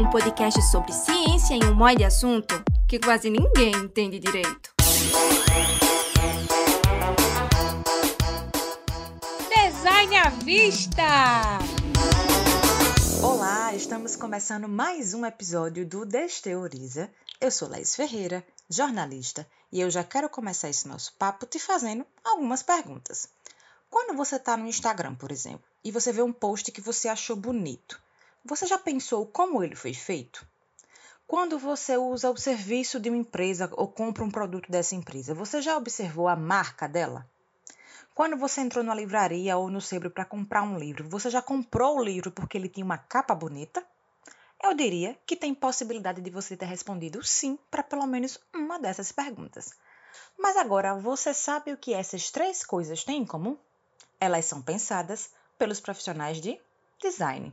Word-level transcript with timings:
um 0.00 0.10
podcast 0.10 0.60
sobre 0.62 0.92
ciência 0.92 1.54
em 1.54 1.64
um 1.66 1.74
monte 1.74 1.98
de 1.98 2.04
assunto 2.04 2.64
que 2.88 2.98
quase 2.98 3.30
ninguém 3.30 3.72
entende 3.76 4.18
direito. 4.18 4.74
Design 9.48 10.16
à 10.16 10.30
vista! 10.30 11.02
Olá, 13.22 13.72
estamos 13.72 14.16
começando 14.16 14.68
mais 14.68 15.14
um 15.14 15.24
episódio 15.24 15.86
do 15.86 16.04
Desteoriza. 16.04 17.08
Eu 17.40 17.52
sou 17.52 17.68
Laís 17.68 17.94
Ferreira, 17.94 18.44
jornalista, 18.68 19.46
e 19.70 19.80
eu 19.80 19.90
já 19.90 20.02
quero 20.02 20.28
começar 20.28 20.68
esse 20.68 20.88
nosso 20.88 21.14
papo 21.14 21.46
te 21.46 21.60
fazendo 21.60 22.04
algumas 22.24 22.64
perguntas. 22.64 23.28
Quando 23.88 24.16
você 24.16 24.36
está 24.36 24.56
no 24.56 24.66
Instagram, 24.66 25.14
por 25.14 25.30
exemplo, 25.30 25.62
e 25.84 25.92
você 25.92 26.12
vê 26.12 26.20
um 26.20 26.32
post 26.32 26.72
que 26.72 26.80
você 26.80 27.08
achou 27.08 27.36
bonito, 27.36 28.02
você 28.44 28.66
já 28.66 28.76
pensou 28.76 29.26
como 29.26 29.62
ele 29.62 29.74
foi 29.74 29.94
feito? 29.94 30.46
Quando 31.26 31.58
você 31.58 31.96
usa 31.96 32.30
o 32.30 32.36
serviço 32.36 33.00
de 33.00 33.08
uma 33.08 33.16
empresa 33.16 33.70
ou 33.72 33.88
compra 33.88 34.22
um 34.22 34.30
produto 34.30 34.70
dessa 34.70 34.94
empresa, 34.94 35.32
você 35.32 35.62
já 35.62 35.76
observou 35.78 36.28
a 36.28 36.36
marca 36.36 36.86
dela? 36.86 37.26
Quando 38.14 38.36
você 38.36 38.60
entrou 38.60 38.84
na 38.84 38.94
livraria 38.94 39.56
ou 39.56 39.70
no 39.70 39.80
Sebre 39.80 40.10
para 40.10 40.26
comprar 40.26 40.62
um 40.62 40.78
livro, 40.78 41.08
você 41.08 41.30
já 41.30 41.40
comprou 41.40 41.96
o 41.96 42.04
livro 42.04 42.30
porque 42.30 42.58
ele 42.58 42.68
tinha 42.68 42.84
uma 42.84 42.98
capa 42.98 43.34
bonita? 43.34 43.82
Eu 44.62 44.74
diria 44.74 45.18
que 45.26 45.36
tem 45.36 45.54
possibilidade 45.54 46.20
de 46.20 46.30
você 46.30 46.54
ter 46.54 46.66
respondido 46.66 47.24
sim 47.24 47.58
para 47.70 47.82
pelo 47.82 48.06
menos 48.06 48.38
uma 48.54 48.78
dessas 48.78 49.10
perguntas. 49.10 49.72
Mas 50.38 50.56
agora, 50.56 50.94
você 50.94 51.32
sabe 51.32 51.72
o 51.72 51.78
que 51.78 51.94
essas 51.94 52.30
três 52.30 52.62
coisas 52.64 53.04
têm 53.04 53.22
em 53.22 53.26
comum? 53.26 53.56
Elas 54.20 54.44
são 54.44 54.60
pensadas 54.60 55.30
pelos 55.58 55.80
profissionais 55.80 56.40
de 56.40 56.60
design. 57.00 57.52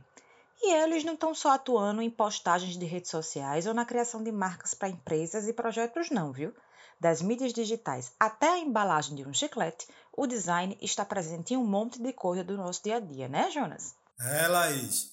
E 0.62 0.72
eles 0.74 1.02
não 1.02 1.14
estão 1.14 1.34
só 1.34 1.50
atuando 1.50 2.00
em 2.00 2.08
postagens 2.08 2.78
de 2.78 2.86
redes 2.86 3.10
sociais 3.10 3.66
ou 3.66 3.74
na 3.74 3.84
criação 3.84 4.22
de 4.22 4.30
marcas 4.30 4.74
para 4.74 4.88
empresas 4.88 5.48
e 5.48 5.52
projetos, 5.52 6.08
não, 6.08 6.32
viu? 6.32 6.54
Das 7.00 7.20
mídias 7.20 7.52
digitais 7.52 8.12
até 8.18 8.48
a 8.48 8.58
embalagem 8.60 9.16
de 9.16 9.26
um 9.26 9.34
chiclete, 9.34 9.88
o 10.16 10.24
design 10.24 10.78
está 10.80 11.04
presente 11.04 11.52
em 11.52 11.56
um 11.56 11.66
monte 11.66 12.00
de 12.00 12.12
coisa 12.12 12.44
do 12.44 12.56
nosso 12.56 12.80
dia 12.84 12.98
a 12.98 13.00
dia, 13.00 13.28
né, 13.28 13.50
Jonas? 13.50 13.94
É, 14.20 14.46
Laís. 14.46 15.10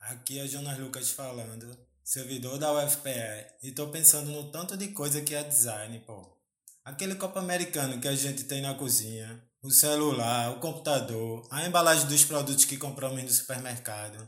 Aqui 0.00 0.38
é 0.38 0.46
Jonas 0.46 0.78
Lucas 0.78 1.10
falando, 1.10 1.76
servidor 2.02 2.58
da 2.58 2.72
UFPE, 2.72 3.58
e 3.62 3.72
tô 3.72 3.88
pensando 3.88 4.30
no 4.30 4.50
tanto 4.50 4.78
de 4.78 4.88
coisa 4.88 5.20
que 5.20 5.34
é 5.34 5.42
design, 5.42 5.98
pô. 6.06 6.40
Aquele 6.82 7.16
copo 7.16 7.38
americano 7.38 8.00
que 8.00 8.08
a 8.08 8.16
gente 8.16 8.44
tem 8.44 8.62
na 8.62 8.74
cozinha, 8.74 9.44
o 9.62 9.70
celular, 9.70 10.52
o 10.52 10.60
computador, 10.60 11.46
a 11.50 11.66
embalagem 11.66 12.06
dos 12.06 12.24
produtos 12.24 12.64
que 12.64 12.78
compramos 12.78 13.22
no 13.22 13.28
supermercado. 13.28 14.26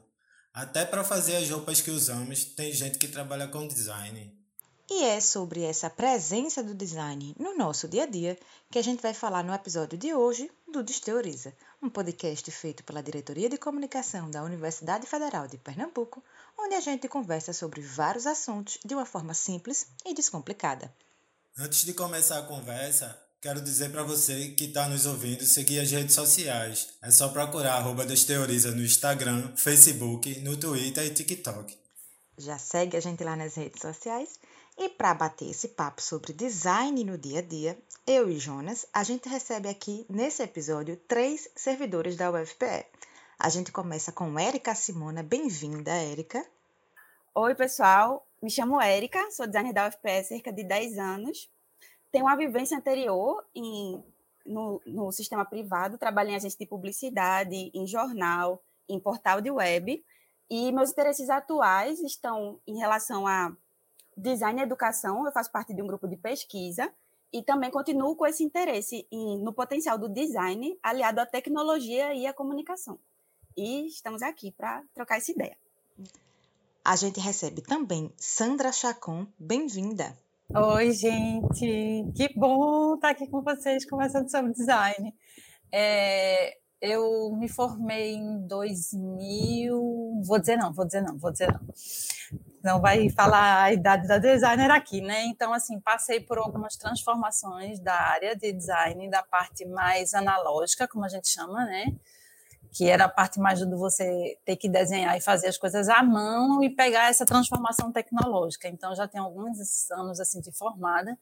Até 0.55 0.85
para 0.85 1.03
fazer 1.03 1.37
as 1.37 1.49
roupas 1.49 1.81
que 1.81 1.91
usamos, 1.91 2.45
tem 2.45 2.73
gente 2.73 2.99
que 2.99 3.09
trabalha 3.09 3.49
com 3.49 3.67
design. 3.67 4.31
E 4.91 5.05
é 5.05 5.19
sobre 5.19 5.63
essa 5.63 5.89
presença 5.89 6.63
do 6.63 6.75
design 6.75 7.35
no 7.39 7.57
nosso 7.57 7.89
dia 7.89 8.03
a 8.03 8.07
dia 8.07 8.39
que 8.71 8.79
a 8.79 8.83
gente 8.83 9.01
vai 9.01 9.15
falar 9.15 9.43
no 9.43 9.55
episódio 9.55 9.97
de 9.97 10.13
hoje 10.13 10.51
do 10.71 10.83
Desteoriza, 10.83 11.55
um 11.83 11.89
podcast 11.89 12.51
feito 12.51 12.85
pela 12.85 13.03
Diretoria 13.03 13.49
de 13.49 13.57
Comunicação 13.57 14.31
da 14.31 14.45
Universidade 14.45 15.07
Federal 15.07 15.49
de 15.49 15.57
Pernambuco, 15.57 16.23
onde 16.59 16.75
a 16.75 16.81
gente 16.81 17.09
conversa 17.09 17.55
sobre 17.55 17.81
vários 17.81 18.27
assuntos 18.27 18.79
de 18.85 18.95
uma 18.95 19.07
forma 19.07 19.33
simples 19.33 19.87
e 20.05 20.13
descomplicada. 20.13 20.95
Antes 21.57 21.87
de 21.87 21.95
começar 21.95 22.39
a 22.39 22.47
conversa, 22.47 23.19
Quero 23.43 23.61
dizer 23.61 23.91
para 23.91 24.05
você 24.05 24.51
que 24.51 24.67
está 24.67 24.89
nos 24.89 25.05
ouvindo 25.05 25.43
seguir 25.43 25.81
as 25.81 25.91
redes 25.91 26.15
sociais. 26.15 26.95
É 27.03 27.11
só 27.11 27.29
procurar 27.29 27.75
arroba 27.75 28.07
Desteoriza 28.07 28.71
no 28.71 28.85
Instagram, 28.85 29.51
Facebook, 29.57 30.39
no 30.43 30.57
Twitter 30.57 31.05
e 31.05 31.11
TikTok. 31.13 31.77
Já 32.39 32.57
segue 32.57 32.97
a 32.97 33.01
gente 33.01 33.25
lá 33.25 33.35
nas 33.35 33.57
redes 33.57 33.83
sociais. 33.83 34.39
E 34.79 34.89
para 34.89 35.13
bater 35.13 35.51
esse 35.51 35.67
papo 35.67 36.01
sobre 36.01 36.33
design 36.33 37.03
no 37.03 37.19
dia 37.19 37.41
a 37.41 37.43
dia, 37.43 37.77
eu 38.07 38.31
e 38.31 38.39
Jonas, 38.39 38.87
a 38.95 39.03
gente 39.03 39.29
recebe 39.29 39.69
aqui 39.69 40.07
nesse 40.09 40.41
episódio 40.45 40.97
três 41.09 41.51
servidores 41.57 42.15
da 42.15 42.31
UFPE. 42.31 42.87
A 43.41 43.49
gente 43.49 43.73
começa 43.73 44.13
com 44.13 44.39
Érica 44.39 44.73
Simona. 44.77 45.21
Bem-vinda, 45.21 45.91
Érica. 45.91 46.47
Oi, 47.35 47.57
pessoal. 47.57 48.25
Me 48.41 48.49
chamo 48.49 48.81
Érica, 48.81 49.33
sou 49.33 49.49
designer 49.49 49.73
da 49.73 49.89
UFPE 49.89 50.11
há 50.11 50.23
cerca 50.23 50.53
de 50.53 50.63
10 50.63 50.97
anos 50.99 51.51
tenho 52.13 52.27
uma 52.27 52.37
vivência 52.37 52.77
anterior 52.77 53.43
em, 53.55 54.05
no, 54.45 54.81
no 54.87 55.11
sistema 55.11 55.45
privado, 55.45 55.97
trabalhei 55.99 56.35
em 56.35 56.37
agência 56.37 56.59
de 56.59 56.67
publicidade, 56.67 57.71
em 57.75 57.87
jornal, 57.87 58.63
em 58.89 59.01
portal 59.01 59.41
de 59.41 59.51
web, 59.51 60.05
e 60.51 60.71
meus 60.71 60.91
interesses 60.91 61.31
atuais 61.31 61.99
estão 62.01 62.61
em 62.67 62.77
relação 62.77 63.27
a 63.27 63.57
design 64.15 64.61
e 64.61 64.63
educação, 64.63 65.25
eu 65.25 65.33
faço 65.33 65.51
parte 65.51 65.73
de 65.73 65.81
um 65.81 65.87
grupo 65.87 66.07
de 66.07 66.17
pesquisa, 66.17 66.93
e 67.33 67.43
também 67.43 67.71
continuo 67.71 68.15
com 68.15 68.27
esse 68.27 68.45
interesse 68.45 69.07
em, 69.11 69.39
no 69.39 69.55
potencial 69.55 69.97
do 69.97 70.07
design 70.07 70.79
aliado 70.83 71.19
à 71.19 71.25
tecnologia 71.25 72.13
e 72.13 72.27
à 72.27 72.33
comunicação. 72.35 72.99
E 73.57 73.87
estamos 73.87 74.21
aqui 74.21 74.51
para 74.53 74.83
trocar 74.95 75.17
essa 75.17 75.33
ideia. 75.33 75.57
A 76.85 76.95
gente 76.95 77.21
recebe 77.21 77.63
também 77.63 78.13
Sandra 78.19 78.71
Chacon, 78.71 79.27
bem-vinda. 79.39 80.15
Oi, 80.55 80.93
gente, 80.93 82.13
que 82.15 82.29
bom 82.37 82.97
estar 82.97 83.09
aqui 83.09 83.27
com 83.27 83.41
vocês 83.41 83.89
conversando 83.89 84.31
sobre 84.31 84.53
design. 84.53 85.15
É, 85.73 86.59
eu 86.79 87.35
me 87.35 87.49
formei 87.49 88.17
em 88.17 88.47
2000, 88.47 90.21
vou 90.23 90.39
dizer 90.39 90.57
não, 90.59 90.71
vou 90.71 90.85
dizer 90.85 91.01
não, 91.01 91.17
vou 91.17 91.33
dizer 91.33 91.51
não. 91.51 91.61
Não 92.63 92.81
vai 92.83 93.09
falar 93.09 93.63
a 93.63 93.73
idade 93.73 94.07
da 94.07 94.19
designer 94.19 94.71
aqui, 94.71 95.01
né? 95.01 95.25
Então, 95.25 95.55
assim, 95.55 95.81
passei 95.81 96.21
por 96.21 96.37
algumas 96.37 96.77
transformações 96.77 97.81
da 97.81 97.95
área 97.95 98.37
de 98.37 98.53
design, 98.53 99.09
da 99.09 99.23
parte 99.23 99.65
mais 99.65 100.13
analógica, 100.13 100.87
como 100.87 101.07
a 101.07 101.09
gente 101.09 101.29
chama, 101.29 101.65
né? 101.65 101.87
Que 102.73 102.89
era 102.89 103.05
a 103.05 103.09
parte 103.09 103.39
mais 103.39 103.61
do 103.61 103.77
você 103.77 104.39
ter 104.47 104.57
que 104.57 104.69
desenhar 104.69 105.17
e 105.17 105.21
fazer 105.21 105.49
as 105.49 105.59
coisas 105.59 105.89
à 105.91 106.03
mão 106.03 106.63
e 106.65 106.71
pegar 106.71 107.11
essa 107.11 107.27
transformação 107.27 107.93
tecnológica. 107.93 108.67
Então, 108.67 108.95
já 108.95 109.07
tenho 109.07 109.25
alguns 109.25 109.91
anos 109.91 110.19
assim 110.19 110.41
de 110.41 110.51
formada. 110.51 111.17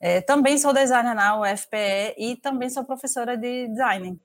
É, 0.00 0.20
também 0.20 0.58
sou 0.58 0.72
designer 0.72 1.14
na 1.14 1.40
UFPE 1.40 2.16
e 2.18 2.36
também 2.36 2.68
sou 2.68 2.84
professora 2.84 3.36
de 3.36 3.68
design. 3.68 4.20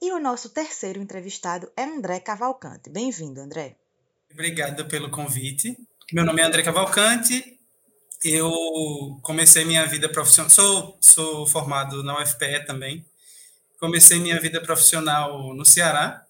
E 0.00 0.12
o 0.12 0.20
nosso 0.20 0.50
terceiro 0.50 1.00
entrevistado 1.00 1.70
é 1.76 1.82
André 1.82 2.20
Cavalcante. 2.20 2.88
Bem-vindo, 2.88 3.40
André. 3.40 3.76
Obrigado 4.32 4.86
pelo 4.86 5.10
convite. 5.10 5.76
Meu 6.12 6.24
nome 6.24 6.40
é 6.40 6.44
André 6.44 6.62
Cavalcante. 6.62 7.58
Eu 8.24 8.52
comecei 9.22 9.64
minha 9.64 9.84
vida 9.86 10.08
profissional, 10.08 10.48
sou, 10.48 10.96
sou 11.00 11.46
formado 11.46 12.04
na 12.04 12.22
UFPE 12.22 12.64
também, 12.64 13.04
comecei 13.82 14.20
minha 14.20 14.38
vida 14.38 14.60
profissional 14.60 15.52
no 15.54 15.66
Ceará, 15.66 16.24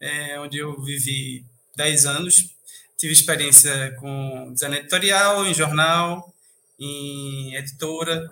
é, 0.00 0.40
onde 0.40 0.58
eu 0.58 0.82
vivi 0.82 1.46
10 1.76 2.04
anos. 2.04 2.52
Tive 2.98 3.12
experiência 3.12 3.94
com 4.00 4.52
design 4.52 4.78
editorial, 4.78 5.46
em 5.46 5.54
jornal, 5.54 6.34
em 6.80 7.54
editora, 7.54 8.28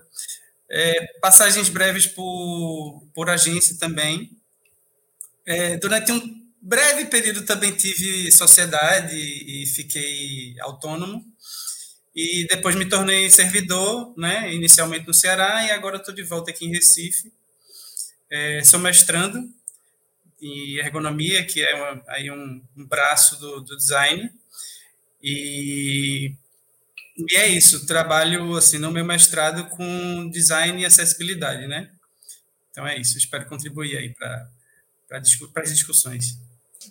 é, 0.68 1.06
passagens 1.20 1.68
breves 1.68 2.08
por, 2.08 3.06
por 3.14 3.30
agência 3.30 3.78
também. 3.78 4.28
É, 5.46 5.76
durante 5.76 6.10
um 6.10 6.44
breve 6.60 7.04
período 7.04 7.46
também 7.46 7.70
tive 7.70 8.32
sociedade 8.32 9.14
e 9.14 9.66
fiquei 9.68 10.56
autônomo. 10.62 11.24
E 12.12 12.44
depois 12.48 12.74
me 12.74 12.88
tornei 12.88 13.30
servidor, 13.30 14.12
né, 14.18 14.52
inicialmente 14.52 15.06
no 15.06 15.14
Ceará, 15.14 15.64
e 15.64 15.70
agora 15.70 15.98
estou 15.98 16.12
de 16.12 16.24
volta 16.24 16.50
aqui 16.50 16.66
em 16.66 16.72
Recife. 16.72 17.32
É, 18.30 18.62
sou 18.62 18.78
mestrando 18.78 19.48
em 20.40 20.76
ergonomia, 20.78 21.44
que 21.44 21.62
é 21.62 21.74
uma, 21.74 22.02
aí 22.08 22.30
um, 22.30 22.62
um 22.76 22.86
braço 22.86 23.38
do, 23.38 23.60
do, 23.60 23.76
design. 23.76 24.30
E, 25.22 26.34
e 27.16 27.36
é 27.36 27.48
isso, 27.48 27.86
trabalho 27.86 28.56
assim 28.56 28.78
no 28.78 28.90
meu 28.90 29.04
mestrado 29.04 29.68
com 29.70 30.28
design 30.30 30.80
e 30.80 30.86
acessibilidade, 30.86 31.66
né? 31.66 31.90
Então 32.70 32.86
é 32.86 32.96
isso, 32.96 33.18
espero 33.18 33.48
contribuir 33.48 33.96
aí 33.96 34.14
para 34.14 34.48
as 35.56 35.70
discussões. 35.70 36.38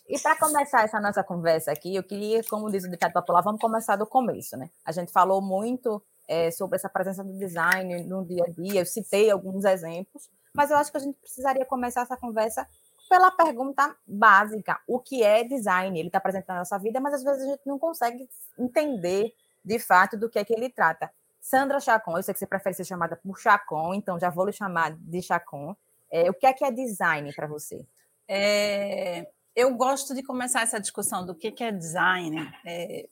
E 0.09 0.19
para 0.19 0.37
começar 0.37 0.83
essa 0.83 0.99
nossa 0.99 1.23
conversa 1.23 1.71
aqui, 1.71 1.95
eu 1.95 2.03
queria, 2.03 2.43
como 2.43 2.69
diz 2.69 2.83
o 2.83 2.89
ditado 2.89 3.13
popular, 3.13 3.41
vamos 3.41 3.61
começar 3.61 3.95
do 3.95 4.05
começo, 4.05 4.57
né? 4.57 4.69
A 4.85 4.91
gente 4.91 5.11
falou 5.11 5.41
muito 5.41 6.01
é, 6.27 6.51
sobre 6.51 6.75
essa 6.75 6.89
presença 6.89 7.23
do 7.23 7.37
design 7.37 8.03
no 8.03 8.25
dia 8.25 8.43
a 8.45 8.49
dia, 8.49 8.81
eu 8.81 8.85
citei 8.85 9.29
alguns 9.29 9.63
exemplos, 9.63 10.29
mas 10.57 10.71
eu 10.71 10.77
acho 10.77 10.89
que 10.89 10.98
a 10.98 11.00
gente 11.00 11.19
precisaria 11.19 11.63
começar 11.63 12.01
essa 12.01 12.18
conversa 12.18 12.68
pela 13.07 13.30
pergunta 13.30 13.95
básica: 14.07 14.81
o 14.88 15.00
que 15.00 15.21
é 15.21 15.44
design? 15.44 15.98
Ele 15.98 16.09
está 16.09 16.19
presente 16.19 16.48
na 16.48 16.56
nossa 16.56 16.80
vida, 16.80 17.00
mas 17.00 17.13
às 17.13 17.24
vezes 17.24 17.44
a 17.44 17.51
gente 17.51 17.62
não 17.63 17.77
consegue 17.77 18.27
entender 18.57 19.36
de 19.63 19.77
fato 19.77 20.18
do 20.18 20.27
que 20.27 20.39
é 20.39 20.44
que 20.44 20.54
ele 20.54 20.68
trata. 20.68 21.12
Sandra 21.39 21.80
Chacon, 21.80 22.18
eu 22.18 22.24
sei 22.24 22.33
que 22.33 22.39
você 22.39 22.48
prefere 22.48 22.75
ser 22.75 22.86
chamada 22.86 23.15
por 23.15 23.39
Chacon, 23.39 23.94
então 23.94 24.19
já 24.19 24.31
vou 24.31 24.48
lhe 24.48 24.51
chamar 24.51 24.94
de 24.98 25.21
Chacon. 25.21 25.75
É, 26.09 26.27
o 26.27 26.33
que 26.33 26.48
é 26.48 26.54
que 26.54 26.65
é 26.65 26.71
design 26.71 27.31
para 27.33 27.45
você? 27.45 27.86
É, 28.27 29.30
eu 29.56 29.75
gosto 29.75 30.15
de 30.15 30.24
começar 30.24 30.63
essa 30.63 30.80
discussão 30.80 31.24
do 31.24 31.36
que, 31.36 31.51
que 31.51 31.63
é 31.63 31.71
design, 31.71 32.51
é, 32.65 33.07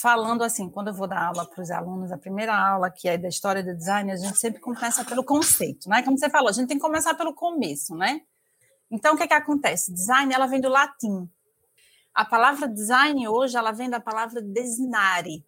falando 0.00 0.42
assim, 0.42 0.70
quando 0.70 0.88
eu 0.88 0.94
vou 0.94 1.08
dar 1.08 1.26
aula 1.26 1.44
para 1.44 1.60
os 1.60 1.70
alunos, 1.70 2.12
a 2.12 2.18
primeira 2.18 2.56
aula 2.56 2.90
que 2.90 3.08
é 3.08 3.18
da 3.18 3.28
história 3.28 3.62
do 3.62 3.74
design, 3.76 4.12
a 4.12 4.16
gente 4.16 4.38
sempre 4.38 4.60
começa 4.60 5.04
pelo 5.04 5.24
conceito, 5.24 5.88
né? 5.88 6.02
Como 6.02 6.16
você 6.16 6.30
falou, 6.30 6.48
a 6.48 6.52
gente 6.52 6.68
tem 6.68 6.76
que 6.76 6.84
começar 6.84 7.14
pelo 7.14 7.34
começo, 7.34 7.94
né? 7.96 8.20
Então, 8.90 9.14
o 9.14 9.16
que 9.16 9.24
é 9.24 9.28
que 9.28 9.34
acontece? 9.34 9.92
Design, 9.92 10.32
ela 10.32 10.46
vem 10.46 10.60
do 10.60 10.68
latim. 10.68 11.28
A 12.14 12.24
palavra 12.24 12.68
design 12.68 13.28
hoje, 13.28 13.56
ela 13.56 13.72
vem 13.72 13.90
da 13.90 14.00
palavra 14.00 14.40
designare, 14.40 15.44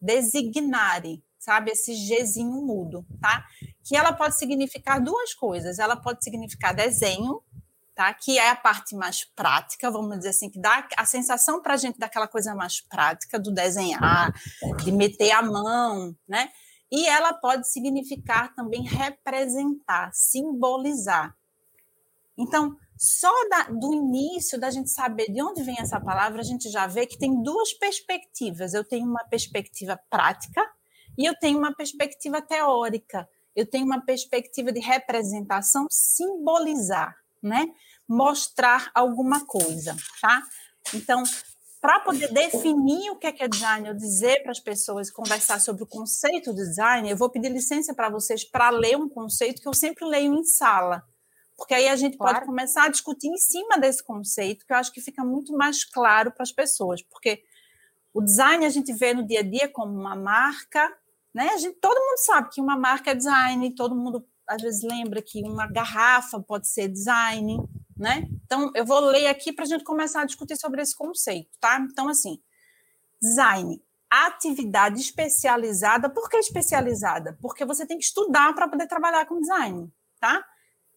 designare, 0.00 1.22
sabe? 1.38 1.70
Esse 1.70 1.92
Gzinho 1.92 2.62
mudo, 2.62 3.06
tá? 3.20 3.44
Que 3.84 3.96
ela 3.96 4.12
pode 4.12 4.36
significar 4.36 5.02
duas 5.02 5.34
coisas. 5.34 5.78
Ela 5.78 5.96
pode 5.96 6.22
significar 6.22 6.74
desenho, 6.74 7.42
tá? 7.98 8.14
Que 8.14 8.38
é 8.38 8.50
a 8.50 8.54
parte 8.54 8.94
mais 8.94 9.24
prática, 9.24 9.90
vamos 9.90 10.18
dizer 10.18 10.28
assim, 10.28 10.48
que 10.48 10.60
dá 10.60 10.86
a 10.96 11.04
sensação 11.04 11.60
para 11.60 11.74
a 11.74 11.76
gente 11.76 11.98
daquela 11.98 12.28
coisa 12.28 12.54
mais 12.54 12.80
prática, 12.80 13.40
do 13.40 13.52
desenhar, 13.52 14.32
de 14.84 14.92
meter 14.92 15.32
a 15.32 15.42
mão, 15.42 16.14
né? 16.28 16.48
E 16.92 17.08
ela 17.08 17.34
pode 17.34 17.68
significar 17.68 18.54
também 18.54 18.82
representar, 18.82 20.12
simbolizar. 20.14 21.36
Então, 22.38 22.76
só 22.96 23.32
da, 23.48 23.64
do 23.64 23.92
início 23.92 24.60
da 24.60 24.70
gente 24.70 24.90
saber 24.90 25.32
de 25.32 25.42
onde 25.42 25.64
vem 25.64 25.80
essa 25.80 26.00
palavra, 26.00 26.40
a 26.40 26.44
gente 26.44 26.70
já 26.70 26.86
vê 26.86 27.04
que 27.04 27.18
tem 27.18 27.42
duas 27.42 27.72
perspectivas. 27.72 28.74
Eu 28.74 28.84
tenho 28.84 29.08
uma 29.08 29.24
perspectiva 29.24 29.98
prática 30.08 30.64
e 31.18 31.24
eu 31.24 31.36
tenho 31.36 31.58
uma 31.58 31.74
perspectiva 31.74 32.40
teórica. 32.40 33.28
Eu 33.56 33.68
tenho 33.68 33.84
uma 33.84 34.00
perspectiva 34.00 34.70
de 34.70 34.78
representação, 34.78 35.88
simbolizar, 35.90 37.12
né? 37.42 37.66
Mostrar 38.08 38.90
alguma 38.94 39.44
coisa, 39.44 39.96
tá? 40.20 40.42
Então, 40.94 41.22
para 41.80 42.00
poder 42.00 42.32
definir 42.32 43.10
o 43.10 43.16
que 43.16 43.26
é, 43.26 43.32
que 43.32 43.42
é 43.42 43.48
design, 43.48 43.88
eu 43.88 43.94
dizer 43.94 44.42
para 44.42 44.50
as 44.50 44.60
pessoas, 44.60 45.10
conversar 45.10 45.60
sobre 45.60 45.82
o 45.82 45.86
conceito 45.86 46.54
de 46.54 46.64
design, 46.64 47.08
eu 47.08 47.16
vou 47.16 47.30
pedir 47.30 47.50
licença 47.50 47.94
para 47.94 48.08
vocês 48.08 48.44
para 48.44 48.70
ler 48.70 48.96
um 48.96 49.08
conceito 49.08 49.60
que 49.60 49.68
eu 49.68 49.74
sempre 49.74 50.04
leio 50.06 50.34
em 50.34 50.44
sala 50.44 51.04
porque 51.58 51.74
aí 51.74 51.88
a 51.88 51.96
gente 51.96 52.16
claro. 52.16 52.36
pode 52.36 52.46
começar 52.46 52.84
a 52.84 52.88
discutir 52.88 53.26
em 53.26 53.36
cima 53.36 53.76
desse 53.78 54.02
conceito, 54.02 54.64
que 54.64 54.72
eu 54.72 54.76
acho 54.76 54.92
que 54.92 55.00
fica 55.00 55.24
muito 55.24 55.52
mais 55.52 55.84
claro 55.84 56.30
para 56.30 56.44
as 56.44 56.52
pessoas, 56.52 57.02
porque 57.02 57.42
o 58.14 58.22
design 58.22 58.64
a 58.64 58.70
gente 58.70 58.92
vê 58.92 59.12
no 59.12 59.26
dia 59.26 59.40
a 59.40 59.42
dia 59.42 59.68
como 59.68 59.92
uma 59.92 60.14
marca, 60.14 60.88
né? 61.34 61.48
A 61.52 61.56
gente, 61.56 61.76
todo 61.80 61.98
mundo 61.98 62.18
sabe 62.18 62.48
que 62.50 62.60
uma 62.60 62.78
marca 62.78 63.10
é 63.10 63.14
design, 63.14 63.74
todo 63.74 63.96
mundo 63.96 64.24
às 64.46 64.62
vezes 64.62 64.82
lembra 64.84 65.20
que 65.20 65.42
uma 65.42 65.66
garrafa 65.66 66.40
pode 66.40 66.68
ser 66.68 66.86
design, 66.86 67.58
né? 67.98 68.28
Então 68.44 68.70
eu 68.74 68.84
vou 68.84 69.00
ler 69.00 69.26
aqui 69.26 69.52
para 69.52 69.64
a 69.64 69.68
gente 69.68 69.84
começar 69.84 70.22
a 70.22 70.24
discutir 70.24 70.56
sobre 70.56 70.80
esse 70.80 70.96
conceito, 70.96 71.50
tá? 71.60 71.78
Então 71.80 72.08
assim, 72.08 72.40
design, 73.20 73.82
atividade 74.10 75.00
especializada. 75.00 76.08
Por 76.08 76.28
que 76.28 76.36
especializada? 76.36 77.36
Porque 77.40 77.64
você 77.64 77.86
tem 77.86 77.98
que 77.98 78.04
estudar 78.04 78.54
para 78.54 78.68
poder 78.68 78.86
trabalhar 78.86 79.26
com 79.26 79.40
design, 79.40 79.92
tá? 80.20 80.44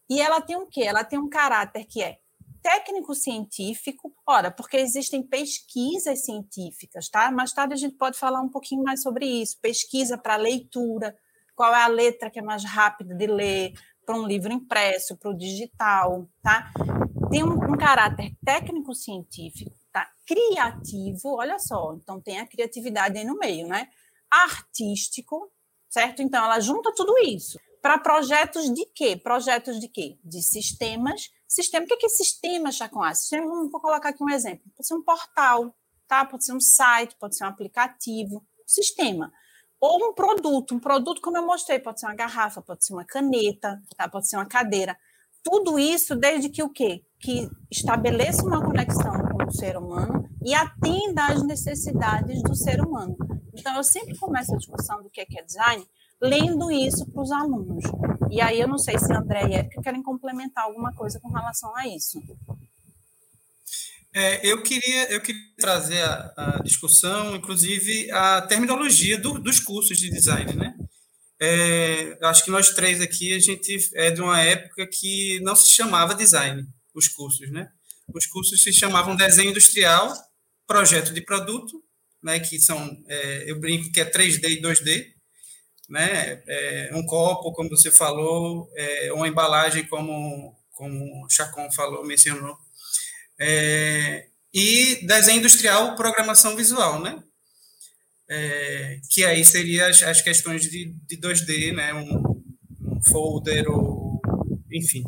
E 0.10 0.22
ela 0.22 0.42
tem 0.42 0.56
um 0.56 0.68
quê? 0.68 0.84
Ela 0.84 1.04
tem 1.04 1.18
um 1.18 1.30
caráter 1.30 1.86
que 1.86 2.02
é 2.02 2.20
técnico-científico, 2.62 4.14
ora, 4.26 4.52
porque 4.52 4.78
existem 4.78 5.24
pesquisas 5.24 6.24
científicas, 6.24 7.10
tá? 7.10 7.32
Mais 7.32 7.52
tarde 7.52 7.74
a 7.74 7.78
gente 7.78 7.96
pode 7.96 8.18
falar 8.18 8.42
um 8.42 8.50
pouquinho 8.50 8.84
mais 8.84 9.02
sobre 9.02 9.26
isso. 9.26 9.60
Pesquisa 9.60 10.18
para 10.18 10.36
leitura, 10.36 11.18
qual 11.56 11.74
é 11.74 11.84
a 11.84 11.88
letra 11.88 12.30
que 12.30 12.40
é 12.40 12.42
mais 12.42 12.64
rápida 12.64 13.16
de 13.16 13.28
ler, 13.28 13.74
para 14.12 14.20
um 14.20 14.28
livro 14.28 14.52
impresso, 14.52 15.16
para 15.16 15.32
o 15.32 15.38
digital, 15.38 16.28
tá? 16.44 16.70
Tem 17.30 17.44
um, 17.44 17.54
um 17.54 17.78
caráter 17.78 18.34
técnico-científico, 18.44 19.72
tá? 19.90 20.12
Criativo, 20.28 21.36
olha 21.36 21.58
só, 21.58 21.94
então 21.94 22.20
tem 22.20 22.40
a 22.40 22.46
criatividade 22.46 23.18
aí 23.18 23.24
no 23.24 23.38
meio, 23.38 23.68
né? 23.68 23.88
Artístico, 24.30 25.50
certo? 25.90 26.22
Então 26.22 26.44
ela 26.44 26.60
junta 26.60 26.94
tudo 26.94 27.18
isso 27.20 27.58
para 27.82 27.98
projetos 27.98 28.72
de 28.74 28.86
quê? 28.86 29.16
Projetos 29.16 29.80
de 29.80 29.88
quê? 29.88 30.20
De 30.24 30.44
sistemas. 30.44 31.30
Sistema, 31.48 31.86
o 31.86 31.88
que 31.88 31.94
é, 31.94 31.98
que 31.98 32.06
é 32.06 32.10
sistema, 32.10 32.70
Chacoá? 32.70 33.16
Sistema, 33.16 33.48
vou 33.48 33.80
colocar 33.80 34.10
aqui 34.10 34.22
um 34.22 34.30
exemplo. 34.30 34.70
Pode 34.76 34.88
ser 34.88 34.94
um 34.94 35.02
portal, 35.02 35.74
tá? 36.06 36.26
Pode 36.26 36.44
ser 36.44 36.54
um 36.54 36.60
site, 36.60 37.16
pode 37.18 37.38
ser 37.38 37.46
um 37.46 37.48
aplicativo. 37.48 38.46
Sistema. 38.68 39.32
Ou 39.82 40.10
um 40.10 40.14
produto. 40.14 40.76
Um 40.76 40.80
produto, 40.80 41.20
como 41.22 41.38
eu 41.38 41.46
mostrei, 41.46 41.80
pode 41.80 42.00
ser 42.00 42.06
uma 42.06 42.16
garrafa, 42.16 42.62
pode 42.62 42.86
ser 42.86 42.94
uma 42.94 43.04
caneta, 43.04 43.82
tá? 43.98 44.08
pode 44.08 44.28
ser 44.28 44.36
uma 44.36 44.46
cadeira. 44.46 44.96
Tudo 45.44 45.80
isso 45.80 46.16
desde 46.16 46.50
que 46.50 46.62
o 46.62 46.70
quê? 46.70 47.04
Que 47.20 47.50
estabeleça 47.72 48.46
uma 48.46 48.64
conexão 48.64 49.12
com 49.12 49.44
o 49.44 49.52
ser 49.52 49.76
humano 49.76 50.30
e 50.46 50.54
atenda 50.54 51.26
às 51.26 51.42
necessidades 51.44 52.44
do 52.44 52.56
ser 52.56 52.80
humano. 52.80 53.18
Então, 53.56 53.76
eu 53.76 53.84
sempre 53.84 54.16
começo 54.20 54.54
a 54.54 54.58
discussão 54.58 55.02
do 55.02 55.10
que 55.10 55.20
é, 55.20 55.26
que 55.26 55.40
é 55.40 55.44
design 55.44 55.84
lendo 56.22 56.72
isso 56.72 57.10
para 57.12 57.24
os 57.24 57.32
alunos. 57.32 57.84
E 58.30 58.40
aí 58.40 58.60
eu 58.60 58.68
não 58.68 58.78
sei 58.78 59.00
se 59.00 59.12
André 59.12 59.48
e 59.50 59.54
Érica 59.56 59.82
querem 59.82 60.04
complementar 60.04 60.66
alguma 60.66 60.94
coisa 60.94 61.20
com 61.20 61.30
relação 61.30 61.76
a 61.76 61.88
isso. 61.88 62.22
É, 64.14 64.46
eu, 64.46 64.62
queria, 64.62 65.12
eu 65.12 65.22
queria 65.22 65.42
trazer 65.58 66.02
a, 66.02 66.34
a 66.36 66.64
discussão, 66.64 67.36
inclusive, 67.36 68.12
a 68.12 68.42
terminologia 68.42 69.18
do, 69.18 69.40
dos 69.40 69.60
cursos 69.60 69.98
de 69.98 70.10
design, 70.10 70.54
né? 70.54 70.76
É, 71.40 72.18
acho 72.24 72.44
que 72.44 72.52
nós 72.52 72.70
três 72.70 73.02
aqui, 73.02 73.34
a 73.34 73.40
gente 73.40 73.90
é 73.96 74.12
de 74.12 74.22
uma 74.22 74.40
época 74.42 74.86
que 74.86 75.40
não 75.42 75.56
se 75.56 75.70
chamava 75.74 76.14
design, 76.14 76.68
os 76.94 77.08
cursos, 77.08 77.50
né? 77.50 77.72
Os 78.14 78.26
cursos 78.28 78.62
se 78.62 78.74
chamavam 78.74 79.16
desenho 79.16 79.50
industrial, 79.50 80.14
projeto 80.68 81.14
de 81.14 81.22
produto, 81.22 81.82
né, 82.22 82.40
que 82.40 82.60
são, 82.60 83.04
é, 83.08 83.50
eu 83.50 83.60
brinco 83.60 83.92
que 83.92 84.02
é 84.02 84.06
3D 84.06 84.44
e 84.50 84.62
2D, 84.62 85.08
né? 85.90 86.44
É, 86.48 86.92
um 86.94 87.06
copo, 87.06 87.52
como 87.54 87.70
você 87.70 87.90
falou, 87.90 88.70
é, 88.76 89.12
uma 89.14 89.28
embalagem, 89.28 89.86
como, 89.88 90.56
como 90.72 91.26
o 91.26 91.30
Chacon 91.30 91.72
falou, 91.72 92.06
mencionou. 92.06 92.58
É, 93.42 94.28
e 94.54 95.06
desenho 95.06 95.40
industrial, 95.40 95.96
programação 95.96 96.56
visual, 96.56 97.02
né? 97.02 97.22
É, 98.30 99.00
que 99.10 99.26
aí 99.26 99.44
seria 99.44 99.88
as, 99.88 100.04
as 100.04 100.22
questões 100.22 100.62
de, 100.62 100.94
de 101.08 101.18
2D, 101.18 101.74
né? 101.74 101.94
Um, 101.94 102.44
um 102.82 103.04
folder, 103.04 103.70
ou, 103.70 104.22
enfim. 104.72 105.04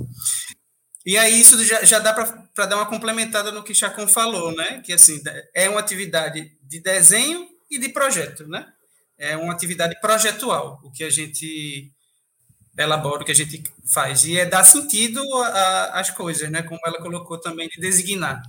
E 1.06 1.18
aí 1.18 1.40
isso 1.40 1.64
já, 1.64 1.84
já 1.84 2.00
dá 2.00 2.14
para 2.14 2.66
dar 2.66 2.78
uma 2.78 2.86
complementada 2.86 3.52
no 3.52 3.64
que 3.64 3.76
Chacon 3.76 4.08
falou, 4.08 4.56
né? 4.56 4.82
Que 4.82 4.94
assim 4.94 5.22
é 5.54 5.70
uma 5.70 5.80
atividade 5.80 6.52
de 6.64 6.80
desenho 6.80 7.48
e 7.70 7.78
de 7.78 7.90
projeto, 7.90 8.48
né? 8.48 8.66
é 9.18 9.38
uma 9.38 9.54
atividade 9.54 10.00
projetual, 10.02 10.80
o 10.84 10.92
que 10.92 11.04
a 11.04 11.10
gente 11.10 11.92
elabora, 12.78 13.22
o 13.22 13.26
que 13.26 13.32
a 13.32 13.36
gente 13.36 13.64
faz. 13.86 14.26
E 14.26 14.38
é 14.40 14.46
dar 14.46 14.64
sentido 14.64 15.22
às 15.92 16.10
coisas, 16.10 16.50
né? 16.50 16.64
Como 16.64 16.80
ela 16.86 17.02
colocou 17.02 17.40
também, 17.40 17.68
de 17.68 17.80
designar. 17.80 18.42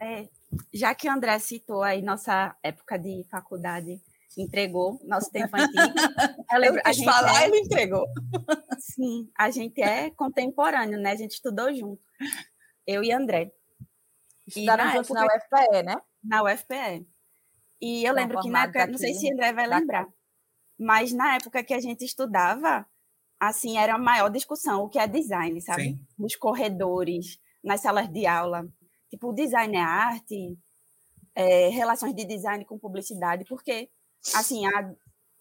É, 0.00 0.28
já 0.72 0.94
que 0.94 1.08
o 1.08 1.12
André 1.12 1.38
citou 1.38 1.82
aí 1.82 2.02
nossa 2.02 2.56
época 2.62 2.98
de 2.98 3.24
faculdade, 3.30 4.00
entregou 4.36 5.00
nosso 5.04 5.30
tempo 5.30 5.56
antigo. 5.56 5.76
Eu 6.52 6.58
lembro, 6.58 6.80
a 6.84 6.92
gente 6.92 7.04
falar, 7.04 7.42
é, 7.42 7.46
ele 7.46 7.58
entregou. 7.60 8.06
Sim, 8.78 9.30
a 9.38 9.50
gente 9.50 9.80
é 9.80 10.10
contemporâneo, 10.10 10.98
né? 10.98 11.12
A 11.12 11.16
gente 11.16 11.32
estudou 11.32 11.72
junto. 11.72 12.02
Eu 12.86 13.04
e 13.04 13.12
André. 13.12 13.52
Estudaram 14.46 14.90
juntos 14.90 15.10
época, 15.10 15.20
na 15.20 15.36
UFPE, 15.36 15.82
né? 15.84 15.96
Na 16.22 16.42
UFPE. 16.42 17.06
E 17.80 18.04
eu 18.04 18.12
lembro 18.12 18.40
que 18.40 18.50
na 18.50 18.64
época, 18.64 18.86
não 18.86 18.98
sei 18.98 19.14
se 19.14 19.32
André 19.32 19.52
vai 19.52 19.66
lembrar, 19.66 20.06
mas 20.78 21.12
na 21.12 21.34
época 21.34 21.64
que 21.64 21.74
a 21.74 21.80
gente 21.80 22.04
estudava, 22.04 22.86
assim, 23.48 23.76
era 23.76 23.94
a 23.94 23.98
maior 23.98 24.30
discussão, 24.30 24.84
o 24.84 24.88
que 24.88 25.00
é 25.00 25.06
design, 25.08 25.60
sabe? 25.60 25.82
Sim. 25.82 26.06
Nos 26.16 26.36
corredores, 26.36 27.40
nas 27.62 27.80
salas 27.80 28.08
de 28.08 28.24
aula. 28.24 28.64
Tipo, 29.10 29.30
o 29.30 29.34
design 29.34 29.76
é 29.76 29.80
arte, 29.80 30.56
é, 31.34 31.68
relações 31.68 32.14
de 32.14 32.24
design 32.24 32.64
com 32.64 32.78
publicidade, 32.78 33.44
porque, 33.46 33.90
assim, 34.36 34.64
a, 34.66 34.94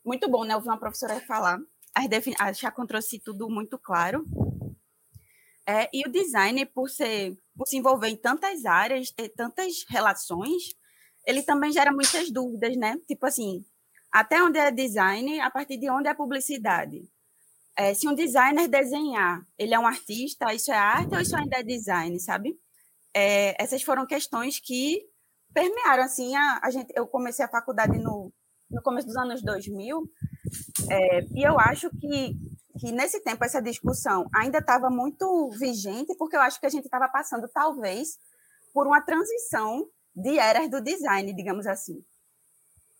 muito 0.03 0.27
bom, 0.27 0.43
né? 0.43 0.55
Ouvir 0.55 0.69
uma 0.69 0.79
professora 0.79 1.19
falar. 1.21 1.59
As 1.93 2.07
defin... 2.09 2.33
A 2.39 2.51
Chacon 2.51 2.87
trouxe 2.87 3.19
tudo 3.19 3.47
muito 3.47 3.77
claro. 3.77 4.25
É, 5.67 5.87
e 5.93 6.01
o 6.07 6.11
design, 6.11 6.65
por, 6.65 6.89
ser, 6.89 7.37
por 7.55 7.67
se 7.67 7.77
envolver 7.77 8.07
em 8.07 8.17
tantas 8.17 8.65
áreas, 8.65 9.11
ter 9.11 9.29
tantas 9.29 9.85
relações, 9.87 10.73
ele 11.23 11.43
também 11.43 11.71
gera 11.71 11.91
muitas 11.91 12.31
dúvidas, 12.31 12.75
né? 12.75 12.97
Tipo 13.07 13.27
assim, 13.27 13.63
até 14.11 14.41
onde 14.41 14.57
é 14.57 14.71
design, 14.71 15.39
a 15.39 15.51
partir 15.51 15.77
de 15.77 15.87
onde 15.87 16.07
é 16.07 16.15
publicidade? 16.15 17.07
É, 17.81 17.95
se 17.95 18.07
um 18.07 18.13
designer 18.13 18.67
desenhar, 18.67 19.43
ele 19.57 19.73
é 19.73 19.79
um 19.79 19.87
artista, 19.87 20.53
isso 20.53 20.71
é 20.71 20.77
arte 20.77 21.15
ou 21.15 21.19
isso 21.19 21.35
ainda 21.35 21.57
é 21.57 21.63
design, 21.63 22.19
sabe? 22.19 22.55
É, 23.11 23.59
essas 23.61 23.81
foram 23.81 24.05
questões 24.05 24.59
que 24.59 25.01
permearam, 25.51 26.03
assim, 26.03 26.35
a, 26.35 26.59
a 26.61 26.69
gente, 26.69 26.93
eu 26.95 27.07
comecei 27.07 27.43
a 27.43 27.49
faculdade 27.49 27.97
no, 27.97 28.31
no 28.69 28.83
começo 28.83 29.07
dos 29.07 29.17
anos 29.17 29.41
2000, 29.41 30.07
é, 30.91 31.21
e 31.33 31.43
eu 31.43 31.59
acho 31.59 31.89
que, 31.89 32.35
que 32.79 32.91
nesse 32.91 33.19
tempo 33.23 33.43
essa 33.43 33.59
discussão 33.59 34.29
ainda 34.31 34.59
estava 34.59 34.91
muito 34.91 35.49
vigente, 35.57 36.15
porque 36.19 36.35
eu 36.35 36.41
acho 36.41 36.59
que 36.59 36.67
a 36.67 36.69
gente 36.69 36.85
estava 36.85 37.09
passando, 37.09 37.49
talvez, 37.51 38.19
por 38.75 38.85
uma 38.85 39.01
transição 39.01 39.89
de 40.15 40.37
eras 40.37 40.69
do 40.69 40.81
design, 40.81 41.33
digamos 41.33 41.65
assim. 41.65 42.05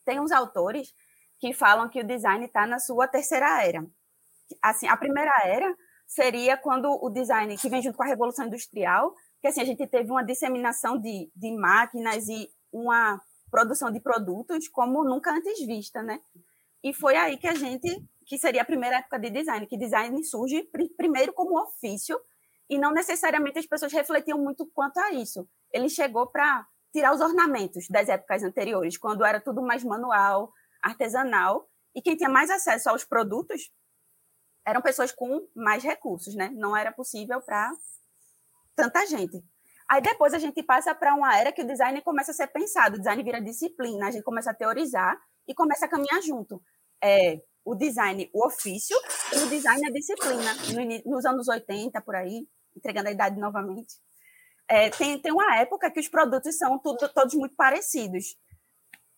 tem 0.03 0.19
uns 0.19 0.31
autores 0.31 0.91
que 1.39 1.53
falam 1.53 1.88
que 1.88 2.00
o 2.00 2.07
design 2.07 2.43
está 2.45 2.65
na 2.65 2.79
sua 2.79 3.07
terceira 3.07 3.63
era. 3.63 3.85
Assim, 4.62 4.88
a 4.88 4.98
primeira 4.98 5.31
era 5.46 5.75
seria 6.08 6.58
quando 6.58 6.89
o 7.01 7.10
design, 7.10 7.58
que 7.58 7.70
vem 7.70 7.81
junto 7.81 7.98
com 7.98 8.03
a 8.03 8.08
Revolução 8.08 8.46
Industrial, 8.46 9.15
que 9.39 9.48
assim, 9.48 9.62
a 9.62 9.65
gente 9.65 9.88
teve 9.88 10.12
uma 10.12 10.24
disseminação 10.24 11.00
de, 11.00 11.31
de 11.36 11.55
máquinas 11.55 12.27
e 12.27 12.50
uma 12.72 13.22
produção 13.50 13.91
de 13.91 14.00
produtos 14.00 14.67
como 14.67 15.03
nunca 15.03 15.31
antes 15.31 15.65
vista, 15.65 16.03
né? 16.03 16.20
E 16.84 16.93
foi 16.93 17.15
aí 17.15 17.38
que 17.38 17.48
a 17.48 17.55
gente, 17.55 17.88
que 18.25 18.38
seria 18.38 18.62
a 18.62 18.65
primeira 18.65 18.98
época 18.98 19.20
de 19.20 19.29
design, 19.29 19.67
que 19.67 19.77
design 19.77 20.24
surge 20.24 20.67
primeiro 20.98 21.31
como 21.34 21.62
ofício 21.62 22.20
e 22.70 22.77
não 22.77 22.91
necessariamente 22.91 23.60
as 23.60 23.65
pessoas 23.65 23.91
refletiam 23.91 24.38
muito 24.38 24.65
quanto 24.74 24.98
a 24.98 25.12
isso. 25.12 25.48
Ele 25.72 25.89
chegou 25.89 26.27
para 26.27 26.65
tirar 26.91 27.13
os 27.13 27.22
ornamentos 27.22 27.88
das 27.89 28.10
épocas 28.10 28.43
anteriores, 28.43 28.98
quando 28.98 29.24
era 29.24 29.39
tudo 29.39 29.62
mais 29.62 29.84
manual, 29.84 30.51
artesanal, 30.81 31.67
e 31.93 32.01
quem 32.01 32.15
tinha 32.15 32.29
mais 32.29 32.50
acesso 32.50 32.89
aos 32.89 33.03
produtos 33.03 33.70
eram 34.65 34.81
pessoas 34.81 35.11
com 35.11 35.47
mais 35.55 35.83
recursos, 35.83 36.35
né? 36.35 36.49
Não 36.53 36.75
era 36.75 36.91
possível 36.91 37.41
para 37.41 37.71
tanta 38.75 39.05
gente. 39.05 39.43
Aí 39.89 40.01
depois 40.01 40.33
a 40.33 40.39
gente 40.39 40.63
passa 40.63 40.95
para 40.95 41.13
uma 41.13 41.37
era 41.37 41.51
que 41.51 41.61
o 41.61 41.67
design 41.67 42.01
começa 42.01 42.31
a 42.31 42.33
ser 42.33 42.47
pensado, 42.47 42.95
o 42.95 42.97
design 42.99 43.21
vira 43.23 43.41
disciplina, 43.41 44.07
a 44.07 44.11
gente 44.11 44.23
começa 44.23 44.51
a 44.51 44.53
teorizar 44.53 45.19
e 45.47 45.53
começa 45.53 45.85
a 45.85 45.89
caminhar 45.89 46.21
junto. 46.21 46.61
É, 47.03 47.41
o 47.65 47.75
design, 47.75 48.29
o 48.33 48.45
ofício, 48.45 48.97
e 49.33 49.39
o 49.39 49.49
design 49.49 49.85
a 49.85 49.91
disciplina. 49.91 50.53
No, 50.73 51.11
nos 51.11 51.25
anos 51.25 51.47
80, 51.47 52.01
por 52.01 52.15
aí, 52.15 52.47
entregando 52.75 53.09
a 53.09 53.11
idade 53.11 53.39
novamente, 53.39 53.95
é, 54.67 54.89
tem, 54.89 55.21
tem 55.21 55.31
uma 55.31 55.57
época 55.57 55.91
que 55.91 55.99
os 55.99 56.07
produtos 56.07 56.57
são 56.57 56.79
tudo, 56.79 57.09
todos 57.09 57.33
muito 57.35 57.55
parecidos. 57.55 58.37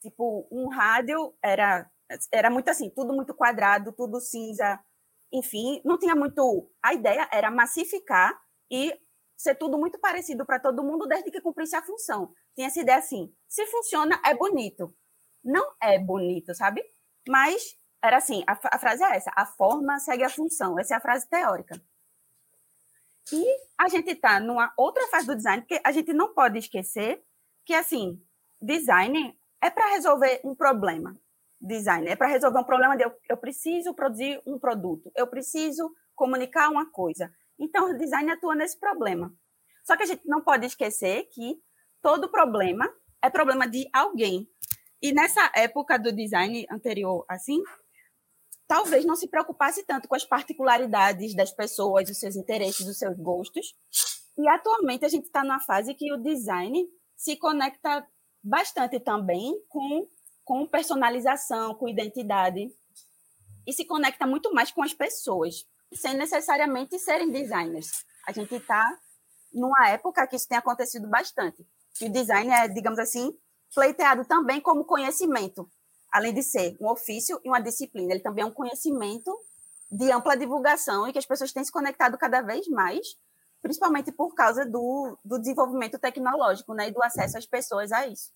Tipo, 0.02 0.48
um 0.52 0.68
rádio 0.70 1.34
era, 1.42 1.90
era 2.32 2.50
muito 2.50 2.70
assim, 2.70 2.90
tudo 2.90 3.14
muito 3.14 3.34
quadrado, 3.34 3.94
tudo 3.94 4.20
cinza, 4.20 4.80
enfim, 5.34 5.82
não 5.84 5.98
tinha 5.98 6.16
muito. 6.16 6.70
A 6.82 6.94
ideia 6.94 7.28
era 7.32 7.50
massificar 7.50 8.40
e 8.70 8.96
ser 9.36 9.56
tudo 9.56 9.78
muito 9.78 10.00
parecido 10.00 10.46
para 10.46 10.60
todo 10.60 10.84
mundo 10.84 11.08
desde 11.08 11.32
que 11.32 11.42
cumprisse 11.42 11.76
a 11.76 11.82
função. 11.82 12.32
Tinha 12.56 12.68
essa 12.68 12.80
ideia 12.80 13.00
assim: 13.00 13.34
se 13.48 13.66
funciona, 13.66 14.22
é 14.24 14.36
bonito. 14.36 14.96
Não 15.44 15.74
é 15.82 15.98
bonito, 15.98 16.54
sabe? 16.54 16.84
Mas 17.28 17.76
era 18.02 18.18
assim: 18.18 18.44
a, 18.48 18.58
a 18.72 18.80
frase 18.80 19.04
é 19.04 19.16
essa: 19.16 19.32
a 19.36 19.46
forma 19.46 20.00
segue 20.00 20.24
a 20.24 20.30
função. 20.30 20.80
Essa 20.80 20.94
é 20.94 20.98
a 20.98 21.02
frase 21.02 21.28
teórica. 21.28 21.82
E 23.32 23.46
a 23.78 23.88
gente 23.90 24.12
está 24.12 24.40
numa 24.40 24.72
outra 24.78 25.08
fase 25.08 25.26
do 25.26 25.36
design, 25.36 25.62
porque 25.62 25.82
a 25.84 25.92
gente 25.92 26.14
não 26.14 26.34
pode 26.34 26.60
esquecer 26.60 27.24
que, 27.66 27.74
assim, 27.74 28.22
design 28.62 29.38
é 29.62 29.70
para 29.70 29.92
resolver 29.92 30.42
um 30.44 30.54
problema. 30.54 31.18
Design 31.66 32.10
é 32.10 32.16
para 32.16 32.28
resolver 32.28 32.60
um 32.60 32.64
problema 32.66 32.98
de 32.98 33.04
eu, 33.04 33.12
eu 33.30 33.38
preciso 33.38 33.94
produzir 33.94 34.42
um 34.46 34.60
produto, 34.60 35.10
eu 35.16 35.26
preciso 35.28 35.90
comunicar 36.14 36.70
uma 36.70 36.92
coisa. 36.92 37.32
Então, 37.58 37.90
o 37.92 37.98
design 37.98 38.30
atua 38.32 38.54
nesse 38.54 38.78
problema. 38.78 39.34
Só 39.86 39.96
que 39.96 40.04
a 40.04 40.06
gente 40.06 40.28
não 40.28 40.42
pode 40.42 40.66
esquecer 40.66 41.24
que 41.32 41.58
todo 42.02 42.30
problema 42.30 42.92
é 43.22 43.30
problema 43.30 43.66
de 43.68 43.88
alguém. 43.94 44.48
E 45.02 45.14
nessa 45.14 45.52
época 45.56 45.98
do 45.98 46.12
design 46.12 46.66
anterior, 46.70 47.26
assim, 47.30 47.62
talvez 48.68 49.06
não 49.06 49.16
se 49.16 49.28
preocupasse 49.28 49.84
tanto 49.86 50.08
com 50.08 50.16
as 50.16 50.26
particularidades 50.26 51.36
das 51.36 51.52
pessoas, 51.52 52.10
os 52.10 52.18
seus 52.18 52.36
interesses, 52.36 52.88
os 52.88 52.98
seus 52.98 53.18
gostos. 53.18 53.74
E 54.38 54.48
atualmente 54.48 55.06
a 55.06 55.10
gente 55.10 55.26
está 55.26 55.44
numa 55.44 55.60
fase 55.60 55.94
que 55.94 56.12
o 56.12 56.18
design 56.18 56.88
se 57.16 57.38
conecta 57.38 58.06
bastante 58.44 59.00
também 59.00 59.54
com, 59.70 60.08
com 60.44 60.68
personalização, 60.68 61.76
com 61.76 61.88
identidade. 61.88 62.68
E 63.66 63.74
se 63.74 63.86
conecta 63.86 64.28
muito 64.28 64.54
mais 64.54 64.72
com 64.72 64.84
as 64.84 64.94
pessoas, 64.94 65.66
sem 65.94 66.16
necessariamente 66.16 67.00
serem 67.00 67.32
designers. 67.32 68.06
A 68.28 68.32
gente 68.32 68.56
está 68.56 68.84
numa 69.54 69.90
época 69.90 70.28
que 70.28 70.36
isso 70.36 70.48
tem 70.48 70.58
acontecido 70.58 71.08
bastante. 71.08 71.66
Que 71.96 72.06
o 72.06 72.12
design 72.12 72.52
é, 72.52 72.68
digamos 72.68 73.00
assim, 73.00 73.32
pleiteado 73.74 74.26
também 74.26 74.60
como 74.60 74.86
conhecimento 74.86 75.70
além 76.14 76.32
de 76.32 76.44
ser 76.44 76.78
um 76.80 76.88
ofício 76.88 77.42
e 77.44 77.50
uma 77.50 77.60
disciplina, 77.60 78.14
ele 78.14 78.22
também 78.22 78.44
é 78.44 78.48
um 78.48 78.54
conhecimento 78.54 79.36
de 79.92 80.12
ampla 80.12 80.38
divulgação 80.38 81.08
e 81.08 81.12
que 81.12 81.18
as 81.18 81.26
pessoas 81.26 81.52
têm 81.52 81.66
se 81.66 81.72
conectado 81.72 82.18
cada 82.20 82.42
vez 82.42 82.68
mais, 82.68 83.04
principalmente 83.64 84.12
por 84.12 84.36
causa 84.36 84.64
do, 84.64 85.18
do 85.26 85.40
desenvolvimento 85.40 85.98
tecnológico 85.98 86.76
né, 86.76 86.90
e 86.90 86.92
do 86.92 87.02
acesso 87.02 87.38
às 87.38 87.48
pessoas 87.48 87.92
a 87.92 88.08
isso. 88.08 88.32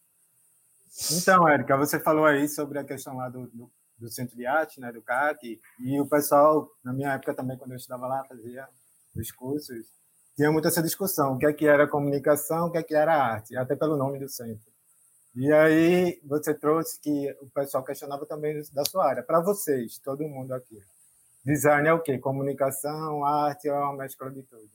Então, 1.11 1.47
Érica, 1.47 1.77
você 1.77 1.99
falou 1.99 2.25
aí 2.25 2.47
sobre 2.47 2.79
a 2.79 2.83
questão 2.83 3.17
lá 3.17 3.29
do, 3.29 3.47
do, 3.47 3.71
do 3.97 4.09
Centro 4.09 4.35
de 4.35 4.45
Arte, 4.45 4.79
né, 4.79 4.91
do 4.91 5.01
CAC, 5.01 5.59
e 5.79 5.99
o 5.99 6.07
pessoal, 6.07 6.69
na 6.83 6.93
minha 6.93 7.13
época 7.13 7.33
também, 7.33 7.57
quando 7.57 7.71
eu 7.71 7.77
estudava 7.77 8.07
lá, 8.07 8.23
fazia 8.25 8.67
os 9.15 9.31
cursos, 9.31 9.87
tinha 10.35 10.51
muito 10.51 10.67
essa 10.67 10.83
discussão, 10.83 11.33
o 11.33 11.37
que 11.37 11.45
é 11.45 11.53
que 11.53 11.67
era 11.67 11.87
comunicação, 11.87 12.67
o 12.67 12.71
que 12.71 12.77
é 12.77 12.83
que 12.83 12.93
era 12.93 13.15
arte, 13.15 13.57
até 13.57 13.75
pelo 13.75 13.97
nome 13.97 14.19
do 14.19 14.29
centro. 14.29 14.67
E 15.35 15.51
aí 15.51 16.19
você 16.23 16.53
trouxe 16.53 16.99
que 16.99 17.35
o 17.41 17.49
pessoal 17.49 17.83
questionava 17.83 18.25
também 18.25 18.59
da 18.73 18.83
sua 18.85 19.07
área. 19.07 19.23
Para 19.23 19.39
vocês, 19.39 19.99
todo 19.99 20.27
mundo 20.27 20.53
aqui, 20.53 20.79
design 21.45 21.87
é 21.87 21.93
o 21.93 22.01
quê? 22.01 22.17
Comunicação, 22.17 23.23
arte 23.23 23.67
é 23.67 23.73
uma 23.73 23.97
mescla 23.97 24.31
de 24.31 24.43
tudo? 24.43 24.69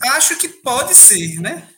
Acho 0.00 0.38
que 0.38 0.48
pode 0.48 0.94
ser, 0.94 1.40
né? 1.40 1.68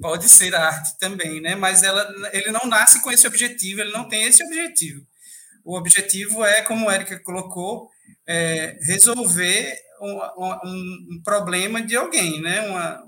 Pode 0.00 0.28
ser 0.28 0.54
arte 0.54 0.98
também, 0.98 1.40
né? 1.40 1.54
Mas 1.54 1.82
ela, 1.82 2.06
ele 2.32 2.50
não 2.50 2.66
nasce 2.66 3.02
com 3.02 3.10
esse 3.10 3.26
objetivo, 3.26 3.80
ele 3.80 3.92
não 3.92 4.08
tem 4.08 4.24
esse 4.24 4.44
objetivo. 4.44 5.06
O 5.64 5.76
objetivo 5.76 6.44
é, 6.44 6.62
como 6.62 6.88
a 6.88 6.94
Erika 6.94 7.18
colocou, 7.20 7.88
é 8.26 8.78
resolver 8.82 9.76
um, 10.00 10.20
um, 10.38 11.06
um, 11.12 11.22
problema 11.24 11.80
de 11.80 11.96
alguém, 11.96 12.40
né? 12.40 12.60
Uma, 12.68 13.04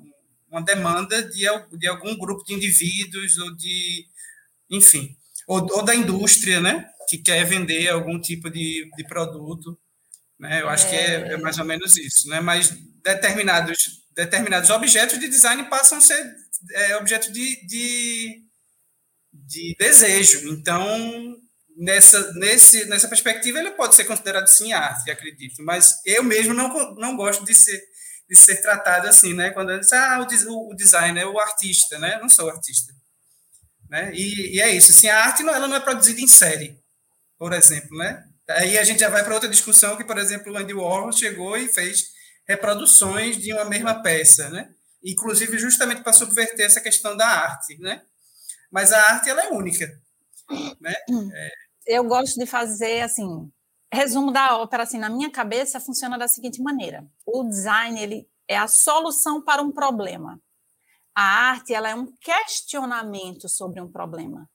uma 0.50 0.62
demanda 0.62 1.22
de, 1.22 1.44
de 1.78 1.86
algum 1.86 2.16
grupo 2.16 2.44
de 2.44 2.54
indivíduos 2.54 3.38
ou 3.38 3.54
de 3.54 4.06
enfim, 4.70 5.16
ou, 5.46 5.58
ou, 5.72 5.84
da 5.84 5.94
indústria, 5.94 6.60
né, 6.60 6.88
que 7.08 7.18
quer 7.18 7.44
vender 7.44 7.88
algum 7.88 8.20
tipo 8.20 8.50
de, 8.50 8.90
de 8.96 9.04
produto, 9.04 9.78
né, 10.38 10.60
eu 10.60 10.68
acho 10.68 10.86
é. 10.86 10.90
que 10.90 10.96
é, 10.96 11.14
é, 11.32 11.36
mais 11.38 11.58
ou 11.58 11.64
menos 11.64 11.96
isso, 11.96 12.28
né, 12.28 12.40
mas 12.40 12.76
determinados, 13.02 14.04
determinados 14.16 14.70
objetos 14.70 15.18
de 15.18 15.28
design 15.28 15.68
passam 15.68 15.98
a 15.98 16.00
ser 16.00 16.34
é, 16.72 16.96
objeto 16.96 17.30
de, 17.30 17.66
de, 17.66 18.42
de 19.32 19.76
desejo, 19.78 20.48
então 20.48 21.36
nessa, 21.76 22.32
nesse, 22.34 22.86
nessa 22.86 23.08
perspectiva, 23.08 23.58
ele 23.58 23.72
pode 23.72 23.94
ser 23.94 24.04
considerado 24.04 24.46
sim 24.48 24.72
arte, 24.72 25.10
acredito. 25.10 25.62
Mas 25.62 26.00
eu 26.04 26.22
mesmo 26.22 26.54
não, 26.54 26.94
não 26.94 27.16
gosto 27.16 27.44
de 27.44 27.54
ser, 27.54 27.80
de 28.28 28.36
ser 28.36 28.62
tratado 28.62 29.08
assim, 29.08 29.34
né? 29.34 29.50
Quando 29.50 29.70
eu 29.70 29.78
diz, 29.78 29.92
ah, 29.92 30.26
o, 30.48 30.70
o 30.70 30.74
é 31.18 31.26
o 31.26 31.38
artista, 31.38 31.98
né? 31.98 32.14
Eu 32.14 32.22
não 32.22 32.28
sou 32.28 32.48
artista. 32.48 32.92
Né? 33.90 34.10
E, 34.14 34.56
e, 34.56 34.60
é 34.60 34.70
isso. 34.74 34.90
Assim, 34.90 35.08
a 35.08 35.24
arte 35.24 35.42
não, 35.42 35.54
ela 35.54 35.68
não 35.68 35.76
é 35.76 35.80
produzida 35.80 36.20
em 36.20 36.26
série, 36.26 36.76
por 37.38 37.52
exemplo. 37.52 37.96
Né? 37.98 38.24
Aí 38.48 38.78
a 38.78 38.84
gente 38.84 39.00
já 39.00 39.08
vai 39.08 39.22
para 39.22 39.34
outra 39.34 39.48
discussão 39.48 39.96
que, 39.96 40.04
por 40.04 40.18
exemplo, 40.18 40.52
o 40.52 40.56
Andy 40.56 40.74
Warhol 40.74 41.12
chegou 41.12 41.56
e 41.56 41.68
fez 41.68 42.15
reproduções 42.48 43.36
de 43.38 43.52
uma 43.52 43.64
mesma 43.64 44.02
peça, 44.02 44.48
né? 44.50 44.74
inclusive 45.04 45.58
justamente 45.58 46.02
para 46.02 46.12
subverter 46.12 46.66
essa 46.66 46.80
questão 46.80 47.16
da 47.16 47.26
arte. 47.26 47.78
Né? 47.78 48.02
Mas 48.70 48.92
a 48.92 49.00
arte 49.12 49.30
ela 49.30 49.44
é 49.44 49.50
única. 49.50 49.86
Né? 50.80 50.94
É... 51.34 51.50
Eu 51.86 52.04
gosto 52.04 52.38
de 52.38 52.46
fazer 52.46 53.00
assim, 53.02 53.50
resumo 53.92 54.32
da 54.32 54.58
ópera 54.58 54.82
assim, 54.82 54.98
na 54.98 55.08
minha 55.08 55.30
cabeça 55.30 55.80
funciona 55.80 56.18
da 56.18 56.26
seguinte 56.26 56.60
maneira: 56.60 57.06
o 57.24 57.44
design 57.44 58.00
ele 58.00 58.28
é 58.48 58.56
a 58.56 58.66
solução 58.66 59.40
para 59.40 59.62
um 59.62 59.70
problema. 59.70 60.40
A 61.14 61.22
arte 61.22 61.72
ela 61.72 61.88
é 61.88 61.94
um 61.94 62.06
questionamento 62.20 63.48
sobre 63.48 63.80
um 63.80 63.90
problema, 63.90 64.50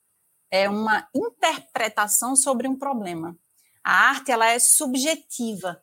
é 0.52 0.70
uma 0.70 1.08
interpretação 1.16 2.36
sobre 2.36 2.68
um 2.68 2.78
problema. 2.78 3.36
A 3.84 4.10
arte 4.10 4.32
ela 4.32 4.48
é 4.48 4.60
subjetiva. 4.60 5.82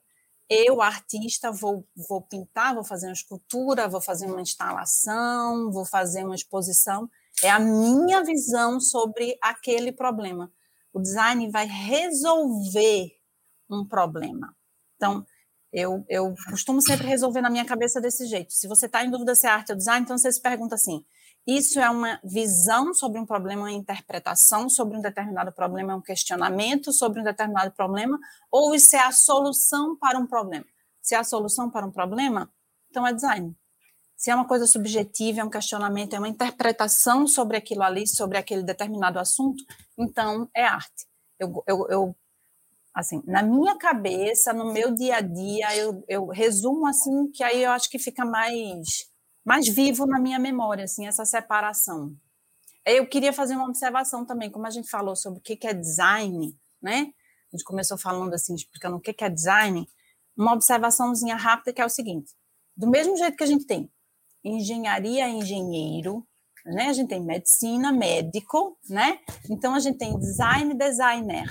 Eu, 0.48 0.80
artista, 0.80 1.52
vou, 1.52 1.86
vou 2.08 2.22
pintar, 2.22 2.74
vou 2.74 2.84
fazer 2.84 3.06
uma 3.06 3.12
escultura, 3.12 3.88
vou 3.88 4.00
fazer 4.00 4.26
uma 4.26 4.40
instalação, 4.40 5.70
vou 5.70 5.84
fazer 5.84 6.24
uma 6.24 6.34
exposição. 6.34 7.08
É 7.42 7.50
a 7.50 7.58
minha 7.58 8.24
visão 8.24 8.80
sobre 8.80 9.36
aquele 9.42 9.92
problema. 9.92 10.50
O 10.92 11.00
design 11.00 11.50
vai 11.50 11.66
resolver 11.66 13.12
um 13.70 13.86
problema. 13.86 14.56
Então, 14.96 15.24
eu, 15.72 16.04
eu 16.08 16.34
costumo 16.48 16.80
sempre 16.80 17.06
resolver 17.06 17.42
na 17.42 17.50
minha 17.50 17.64
cabeça 17.64 18.00
desse 18.00 18.26
jeito. 18.26 18.52
Se 18.52 18.66
você 18.66 18.86
está 18.86 19.04
em 19.04 19.10
dúvida 19.10 19.34
se 19.34 19.46
é 19.46 19.50
arte 19.50 19.72
ou 19.72 19.76
design, 19.76 20.02
então 20.02 20.16
você 20.16 20.32
se 20.32 20.40
pergunta 20.40 20.74
assim: 20.74 21.04
isso 21.48 21.80
é 21.80 21.88
uma 21.88 22.20
visão 22.22 22.92
sobre 22.92 23.18
um 23.18 23.24
problema, 23.24 23.62
uma 23.62 23.72
interpretação 23.72 24.68
sobre 24.68 24.98
um 24.98 25.00
determinado 25.00 25.50
problema, 25.50 25.96
um 25.96 26.02
questionamento 26.02 26.92
sobre 26.92 27.20
um 27.20 27.24
determinado 27.24 27.70
problema, 27.72 28.18
ou 28.52 28.74
isso 28.74 28.94
é 28.94 29.00
a 29.00 29.10
solução 29.10 29.96
para 29.96 30.18
um 30.18 30.26
problema? 30.26 30.66
Se 31.00 31.14
é 31.14 31.18
a 31.18 31.24
solução 31.24 31.70
para 31.70 31.86
um 31.86 31.90
problema, 31.90 32.52
então 32.90 33.06
é 33.06 33.14
design. 33.14 33.56
Se 34.14 34.30
é 34.30 34.34
uma 34.34 34.46
coisa 34.46 34.66
subjetiva, 34.66 35.40
é 35.40 35.44
um 35.44 35.48
questionamento, 35.48 36.14
é 36.14 36.18
uma 36.18 36.28
interpretação 36.28 37.26
sobre 37.26 37.56
aquilo 37.56 37.82
ali, 37.82 38.06
sobre 38.06 38.36
aquele 38.36 38.62
determinado 38.62 39.18
assunto, 39.18 39.64
então 39.96 40.50
é 40.54 40.64
arte. 40.64 41.06
Eu, 41.38 41.64
eu, 41.66 41.86
eu 41.88 42.16
assim, 42.92 43.22
na 43.24 43.42
minha 43.42 43.78
cabeça, 43.78 44.52
no 44.52 44.70
meu 44.70 44.94
dia 44.94 45.16
a 45.16 45.20
dia, 45.22 45.74
eu, 45.76 46.04
eu 46.06 46.26
resumo 46.26 46.86
assim, 46.86 47.30
que 47.30 47.42
aí 47.42 47.62
eu 47.62 47.70
acho 47.70 47.88
que 47.88 47.98
fica 47.98 48.22
mais, 48.22 49.08
mais 49.48 49.66
vivo 49.66 50.06
na 50.06 50.20
minha 50.20 50.38
memória, 50.38 50.84
assim, 50.84 51.06
essa 51.06 51.24
separação. 51.24 52.14
Eu 52.84 53.08
queria 53.08 53.32
fazer 53.32 53.56
uma 53.56 53.64
observação 53.64 54.26
também, 54.26 54.50
como 54.50 54.66
a 54.66 54.70
gente 54.70 54.90
falou 54.90 55.16
sobre 55.16 55.38
o 55.38 55.42
que 55.42 55.66
é 55.66 55.72
design, 55.72 56.54
né? 56.82 57.10
A 57.50 57.56
gente 57.56 57.64
começou 57.64 57.96
falando 57.96 58.34
assim, 58.34 58.54
explicando 58.54 58.96
o 58.96 59.00
que 59.00 59.24
é 59.24 59.30
design, 59.30 59.88
uma 60.36 60.52
observaçãozinha 60.52 61.34
rápida 61.34 61.72
que 61.72 61.80
é 61.80 61.86
o 61.86 61.88
seguinte: 61.88 62.30
do 62.76 62.90
mesmo 62.90 63.16
jeito 63.16 63.38
que 63.38 63.42
a 63.42 63.46
gente 63.46 63.64
tem 63.64 63.90
engenharia, 64.44 65.26
engenheiro, 65.26 66.28
né? 66.66 66.88
A 66.88 66.92
gente 66.92 67.08
tem 67.08 67.24
medicina, 67.24 67.90
médico, 67.90 68.78
né? 68.86 69.18
Então 69.50 69.74
a 69.74 69.80
gente 69.80 69.96
tem 69.96 70.18
design, 70.18 70.74
designer. 70.74 71.50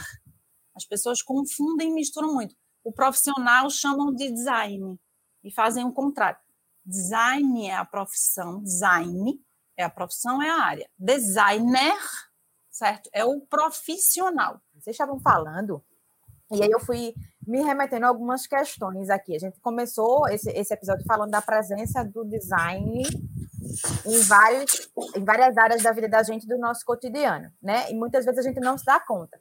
As 0.76 0.86
pessoas 0.86 1.24
confundem 1.24 1.90
e 1.90 1.94
misturam 1.96 2.32
muito. 2.32 2.54
O 2.84 2.94
profissional 2.94 3.68
chamam 3.72 4.14
de 4.14 4.32
design 4.32 5.00
e 5.44 5.52
fazem 5.52 5.84
o 5.84 5.92
contrário. 5.92 6.38
Design 6.88 7.68
é 7.68 7.76
a 7.76 7.84
profissão, 7.84 8.64
design 8.64 9.38
é 9.76 9.84
a 9.84 9.90
profissão, 9.90 10.42
é 10.42 10.50
a 10.50 10.62
área. 10.64 10.90
Designer, 10.98 12.00
certo? 12.72 13.10
É 13.12 13.26
o 13.26 13.42
profissional. 13.42 14.62
Vocês 14.74 14.94
estavam 14.94 15.20
falando, 15.20 15.84
e 16.50 16.64
aí 16.64 16.72
eu 16.72 16.80
fui 16.80 17.14
me 17.46 17.62
remetendo 17.62 18.06
a 18.06 18.10
algumas 18.10 18.48
questões 18.48 19.10
aqui. 19.10 19.36
A 19.36 19.40
gente 19.40 19.60
começou 19.60 20.30
esse, 20.30 20.50
esse 20.52 20.74
episódio 20.74 21.06
falando 21.06 21.32
da 21.32 21.42
presença 21.42 22.06
do 22.06 22.24
design 22.24 23.04
em, 24.06 24.20
vários, 24.22 24.90
em 25.14 25.26
várias 25.26 25.58
áreas 25.58 25.84
da 25.84 25.92
vida 25.92 26.08
da 26.08 26.24
gente, 26.24 26.48
do 26.48 26.58
nosso 26.58 26.86
cotidiano, 26.86 27.52
né? 27.62 27.92
E 27.92 27.96
muitas 27.96 28.24
vezes 28.24 28.40
a 28.40 28.48
gente 28.48 28.62
não 28.62 28.78
se 28.78 28.86
dá 28.86 28.98
conta. 28.98 29.38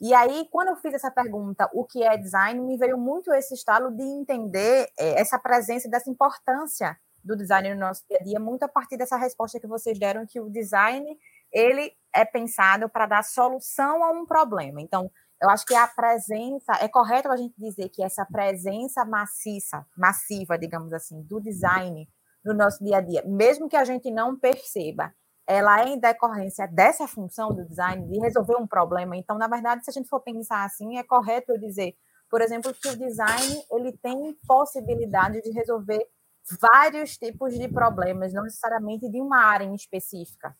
E 0.00 0.14
aí, 0.14 0.46
quando 0.50 0.68
eu 0.68 0.76
fiz 0.76 0.94
essa 0.94 1.10
pergunta, 1.10 1.68
o 1.72 1.84
que 1.84 2.02
é 2.02 2.16
design, 2.16 2.60
me 2.60 2.76
veio 2.76 2.96
muito 2.96 3.32
esse 3.32 3.54
estalo 3.54 3.90
de 3.90 4.02
entender 4.02 4.88
é, 4.96 5.20
essa 5.20 5.38
presença, 5.38 5.88
dessa 5.88 6.08
importância 6.08 6.96
do 7.24 7.36
design 7.36 7.74
no 7.74 7.80
nosso 7.80 8.04
dia 8.08 8.18
a 8.20 8.24
dia, 8.24 8.40
muito 8.40 8.62
a 8.62 8.68
partir 8.68 8.96
dessa 8.96 9.16
resposta 9.16 9.58
que 9.58 9.66
vocês 9.66 9.98
deram, 9.98 10.24
que 10.24 10.40
o 10.40 10.48
design, 10.48 11.18
ele 11.52 11.92
é 12.14 12.24
pensado 12.24 12.88
para 12.88 13.06
dar 13.06 13.24
solução 13.24 14.04
a 14.04 14.12
um 14.12 14.24
problema. 14.24 14.80
Então, 14.80 15.10
eu 15.42 15.50
acho 15.50 15.64
que 15.66 15.74
a 15.74 15.86
presença, 15.86 16.72
é 16.80 16.88
correto 16.88 17.30
a 17.30 17.36
gente 17.36 17.54
dizer 17.58 17.88
que 17.88 18.02
essa 18.02 18.24
presença 18.24 19.04
maciça, 19.04 19.84
massiva, 19.96 20.56
digamos 20.56 20.92
assim, 20.92 21.22
do 21.22 21.40
design 21.40 22.08
no 22.44 22.54
nosso 22.54 22.82
dia 22.84 22.98
a 22.98 23.00
dia, 23.00 23.22
mesmo 23.26 23.68
que 23.68 23.76
a 23.76 23.84
gente 23.84 24.10
não 24.10 24.38
perceba, 24.38 25.12
ela 25.48 25.80
é 25.80 25.88
em 25.88 25.98
decorrência 25.98 26.68
dessa 26.68 27.08
função 27.08 27.48
do 27.48 27.64
design, 27.64 28.06
de 28.06 28.20
resolver 28.20 28.56
um 28.56 28.66
problema. 28.66 29.16
Então, 29.16 29.38
na 29.38 29.48
verdade, 29.48 29.82
se 29.82 29.90
a 29.90 29.92
gente 29.94 30.06
for 30.06 30.20
pensar 30.20 30.62
assim, 30.62 30.98
é 30.98 31.02
correto 31.02 31.52
eu 31.52 31.58
dizer, 31.58 31.96
por 32.30 32.42
exemplo, 32.42 32.74
que 32.74 32.86
o 32.86 32.96
design 32.96 33.64
ele 33.72 33.96
tem 33.96 34.36
possibilidade 34.46 35.40
de 35.40 35.50
resolver 35.50 36.06
vários 36.60 37.16
tipos 37.16 37.58
de 37.58 37.66
problemas, 37.66 38.34
não 38.34 38.42
necessariamente 38.42 39.10
de 39.10 39.22
uma 39.22 39.42
área 39.42 39.64
em 39.64 39.74
específica. 39.74 40.54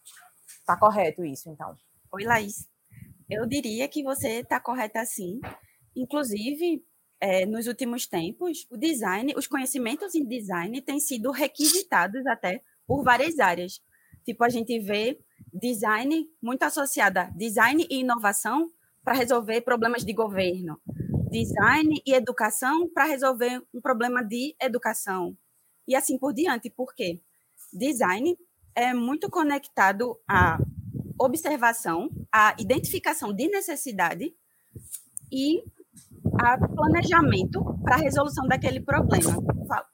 Está 0.47 0.75
correto 0.78 1.23
isso, 1.23 1.50
então? 1.50 1.76
Oi, 2.11 2.25
Laís. 2.25 2.66
Eu 3.28 3.47
diria 3.47 3.87
que 3.88 4.02
você 4.02 4.40
está 4.40 4.59
correta 4.59 5.04
sim. 5.04 5.38
Inclusive, 5.95 6.83
é, 7.21 7.45
nos 7.45 7.66
últimos 7.66 8.07
tempos, 8.07 8.66
o 8.71 8.76
design, 8.78 9.35
os 9.37 9.47
conhecimentos 9.47 10.14
em 10.14 10.25
design 10.25 10.80
têm 10.80 10.99
sido 10.99 11.30
requisitados 11.30 12.26
até 12.26 12.62
por 12.87 13.04
várias 13.04 13.39
áreas. 13.39 13.82
Tipo, 14.28 14.45
a 14.45 14.50
gente 14.50 14.78
vê 14.78 15.19
design 15.54 16.28
muito 16.43 16.62
associado 16.62 17.19
a 17.19 17.25
design 17.30 17.86
e 17.88 18.00
inovação 18.00 18.69
para 19.02 19.14
resolver 19.14 19.62
problemas 19.62 20.04
de 20.04 20.12
governo, 20.12 20.78
design 21.30 21.99
e 22.04 22.12
educação 22.12 22.91
para 22.93 23.06
resolver 23.06 23.62
um 23.73 23.80
problema 23.80 24.23
de 24.23 24.54
educação, 24.60 25.34
e 25.86 25.97
assim 25.97 26.19
por 26.19 26.34
diante. 26.34 26.69
Por 26.69 26.95
quê? 26.95 27.23
Design 27.73 28.36
é 28.75 28.93
muito 28.93 29.30
conectado 29.30 30.21
à 30.28 30.58
observação, 31.19 32.10
à 32.30 32.54
identificação 32.58 33.32
de 33.32 33.49
necessidade 33.49 34.34
e 35.32 35.64
a 36.38 36.58
planejamento 36.58 37.64
para 37.82 37.95
a 37.95 37.99
resolução 37.99 38.47
daquele 38.47 38.80
problema. 38.80 39.43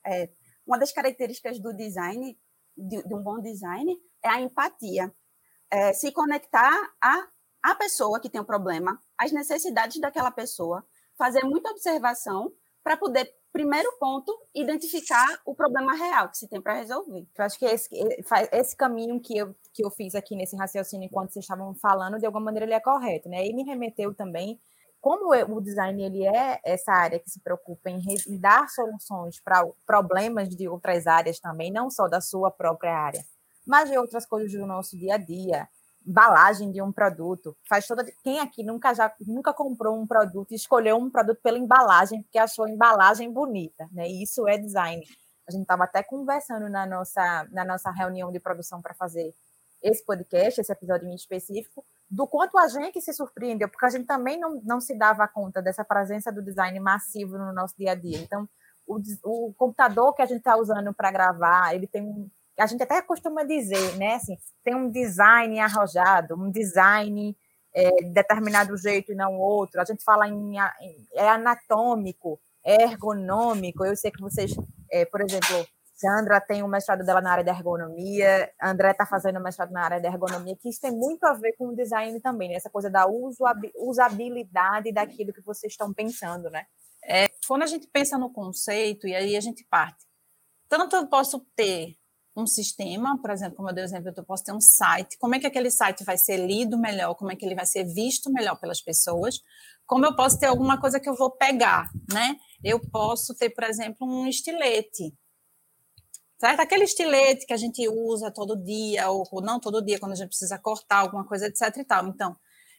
É, 0.04 0.28
uma 0.66 0.76
das 0.76 0.90
características 0.90 1.60
do 1.60 1.72
design, 1.72 2.36
de, 2.76 3.00
de 3.00 3.14
um 3.14 3.22
bom 3.22 3.40
design, 3.40 3.96
é 4.24 4.28
a 4.28 4.40
empatia. 4.40 5.12
É, 5.70 5.92
se 5.92 6.10
conectar 6.10 6.72
a, 7.00 7.26
a 7.62 7.74
pessoa 7.74 8.18
que 8.18 8.30
tem 8.30 8.40
o 8.40 8.44
um 8.44 8.46
problema, 8.46 8.98
as 9.18 9.32
necessidades 9.32 10.00
daquela 10.00 10.30
pessoa, 10.30 10.84
fazer 11.16 11.44
muita 11.44 11.70
observação 11.70 12.52
para 12.82 12.96
poder, 12.96 13.32
primeiro 13.52 13.90
ponto, 13.98 14.32
identificar 14.54 15.26
o 15.44 15.54
problema 15.54 15.94
real 15.94 16.28
que 16.28 16.38
se 16.38 16.48
tem 16.48 16.60
para 16.60 16.74
resolver. 16.74 17.26
Eu 17.36 17.44
acho 17.44 17.58
que 17.58 17.64
esse, 17.64 17.88
esse 18.52 18.76
caminho 18.76 19.20
que 19.20 19.36
eu, 19.36 19.54
que 19.72 19.84
eu 19.84 19.90
fiz 19.90 20.14
aqui 20.14 20.36
nesse 20.36 20.56
raciocínio 20.56 21.06
enquanto 21.06 21.32
vocês 21.32 21.44
estavam 21.44 21.74
falando, 21.74 22.18
de 22.18 22.26
alguma 22.26 22.44
maneira 22.44 22.66
ele 22.66 22.74
é 22.74 22.80
correto, 22.80 23.28
né? 23.28 23.46
E 23.46 23.54
me 23.54 23.62
remeteu 23.62 24.14
também 24.14 24.60
como 25.00 25.34
o 25.54 25.60
design 25.60 26.02
ele 26.02 26.26
é 26.26 26.60
essa 26.64 26.92
área 26.92 27.18
que 27.18 27.30
se 27.30 27.38
preocupa 27.40 27.90
em 27.90 28.00
dar 28.38 28.68
soluções 28.68 29.38
para 29.38 29.62
problemas 29.86 30.48
de 30.48 30.66
outras 30.66 31.06
áreas 31.06 31.38
também, 31.38 31.70
não 31.70 31.90
só 31.90 32.08
da 32.08 32.22
sua 32.22 32.50
própria 32.50 32.96
área 32.96 33.22
mas 33.66 33.90
de 33.90 33.98
outras 33.98 34.26
coisas 34.26 34.52
do 34.52 34.66
nosso 34.66 34.96
dia 34.96 35.14
a 35.14 35.18
dia, 35.18 35.68
embalagem 36.06 36.70
de 36.70 36.82
um 36.82 36.92
produto, 36.92 37.56
faz 37.68 37.86
toda. 37.86 38.04
Quem 38.22 38.40
aqui 38.40 38.62
nunca 38.62 38.92
já 38.94 39.12
nunca 39.20 39.52
comprou 39.52 39.98
um 39.98 40.06
produto 40.06 40.52
e 40.52 40.56
escolheu 40.56 40.96
um 40.96 41.10
produto 41.10 41.40
pela 41.42 41.58
embalagem 41.58 42.22
porque 42.22 42.38
achou 42.38 42.66
a 42.66 42.70
embalagem 42.70 43.32
bonita, 43.32 43.88
né? 43.92 44.06
Isso 44.08 44.46
é 44.46 44.58
design. 44.58 45.02
A 45.46 45.52
gente 45.52 45.62
estava 45.62 45.84
até 45.84 46.02
conversando 46.02 46.68
na 46.68 46.86
nossa 46.86 47.48
na 47.50 47.64
nossa 47.64 47.90
reunião 47.90 48.30
de 48.30 48.40
produção 48.40 48.82
para 48.82 48.94
fazer 48.94 49.34
esse 49.82 50.04
podcast, 50.04 50.60
esse 50.60 50.72
episódio 50.72 51.06
em 51.06 51.14
específico, 51.14 51.84
do 52.10 52.26
quanto 52.26 52.56
a 52.56 52.66
gente 52.68 53.02
se 53.02 53.12
surpreendeu, 53.12 53.68
porque 53.68 53.84
a 53.84 53.90
gente 53.90 54.06
também 54.06 54.40
não, 54.40 54.60
não 54.64 54.80
se 54.80 54.96
dava 54.96 55.28
conta 55.28 55.60
dessa 55.60 55.84
presença 55.84 56.32
do 56.32 56.42
design 56.42 56.80
massivo 56.80 57.36
no 57.36 57.52
nosso 57.52 57.76
dia 57.76 57.92
a 57.92 57.94
dia. 57.94 58.18
Então, 58.18 58.48
o, 58.86 58.98
o 59.22 59.54
computador 59.54 60.14
que 60.14 60.22
a 60.22 60.26
gente 60.26 60.38
está 60.38 60.56
usando 60.56 60.94
para 60.94 61.10
gravar, 61.10 61.74
ele 61.74 61.86
tem 61.86 62.02
um, 62.02 62.30
a 62.58 62.66
gente 62.66 62.82
até 62.82 63.00
costuma 63.02 63.42
dizer, 63.44 63.96
né? 63.96 64.14
Assim, 64.14 64.36
tem 64.62 64.74
um 64.74 64.90
design 64.90 65.58
arrojado, 65.60 66.34
um 66.34 66.50
design 66.50 67.36
é, 67.74 67.90
de 67.90 68.10
determinado 68.10 68.76
jeito 68.76 69.12
e 69.12 69.14
não 69.14 69.34
outro. 69.34 69.80
A 69.80 69.84
gente 69.84 70.04
fala 70.04 70.28
em, 70.28 70.56
em 70.56 71.08
é 71.14 71.28
anatômico, 71.28 72.40
é 72.64 72.84
ergonômico. 72.84 73.84
Eu 73.84 73.96
sei 73.96 74.10
que 74.10 74.20
vocês, 74.20 74.52
é, 74.90 75.04
por 75.04 75.20
exemplo, 75.20 75.66
Sandra 75.94 76.40
tem 76.40 76.62
um 76.62 76.68
mestrado 76.68 77.04
dela 77.04 77.20
na 77.20 77.32
área 77.32 77.44
de 77.44 77.50
ergonomia, 77.50 78.52
André 78.60 78.90
está 78.90 79.06
fazendo 79.06 79.38
um 79.38 79.42
mestrado 79.42 79.70
na 79.70 79.82
área 79.82 80.00
de 80.00 80.06
ergonomia, 80.06 80.56
que 80.56 80.68
isso 80.68 80.80
tem 80.80 80.90
muito 80.90 81.24
a 81.24 81.34
ver 81.34 81.52
com 81.56 81.68
o 81.68 81.76
design 81.76 82.20
também, 82.20 82.48
né? 82.48 82.56
essa 82.56 82.68
coisa 82.68 82.90
da 82.90 83.06
usabilidade 83.76 84.92
daquilo 84.92 85.32
que 85.32 85.40
vocês 85.40 85.72
estão 85.72 85.92
pensando, 85.94 86.50
né? 86.50 86.66
É, 87.06 87.30
quando 87.46 87.62
a 87.62 87.66
gente 87.66 87.86
pensa 87.86 88.18
no 88.18 88.30
conceito, 88.30 89.06
e 89.06 89.14
aí 89.14 89.36
a 89.36 89.40
gente 89.40 89.64
parte, 89.64 90.04
tanto 90.68 90.96
eu 90.96 91.06
posso 91.06 91.40
ter 91.54 91.96
um 92.36 92.46
sistema, 92.46 93.16
por 93.20 93.30
exemplo, 93.30 93.56
como 93.56 93.70
eu 93.70 93.74
dei 93.74 93.84
exemplo, 93.84 94.12
eu 94.14 94.24
posso 94.24 94.42
ter 94.42 94.52
um 94.52 94.60
site, 94.60 95.16
como 95.18 95.34
é 95.34 95.38
que 95.38 95.46
aquele 95.46 95.70
site 95.70 96.02
vai 96.02 96.16
ser 96.16 96.36
lido 96.36 96.76
melhor, 96.76 97.14
como 97.14 97.30
é 97.30 97.36
que 97.36 97.44
ele 97.44 97.54
vai 97.54 97.66
ser 97.66 97.84
visto 97.84 98.32
melhor 98.32 98.58
pelas 98.58 98.80
pessoas, 98.80 99.40
como 99.86 100.04
eu 100.04 100.16
posso 100.16 100.38
ter 100.38 100.46
alguma 100.46 100.80
coisa 100.80 100.98
que 100.98 101.08
eu 101.08 101.14
vou 101.14 101.30
pegar, 101.30 101.90
né? 102.12 102.36
Eu 102.62 102.80
posso 102.80 103.34
ter, 103.34 103.50
por 103.50 103.64
exemplo, 103.64 104.06
um 104.06 104.26
estilete, 104.26 105.14
certo? 106.38 106.60
Aquele 106.60 106.84
estilete 106.84 107.46
que 107.46 107.52
a 107.52 107.56
gente 107.56 107.86
usa 107.88 108.30
todo 108.30 108.56
dia, 108.56 109.08
ou, 109.10 109.24
ou 109.30 109.42
não 109.42 109.60
todo 109.60 109.84
dia, 109.84 110.00
quando 110.00 110.12
a 110.12 110.16
gente 110.16 110.28
precisa 110.28 110.58
cortar 110.58 110.98
alguma 110.98 111.24
coisa, 111.24 111.46
etc 111.46 111.76
e 111.76 111.84
tal. 111.84 112.08
Então, 112.08 112.36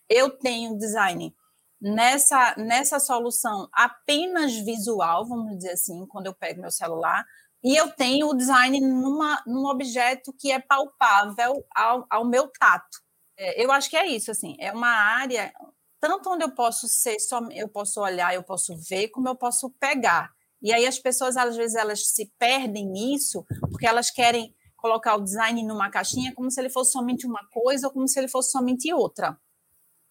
eu 0.10 0.30
tenho 0.32 0.78
design 0.78 1.34
nessa, 1.80 2.56
nessa 2.58 3.00
solução 3.00 3.70
apenas 3.72 4.54
visual, 4.54 5.26
vamos 5.28 5.58
dizer 5.58 5.72
assim, 5.72 6.06
quando 6.08 6.26
eu 6.26 6.34
pego 6.34 6.62
meu 6.62 6.72
celular, 6.72 7.26
e 7.65 7.75
eu 7.75 7.89
tenho 7.89 8.28
o 8.28 8.38
design 8.38 8.80
numa, 8.80 9.41
num 9.47 9.65
objeto 9.65 10.32
que 10.32 10.51
é 10.51 10.60
palpável 10.60 11.65
ao, 11.75 12.06
ao 12.12 12.23
meu 12.23 12.47
tato. 12.47 12.99
É, 13.36 13.65
eu 13.65 13.71
acho 13.71 13.89
que 13.89 13.97
é 13.97 14.06
isso, 14.06 14.30
assim, 14.30 14.56
é 14.60 14.71
uma 14.71 14.88
área 14.88 15.51
tanto 15.99 16.30
onde 16.30 16.43
eu 16.43 16.51
posso 16.54 16.88
ser 16.88 17.19
só 17.19 17.41
eu 17.49 17.67
posso 17.67 17.99
olhar, 17.99 18.36
eu 18.36 18.43
posso 18.43 18.78
ver, 18.88 19.08
como 19.08 19.28
eu 19.28 19.36
posso 19.36 19.71
pegar. 19.80 20.32
E 20.62 20.71
aí 20.71 20.86
as 20.86 20.99
pessoas 20.99 21.36
às 21.36 21.58
vezes 21.58 21.75
elas 21.75 22.06
se 22.06 22.32
perdem 22.38 22.86
nisso 22.86 23.43
porque 23.71 23.88
elas 23.88 24.12
querem 24.12 24.56
colocar 24.78 25.15
o 25.15 25.23
design 25.23 25.63
numa 25.63 25.89
caixinha 25.89 26.36
como 26.36 26.51
se 26.51 26.62
ele 26.62 26.69
fosse 26.69 26.91
somente 26.91 27.25
uma 27.25 27.43
coisa 27.49 27.88
ou 27.88 27.93
como 27.93 28.08
se 28.08 28.19
ele 28.19 28.28
fosse 28.28 28.51
somente 28.51 28.93
outra, 28.93 29.36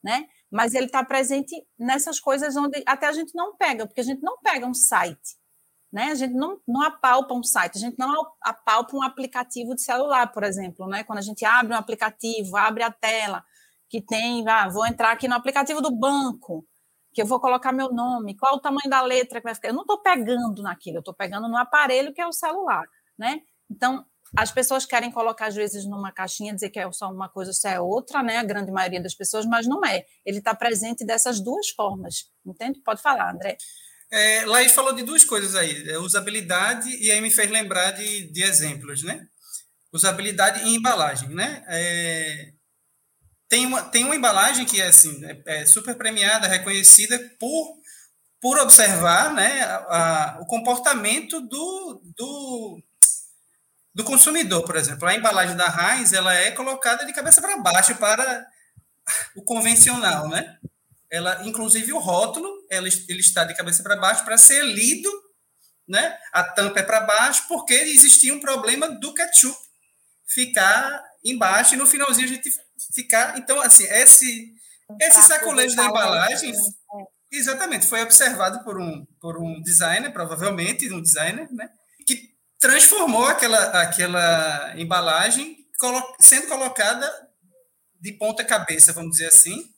né? 0.02 0.26
Mas 0.50 0.74
ele 0.74 0.86
está 0.86 1.04
presente 1.04 1.54
nessas 1.78 2.18
coisas 2.18 2.56
onde 2.56 2.82
até 2.84 3.06
a 3.06 3.12
gente 3.12 3.32
não 3.32 3.56
pega, 3.56 3.86
porque 3.86 4.00
a 4.00 4.04
gente 4.04 4.22
não 4.22 4.40
pega 4.40 4.66
um 4.66 4.74
site 4.74 5.38
Né? 5.94 6.11
A 6.11 6.14
gente 6.16 6.35
não, 6.35 6.59
não 6.66 6.83
apalpa 6.83 7.33
um 7.33 7.42
site, 7.44 7.76
a 7.76 7.80
gente 7.80 7.96
não 7.96 8.12
apalpa 8.42 8.96
um 8.96 9.02
aplicativo 9.02 9.76
de 9.76 9.80
celular, 9.80 10.33
por 10.33 10.42
exemplo. 10.42 10.88
Né? 10.88 11.04
Quando 11.04 11.20
a 11.20 11.22
gente 11.22 11.44
abre 11.44 11.72
um 11.72 11.78
aplicativo, 11.78 12.57
abre 12.57 12.83
a 12.83 12.90
tela, 12.90 13.44
que 13.88 14.02
tem, 14.02 14.44
ah, 14.48 14.68
vou 14.68 14.85
entrar 14.85 15.12
aqui 15.12 15.28
no 15.28 15.37
aplicativo 15.37 15.80
do 15.80 15.92
banco, 15.92 16.66
que 17.12 17.22
eu 17.22 17.26
vou 17.26 17.38
colocar 17.38 17.70
meu 17.70 17.92
nome, 17.92 18.37
qual 18.37 18.57
o 18.57 18.61
tamanho 18.61 18.90
da 18.90 19.02
letra 19.02 19.38
que 19.38 19.44
vai 19.44 19.54
ficar. 19.54 19.68
Eu 19.68 19.74
não 19.74 19.83
estou 19.83 20.02
pegando 20.02 20.64
naquilo, 20.64 20.96
eu 20.96 21.00
estou 21.00 21.14
pegando 21.14 21.48
no 21.48 21.57
aparelho 21.57 22.12
que 22.12 22.20
é 22.20 22.26
o 22.26 22.33
celular. 22.33 22.85
Né? 23.16 23.42
Então, 23.70 24.04
as 24.37 24.50
pessoas 24.50 24.85
querem 24.85 25.12
colocar, 25.12 25.46
às 25.46 25.54
vezes, 25.54 25.87
numa 25.87 26.11
caixinha, 26.11 26.52
dizer 26.52 26.70
que 26.70 26.80
é 26.80 26.90
só 26.90 27.09
uma 27.09 27.28
coisa, 27.28 27.52
ou 27.52 27.70
é 27.70 27.80
outra, 27.80 28.20
né? 28.20 28.38
A 28.38 28.42
grande 28.42 28.72
maioria 28.72 29.00
das 29.00 29.14
pessoas, 29.14 29.46
mas 29.46 29.64
não 29.64 29.85
é. 29.85 30.04
Ele 30.26 30.38
está 30.38 30.52
presente 30.57 31.04
dessas 31.07 31.38
duas 31.40 31.68
formas. 31.68 32.33
Entende? 32.44 32.80
Pode 32.80 33.00
falar, 33.00 33.33
André. 33.33 33.57
É, 34.14 34.44
Laís 34.46 34.70
falou 34.70 34.92
de 34.92 35.03
duas 35.03 35.24
coisas 35.24 35.57
aí, 35.57 35.90
é 35.90 35.98
usabilidade 35.98 36.88
e 37.03 37.11
aí 37.11 37.20
me 37.20 37.33
fez 37.33 37.50
lembrar 37.50 37.90
de, 37.90 38.31
de 38.31 38.44
exemplos, 38.44 39.03
né? 39.03 39.27
Usabilidade 39.92 40.62
e 40.68 40.77
embalagem, 40.77 41.31
né? 41.31 41.64
É, 41.66 42.53
tem, 43.48 43.66
uma, 43.66 43.83
tem 43.83 44.05
uma 44.05 44.14
embalagem 44.14 44.64
que 44.64 44.81
é, 44.81 44.87
assim, 44.87 45.20
é, 45.24 45.62
é 45.62 45.66
super 45.66 45.96
premiada, 45.96 46.46
reconhecida 46.46 47.18
por, 47.40 47.77
por 48.40 48.57
observar 48.59 49.35
né, 49.35 49.62
a, 49.62 49.77
a, 49.79 50.40
o 50.42 50.46
comportamento 50.46 51.40
do, 51.40 52.00
do, 52.16 52.83
do 53.92 54.05
consumidor, 54.05 54.62
por 54.64 54.77
exemplo. 54.77 55.09
A 55.09 55.14
embalagem 55.16 55.57
da 55.57 55.66
Heinz 55.66 56.12
ela 56.12 56.33
é 56.33 56.53
colocada 56.53 57.05
de 57.05 57.12
cabeça 57.12 57.40
para 57.40 57.59
baixo 57.59 57.96
para 57.96 58.46
o 59.35 59.42
convencional, 59.42 60.29
né? 60.29 60.57
Ela, 61.14 61.46
inclusive 61.46 61.92
o 61.92 61.98
rótulo, 62.00 62.48
ela, 62.68 62.88
ele 62.88 63.20
está 63.20 63.44
de 63.44 63.55
cabeça 63.55 63.85
para 63.85 63.94
baixo 63.94 64.24
para 64.24 64.37
ser 64.37 64.64
lido, 64.64 65.09
né? 65.87 66.18
A 66.33 66.42
tampa 66.42 66.81
é 66.81 66.83
para 66.83 67.03
baixo 67.03 67.46
porque 67.46 67.72
existia 67.72 68.35
um 68.35 68.40
problema 68.40 68.88
do 68.88 69.14
ketchup 69.14 69.57
ficar 70.27 71.05
embaixo 71.24 71.74
e 71.74 71.77
no 71.77 71.87
finalzinho 71.87 72.27
a 72.27 72.31
gente 72.31 72.50
ficar. 72.92 73.38
Então, 73.38 73.61
assim, 73.61 73.85
esse 73.85 74.53
esse 75.00 75.22
sacolejo 75.22 75.77
da 75.77 75.85
embalagem, 75.85 76.50
né? 76.50 76.59
exatamente, 77.31 77.87
foi 77.87 78.03
observado 78.03 78.64
por 78.64 78.81
um 78.81 79.07
por 79.20 79.38
um 79.38 79.62
designer, 79.62 80.12
provavelmente 80.12 80.92
um 80.92 81.00
designer, 81.00 81.48
né? 81.53 81.70
Que 82.05 82.35
transformou 82.59 83.27
aquela 83.27 83.83
aquela 83.83 84.74
embalagem 84.77 85.59
sendo 86.18 86.48
colocada 86.48 87.09
de 88.00 88.12
ponta 88.14 88.42
cabeça, 88.42 88.92
vamos 88.92 89.12
dizer 89.12 89.29
assim, 89.29 89.72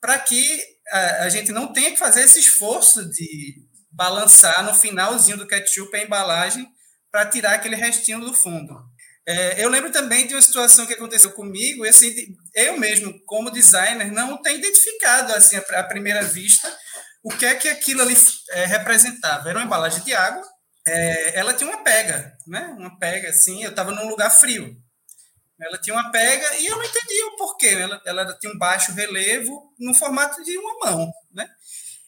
para 0.00 0.18
que 0.18 0.79
a, 0.90 1.24
a 1.24 1.28
gente 1.28 1.52
não 1.52 1.72
tenha 1.72 1.90
que 1.90 1.98
fazer 1.98 2.22
esse 2.22 2.40
esforço 2.40 3.08
de 3.10 3.56
balançar 3.90 4.64
no 4.64 4.74
finalzinho 4.74 5.36
do 5.36 5.46
ketchup 5.46 5.94
a 5.96 6.02
embalagem 6.02 6.66
para 7.10 7.26
tirar 7.26 7.54
aquele 7.54 7.76
restinho 7.76 8.20
do 8.20 8.32
fundo. 8.32 8.74
É, 9.26 9.62
eu 9.62 9.68
lembro 9.68 9.92
também 9.92 10.26
de 10.26 10.34
uma 10.34 10.42
situação 10.42 10.86
que 10.86 10.94
aconteceu 10.94 11.32
comigo, 11.32 11.84
e 11.84 11.88
assim, 11.88 12.12
eu 12.54 12.78
mesmo, 12.78 13.14
como 13.26 13.50
designer, 13.50 14.10
não 14.10 14.40
tenho 14.40 14.58
identificado 14.58 15.32
assim 15.34 15.56
à 15.56 15.82
primeira 15.82 16.22
vista 16.22 16.74
o 17.22 17.30
que 17.30 17.44
é 17.44 17.54
que 17.54 17.68
aquilo 17.68 18.02
ali 18.02 18.16
é, 18.50 18.64
representava. 18.64 19.48
Era 19.48 19.58
uma 19.58 19.66
embalagem 19.66 20.02
de 20.02 20.14
água, 20.14 20.42
é, 20.86 21.38
ela 21.38 21.52
tinha 21.52 21.68
uma 21.68 21.84
pega, 21.84 22.32
né? 22.46 22.74
Uma 22.78 22.98
pega 22.98 23.28
assim, 23.28 23.62
eu 23.62 23.70
estava 23.70 23.92
num 23.92 24.08
lugar 24.08 24.30
frio. 24.30 24.74
Ela 25.60 25.78
tinha 25.78 25.94
uma 25.94 26.10
pega 26.10 26.56
e 26.56 26.66
eu 26.66 26.76
não 26.76 26.84
entendia 26.84 27.26
o 27.26 27.36
porquê. 27.36 27.68
Ela, 27.68 28.02
ela 28.04 28.38
tinha 28.38 28.52
um 28.52 28.58
baixo 28.58 28.92
relevo 28.92 29.72
no 29.78 29.94
formato 29.94 30.42
de 30.42 30.56
uma 30.58 30.78
mão, 30.78 31.12
né? 31.32 31.48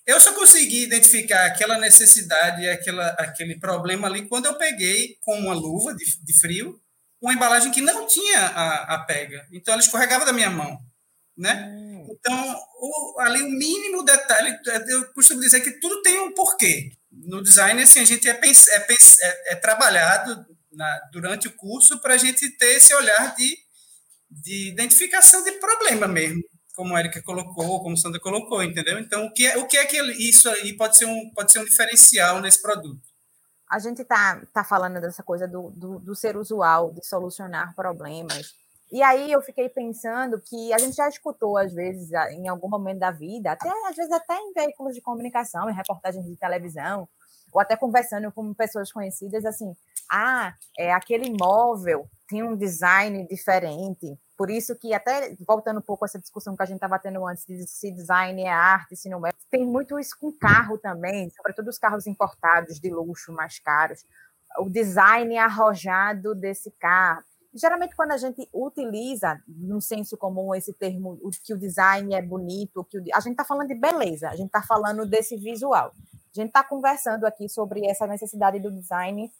Eu 0.05 0.21
só 0.21 0.33
consegui 0.33 0.83
identificar 0.83 1.47
aquela 1.47 1.79
necessidade, 1.79 2.69
aquela, 2.69 3.09
aquele 3.11 3.59
problema 3.59 4.09
ali 4.09 4.27
quando 4.29 4.47
eu 4.47 4.55
peguei 4.55 5.17
com 5.21 5.39
uma 5.39 5.55
luva 5.55 5.95
de, 5.95 6.05
de 6.25 6.41
frio 6.41 6.81
uma 7.23 7.33
embalagem 7.33 7.71
que 7.71 7.81
não 7.81 8.05
tinha 8.05 8.41
a, 8.49 8.95
a 8.97 8.99
pega. 9.05 9.47
Então, 9.53 9.73
ela 9.73 9.83
escorregava 9.83 10.25
da 10.25 10.33
minha 10.33 10.51
mão, 10.51 10.77
né? 11.39 11.71
Hum. 11.73 12.05
Então, 12.11 12.61
o, 12.81 13.21
ali 13.21 13.43
o 13.43 13.49
mínimo 13.49 14.05
detalhe, 14.05 14.59
eu 14.89 15.07
costumo 15.13 15.41
dizer 15.41 15.61
que 15.61 15.79
tudo 15.79 16.03
tem 16.03 16.19
um 16.21 16.35
porquê. 16.35 16.91
No 17.13 17.41
design, 17.41 17.81
assim, 17.81 18.01
a 18.01 18.05
gente 18.05 18.29
é, 18.29 18.33
é, 18.33 18.87
é, 19.23 19.53
é 19.53 19.55
trabalhado 19.55 20.45
na, 20.73 21.01
durante 21.13 21.49
o 21.49 21.57
curso 21.57 22.01
para 22.01 22.15
a 22.15 22.19
gente 22.19 22.51
ter 22.57 22.77
esse 22.77 22.95
olhar 22.95 23.35
de, 23.35 23.57
de 24.31 24.69
identificação 24.69 25.43
de 25.43 25.53
problema 25.53 26.07
mesmo, 26.09 26.43
como 26.75 26.95
a 26.95 27.01
Erika 27.01 27.23
colocou, 27.23 27.83
como 27.83 27.95
a 27.95 27.97
Sandra 27.97 28.21
colocou, 28.21 28.63
entendeu? 28.63 28.99
Então, 28.99 29.27
o 29.27 29.33
que 29.33 29.47
é, 29.47 29.57
o 29.59 29.67
que 29.67 29.77
é 29.77 29.85
que 29.85 30.01
isso 30.13 30.49
aí 30.49 30.77
pode 30.77 30.97
ser 30.97 31.07
um, 31.07 31.31
pode 31.31 31.53
ser 31.53 31.61
um 31.61 31.65
diferencial 31.65 32.41
nesse 32.41 32.61
produto? 32.61 33.01
A 33.71 33.79
gente 33.79 34.03
está 34.03 34.43
tá 34.53 34.63
falando 34.63 35.01
dessa 35.01 35.23
coisa 35.23 35.49
do, 35.49 35.71
do, 35.71 35.99
do 35.99 36.15
ser 36.15 36.37
usual, 36.37 36.93
de 36.93 37.07
solucionar 37.07 37.75
problemas. 37.75 38.55
E 38.91 39.03
aí 39.03 39.33
eu 39.33 39.41
fiquei 39.41 39.71
pensando 39.71 40.39
que 40.39 40.71
a 40.75 40.79
gente 40.79 40.95
já 40.95 41.09
escutou, 41.09 41.57
às 41.57 41.73
vezes, 41.73 42.11
em 42.33 42.47
algum 42.47 42.69
momento 42.69 42.99
da 42.99 43.11
vida, 43.11 43.53
até 43.53 43.71
às 43.89 43.97
vezes 43.97 44.13
até 44.13 44.37
em 44.37 44.53
veículos 44.53 44.95
de 44.95 45.01
comunicação, 45.01 45.71
em 45.71 45.75
reportagens 45.75 46.27
de 46.27 46.37
televisão, 46.37 47.09
ou 47.53 47.61
até 47.61 47.77
conversando 47.77 48.33
com 48.33 48.55
pessoas 48.55 48.91
conhecidas, 48.91 49.45
assim, 49.45 49.77
ah, 50.11 50.55
é, 50.79 50.93
aquele 50.93 51.27
imóvel 51.27 52.09
tem 52.27 52.43
um 52.43 52.57
design 52.57 53.27
diferente. 53.29 54.19
Por 54.37 54.51
isso 54.51 54.75
que, 54.75 54.95
até 54.95 55.37
voltando 55.47 55.79
um 55.79 55.83
pouco 55.83 56.05
a 56.05 56.07
essa 56.07 56.19
discussão 56.19 56.57
que 56.57 56.63
a 56.63 56.67
gente 56.67 56.77
estava 56.77 56.99
tendo 56.99 57.25
antes, 57.27 57.45
de 57.47 57.67
se 57.67 57.91
design 57.91 58.43
é 58.43 58.51
arte, 58.51 58.97
se 58.97 59.09
não 59.09 59.27
é, 59.27 59.31
tem 59.51 59.65
muito 59.65 59.99
isso 59.99 60.17
com 60.19 60.33
carro 60.33 60.79
também, 60.79 61.31
sobretudo 61.31 61.69
os 61.69 61.79
carros 61.79 62.07
importados 62.07 62.81
de 62.81 62.91
luxo, 62.91 63.33
mais 63.33 63.59
caros. 63.59 64.05
O 64.59 64.69
design 64.69 65.37
arrojado 65.39 66.35
desse 66.35 66.71
carro. 66.73 67.23
Geralmente, 67.55 67.95
quando 67.95 68.13
a 68.13 68.17
gente 68.17 68.49
utiliza, 68.53 69.41
no 69.47 69.81
senso 69.81 70.17
comum, 70.17 70.55
esse 70.55 70.73
termo, 70.73 71.19
que 71.45 71.53
o 71.53 71.59
design 71.59 72.15
é 72.15 72.23
bonito, 72.23 72.85
que 72.85 72.99
o, 72.99 73.05
a 73.13 73.21
gente 73.21 73.33
está 73.33 73.45
falando 73.45 73.69
de 73.69 73.75
beleza, 73.75 74.29
a 74.29 74.37
gente 74.37 74.47
está 74.47 74.63
falando 74.63 75.05
desse 75.05 75.37
visual. 75.37 75.93
A 76.35 76.41
gente 76.41 76.49
está 76.49 76.65
conversando 76.65 77.27
aqui 77.27 77.49
sobre 77.49 77.87
essa 77.87 78.07
necessidade 78.07 78.59
do 78.59 78.71
design 78.71 79.31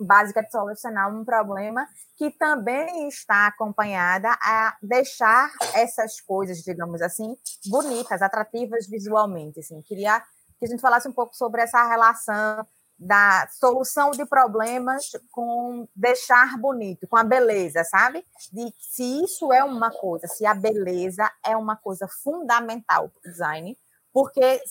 básica 0.00 0.42
de 0.42 0.50
solucionar 0.50 1.14
um 1.14 1.24
problema 1.24 1.86
que 2.16 2.30
também 2.30 3.06
está 3.08 3.46
acompanhada 3.46 4.30
a 4.42 4.76
deixar 4.82 5.50
essas 5.74 6.20
coisas, 6.20 6.58
digamos 6.58 7.02
assim, 7.02 7.36
bonitas, 7.66 8.22
atrativas 8.22 8.86
visualmente. 8.86 9.60
Assim. 9.60 9.80
Queria 9.82 10.20
que 10.58 10.64
a 10.64 10.68
gente 10.68 10.80
falasse 10.80 11.08
um 11.08 11.12
pouco 11.12 11.36
sobre 11.36 11.62
essa 11.62 11.86
relação 11.88 12.66
da 13.02 13.48
solução 13.50 14.12
de 14.12 14.24
problemas 14.24 15.10
com 15.32 15.88
deixar 15.94 16.56
bonito, 16.58 17.08
com 17.08 17.16
a 17.16 17.24
beleza, 17.24 17.82
sabe? 17.84 18.24
De 18.52 18.72
se 18.78 19.24
isso 19.24 19.52
é 19.52 19.64
uma 19.64 19.90
coisa, 19.90 20.28
se 20.28 20.46
a 20.46 20.54
beleza 20.54 21.28
é 21.44 21.56
uma 21.56 21.76
coisa 21.76 22.06
fundamental 22.22 23.08
para 23.08 23.18
o 23.18 23.22
design, 23.32 23.76
porque 24.12 24.62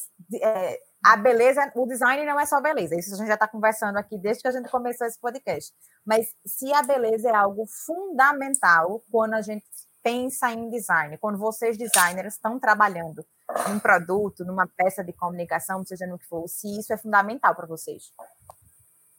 é, 0.41 0.79
a 1.03 1.17
beleza, 1.17 1.71
o 1.75 1.85
design 1.85 2.25
não 2.25 2.39
é 2.39 2.45
só 2.45 2.61
beleza, 2.61 2.95
isso 2.95 3.13
a 3.13 3.17
gente 3.17 3.27
já 3.27 3.33
está 3.33 3.47
conversando 3.47 3.97
aqui 3.97 4.17
desde 4.17 4.41
que 4.41 4.47
a 4.47 4.51
gente 4.51 4.69
começou 4.69 5.05
esse 5.07 5.19
podcast. 5.19 5.73
Mas 6.05 6.33
se 6.45 6.71
a 6.73 6.81
beleza 6.81 7.29
é 7.29 7.35
algo 7.35 7.65
fundamental 7.85 9.03
quando 9.11 9.33
a 9.33 9.41
gente 9.41 9.65
pensa 10.03 10.51
em 10.51 10.69
design, 10.69 11.17
quando 11.17 11.37
vocês 11.37 11.77
designers 11.77 12.35
estão 12.35 12.59
trabalhando 12.59 13.25
num 13.67 13.79
produto, 13.79 14.43
numa 14.45 14.67
peça 14.67 15.03
de 15.03 15.13
comunicação, 15.13 15.85
seja 15.85 16.07
no 16.07 16.17
que 16.17 16.25
for, 16.25 16.47
se 16.47 16.79
isso 16.79 16.93
é 16.93 16.97
fundamental 16.97 17.55
para 17.55 17.67
vocês. 17.67 18.11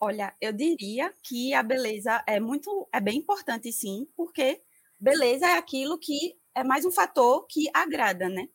Olha, 0.01 0.35
eu 0.41 0.53
diria 0.53 1.13
que 1.23 1.55
a 1.55 1.63
beleza 1.63 2.23
é 2.27 2.41
muito, 2.41 2.89
é 2.93 3.01
bem 3.01 3.19
importante 3.19 3.73
sim, 3.73 4.09
porque 4.17 4.61
beleza 5.01 5.47
é 5.47 5.57
aquilo 5.57 5.99
que 5.99 6.35
é 6.55 6.65
mais 6.65 6.85
um 6.85 6.91
fator 6.91 7.47
que 7.49 7.71
agrada, 7.73 8.29
né? 8.29 8.49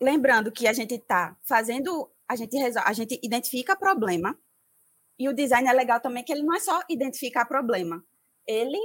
Lembrando 0.00 0.52
que 0.52 0.66
a 0.66 0.72
gente 0.72 0.94
está 0.94 1.36
fazendo 1.42 2.10
a 2.28 2.36
gente 2.36 2.56
resolve, 2.56 2.88
a 2.88 2.92
gente 2.92 3.20
identifica 3.22 3.76
problema. 3.76 4.36
E 5.18 5.28
o 5.28 5.34
design 5.34 5.68
é 5.68 5.72
legal 5.72 6.00
também 6.00 6.24
que 6.24 6.32
ele 6.32 6.42
não 6.42 6.54
é 6.54 6.60
só 6.60 6.80
identificar 6.88 7.44
problema. 7.44 8.04
Ele 8.46 8.78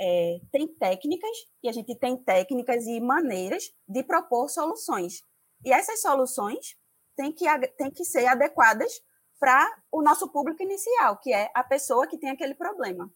é, 0.00 0.40
tem 0.50 0.66
técnicas, 0.66 1.36
e 1.62 1.68
a 1.68 1.72
gente 1.72 1.94
tem 1.94 2.16
técnicas 2.16 2.86
e 2.86 2.98
maneiras 3.00 3.70
de 3.86 4.02
propor 4.02 4.48
soluções. 4.48 5.22
E 5.62 5.70
essas 5.70 6.00
soluções 6.00 6.74
têm 7.14 7.30
que, 7.30 7.44
têm 7.76 7.90
que 7.90 8.04
ser 8.04 8.26
adequadas 8.26 9.02
para 9.38 9.66
o 9.92 10.02
nosso 10.02 10.32
público 10.32 10.62
inicial, 10.62 11.18
que 11.18 11.32
é 11.32 11.50
a 11.54 11.62
pessoa 11.62 12.06
que 12.06 12.18
tem 12.18 12.30
aquele 12.30 12.54
problema. 12.54 13.12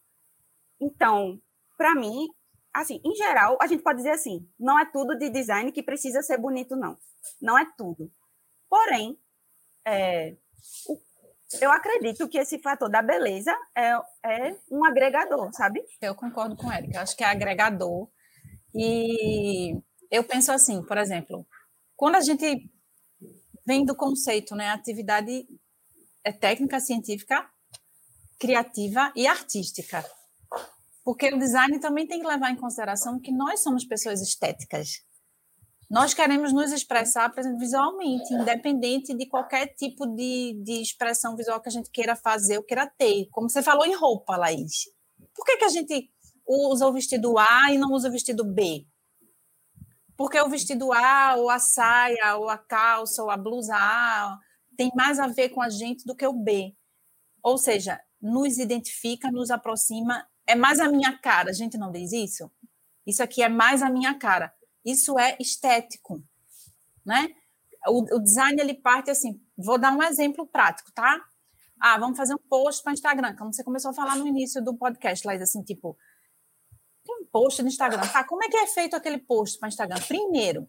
Então, 0.78 1.40
para 1.76 1.94
mim, 1.94 2.28
assim, 2.72 3.00
em 3.02 3.14
geral, 3.14 3.56
a 3.62 3.66
gente 3.66 3.82
pode 3.82 3.98
dizer 3.98 4.10
assim, 4.10 4.46
não 4.58 4.78
é 4.78 4.84
tudo 4.84 5.16
de 5.16 5.30
design 5.30 5.72
que 5.72 5.82
precisa 5.82 6.22
ser 6.22 6.38
bonito, 6.38 6.76
não. 6.76 6.98
Não 7.40 7.58
é 7.58 7.64
tudo. 7.78 8.12
Porém, 8.68 9.18
é, 9.86 10.36
eu 11.60 11.70
acredito 11.70 12.28
que 12.28 12.38
esse 12.38 12.58
fator 12.58 12.90
da 12.90 13.02
beleza 13.02 13.54
é, 13.76 13.92
é 14.24 14.56
um 14.70 14.84
agregador, 14.84 15.52
sabe? 15.52 15.84
Eu 16.00 16.14
concordo 16.14 16.56
com 16.56 16.70
Érica, 16.70 17.02
acho 17.02 17.16
que 17.16 17.24
é 17.24 17.28
agregador. 17.28 18.08
E 18.74 19.78
eu 20.10 20.24
penso 20.24 20.50
assim, 20.50 20.82
por 20.84 20.98
exemplo, 20.98 21.46
quando 21.96 22.16
a 22.16 22.20
gente 22.20 22.70
vem 23.66 23.84
do 23.84 23.94
conceito, 23.94 24.54
né, 24.54 24.68
atividade 24.70 25.46
é 26.24 26.32
técnica 26.32 26.80
científica 26.80 27.48
criativa 28.38 29.12
e 29.14 29.26
artística. 29.26 30.04
Porque 31.04 31.32
o 31.32 31.38
design 31.38 31.78
também 31.78 32.06
tem 32.06 32.20
que 32.20 32.26
levar 32.26 32.50
em 32.50 32.56
consideração 32.56 33.20
que 33.20 33.30
nós 33.30 33.62
somos 33.62 33.84
pessoas 33.84 34.20
estéticas. 34.20 35.02
Nós 35.94 36.12
queremos 36.12 36.52
nos 36.52 36.72
expressar, 36.72 37.32
visualmente, 37.56 38.34
independente 38.34 39.14
de 39.14 39.26
qualquer 39.26 39.68
tipo 39.76 40.04
de, 40.08 40.60
de 40.60 40.82
expressão 40.82 41.36
visual 41.36 41.60
que 41.60 41.68
a 41.68 41.72
gente 41.72 41.88
queira 41.88 42.16
fazer 42.16 42.58
ou 42.58 42.64
queira 42.64 42.84
ter. 42.84 43.28
Como 43.30 43.48
você 43.48 43.62
falou 43.62 43.86
em 43.86 43.94
roupa, 43.94 44.36
Laís. 44.36 44.90
Por 45.32 45.44
que, 45.44 45.56
que 45.56 45.64
a 45.64 45.68
gente 45.68 46.10
usa 46.44 46.84
o 46.88 46.92
vestido 46.92 47.38
A 47.38 47.70
e 47.70 47.78
não 47.78 47.92
usa 47.92 48.08
o 48.08 48.10
vestido 48.10 48.44
B? 48.44 48.84
Porque 50.16 50.40
o 50.40 50.48
vestido 50.48 50.92
A, 50.92 51.36
ou 51.36 51.48
a 51.48 51.60
saia, 51.60 52.38
ou 52.38 52.48
a 52.48 52.58
calça, 52.58 53.22
ou 53.22 53.30
a 53.30 53.36
blusa 53.36 53.76
A 53.76 54.36
tem 54.76 54.90
mais 54.96 55.20
a 55.20 55.28
ver 55.28 55.50
com 55.50 55.62
a 55.62 55.68
gente 55.68 56.04
do 56.04 56.16
que 56.16 56.26
o 56.26 56.32
B. 56.32 56.74
Ou 57.40 57.56
seja, 57.56 58.00
nos 58.20 58.58
identifica, 58.58 59.30
nos 59.30 59.48
aproxima, 59.48 60.26
é 60.44 60.56
mais 60.56 60.80
a 60.80 60.88
minha 60.88 61.16
cara. 61.16 61.50
A 61.50 61.54
gente 61.54 61.78
não 61.78 61.92
diz 61.92 62.10
isso? 62.10 62.50
Isso 63.06 63.22
aqui 63.22 63.44
é 63.44 63.48
mais 63.48 63.80
a 63.80 63.88
minha 63.88 64.18
cara. 64.18 64.52
Isso 64.84 65.18
é 65.18 65.36
estético, 65.40 66.22
né? 67.04 67.28
O, 67.86 68.16
o 68.16 68.20
design 68.20 68.60
ele 68.60 68.74
parte 68.74 69.10
assim. 69.10 69.40
Vou 69.56 69.78
dar 69.78 69.92
um 69.92 70.02
exemplo 70.02 70.46
prático, 70.46 70.92
tá? 70.92 71.20
Ah, 71.80 71.98
vamos 71.98 72.16
fazer 72.16 72.34
um 72.34 72.48
post 72.48 72.82
para 72.82 72.92
Instagram, 72.92 73.36
como 73.36 73.52
você 73.52 73.62
começou 73.62 73.90
a 73.90 73.94
falar 73.94 74.16
no 74.16 74.26
início 74.26 74.62
do 74.62 74.76
podcast, 74.76 75.26
Laís, 75.26 75.42
assim, 75.42 75.62
tipo, 75.62 75.98
tem 77.04 77.16
um 77.20 77.26
post 77.26 77.60
no 77.62 77.68
Instagram, 77.68 78.00
tá? 78.08 78.24
Como 78.24 78.42
é 78.42 78.48
que 78.48 78.56
é 78.56 78.66
feito 78.66 78.96
aquele 78.96 79.18
post 79.18 79.58
para 79.58 79.68
Instagram? 79.68 80.00
Primeiro, 80.06 80.68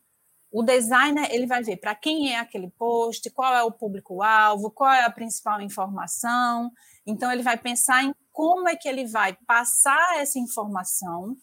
o 0.52 0.64
designer 0.64 1.30
ele 1.32 1.46
vai 1.46 1.64
ver 1.64 1.78
para 1.78 1.96
quem 1.96 2.34
é 2.34 2.40
aquele 2.40 2.70
post, 2.72 3.30
qual 3.32 3.54
é 3.54 3.64
o 3.64 3.72
público-alvo, 3.72 4.72
qual 4.72 4.92
é 4.92 5.04
a 5.04 5.10
principal 5.10 5.62
informação. 5.62 6.72
Então, 7.06 7.32
ele 7.32 7.44
vai 7.44 7.58
pensar 7.58 8.04
em 8.04 8.14
como 8.32 8.68
é 8.68 8.76
que 8.76 8.88
ele 8.88 9.08
vai 9.08 9.38
passar 9.48 10.18
essa 10.18 10.40
informação 10.40 11.36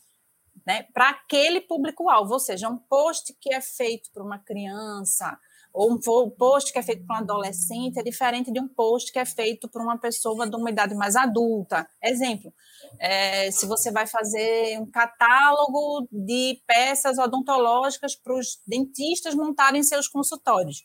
né, 0.66 0.84
para 0.94 1.10
aquele 1.10 1.60
público-alvo, 1.60 2.34
ou 2.34 2.40
seja, 2.40 2.68
um 2.68 2.78
post 2.78 3.34
que 3.40 3.52
é 3.52 3.60
feito 3.60 4.10
para 4.12 4.22
uma 4.22 4.38
criança, 4.38 5.38
ou 5.72 5.90
um 5.90 5.98
post 6.30 6.70
que 6.70 6.78
é 6.78 6.82
feito 6.82 7.06
para 7.06 7.16
um 7.16 7.20
adolescente 7.20 7.98
é 7.98 8.02
diferente 8.02 8.52
de 8.52 8.60
um 8.60 8.68
post 8.68 9.10
que 9.10 9.18
é 9.18 9.24
feito 9.24 9.68
para 9.68 9.82
uma 9.82 9.98
pessoa 9.98 10.48
de 10.48 10.54
uma 10.54 10.70
idade 10.70 10.94
mais 10.94 11.16
adulta. 11.16 11.88
Exemplo, 12.02 12.52
é, 12.98 13.50
se 13.50 13.66
você 13.66 13.90
vai 13.90 14.06
fazer 14.06 14.78
um 14.78 14.90
catálogo 14.90 16.06
de 16.12 16.62
peças 16.66 17.18
odontológicas 17.18 18.14
para 18.14 18.34
os 18.34 18.60
dentistas 18.66 19.34
montarem 19.34 19.82
seus 19.82 20.06
consultórios, 20.08 20.82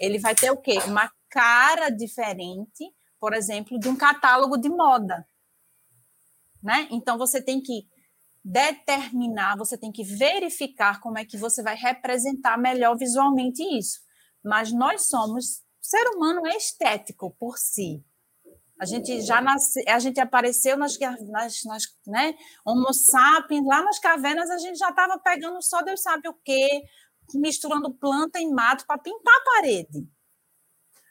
ele 0.00 0.18
vai 0.18 0.34
ter 0.34 0.50
o 0.50 0.56
quê? 0.56 0.78
Uma 0.86 1.10
cara 1.28 1.90
diferente, 1.90 2.90
por 3.20 3.34
exemplo, 3.34 3.78
de 3.78 3.88
um 3.88 3.96
catálogo 3.96 4.56
de 4.56 4.70
moda. 4.70 5.26
Né? 6.62 6.88
Então, 6.90 7.18
você 7.18 7.42
tem 7.42 7.60
que 7.60 7.86
determinar, 8.44 9.56
você 9.56 9.76
tem 9.76 9.92
que 9.92 10.02
verificar 10.02 11.00
como 11.00 11.18
é 11.18 11.24
que 11.24 11.36
você 11.36 11.62
vai 11.62 11.76
representar 11.76 12.56
melhor 12.58 12.96
visualmente 12.96 13.62
isso 13.62 14.00
mas 14.42 14.72
nós 14.72 15.08
somos. 15.08 15.62
Ser 15.80 16.06
humano 16.14 16.46
é 16.46 16.56
estético 16.56 17.34
por 17.38 17.58
si. 17.58 18.04
A 18.78 18.84
gente 18.84 19.20
já 19.22 19.40
nasce, 19.40 19.82
a 19.88 19.98
gente 19.98 20.20
apareceu 20.20 20.76
nas, 20.76 20.98
nas, 20.98 21.64
nas 21.64 21.82
né, 22.06 22.34
Homo 22.64 22.94
sapiens, 22.94 23.66
lá 23.66 23.82
nas 23.82 23.98
cavernas 23.98 24.48
a 24.50 24.56
gente 24.56 24.78
já 24.78 24.88
estava 24.88 25.18
pegando 25.18 25.60
só 25.62 25.82
Deus 25.82 26.00
sabe 26.00 26.28
o 26.28 26.34
quê, 26.42 26.82
misturando 27.34 27.92
planta 27.92 28.40
e 28.40 28.46
mato 28.48 28.86
para 28.86 28.98
pintar 28.98 29.34
a 29.34 29.44
parede. 29.44 30.08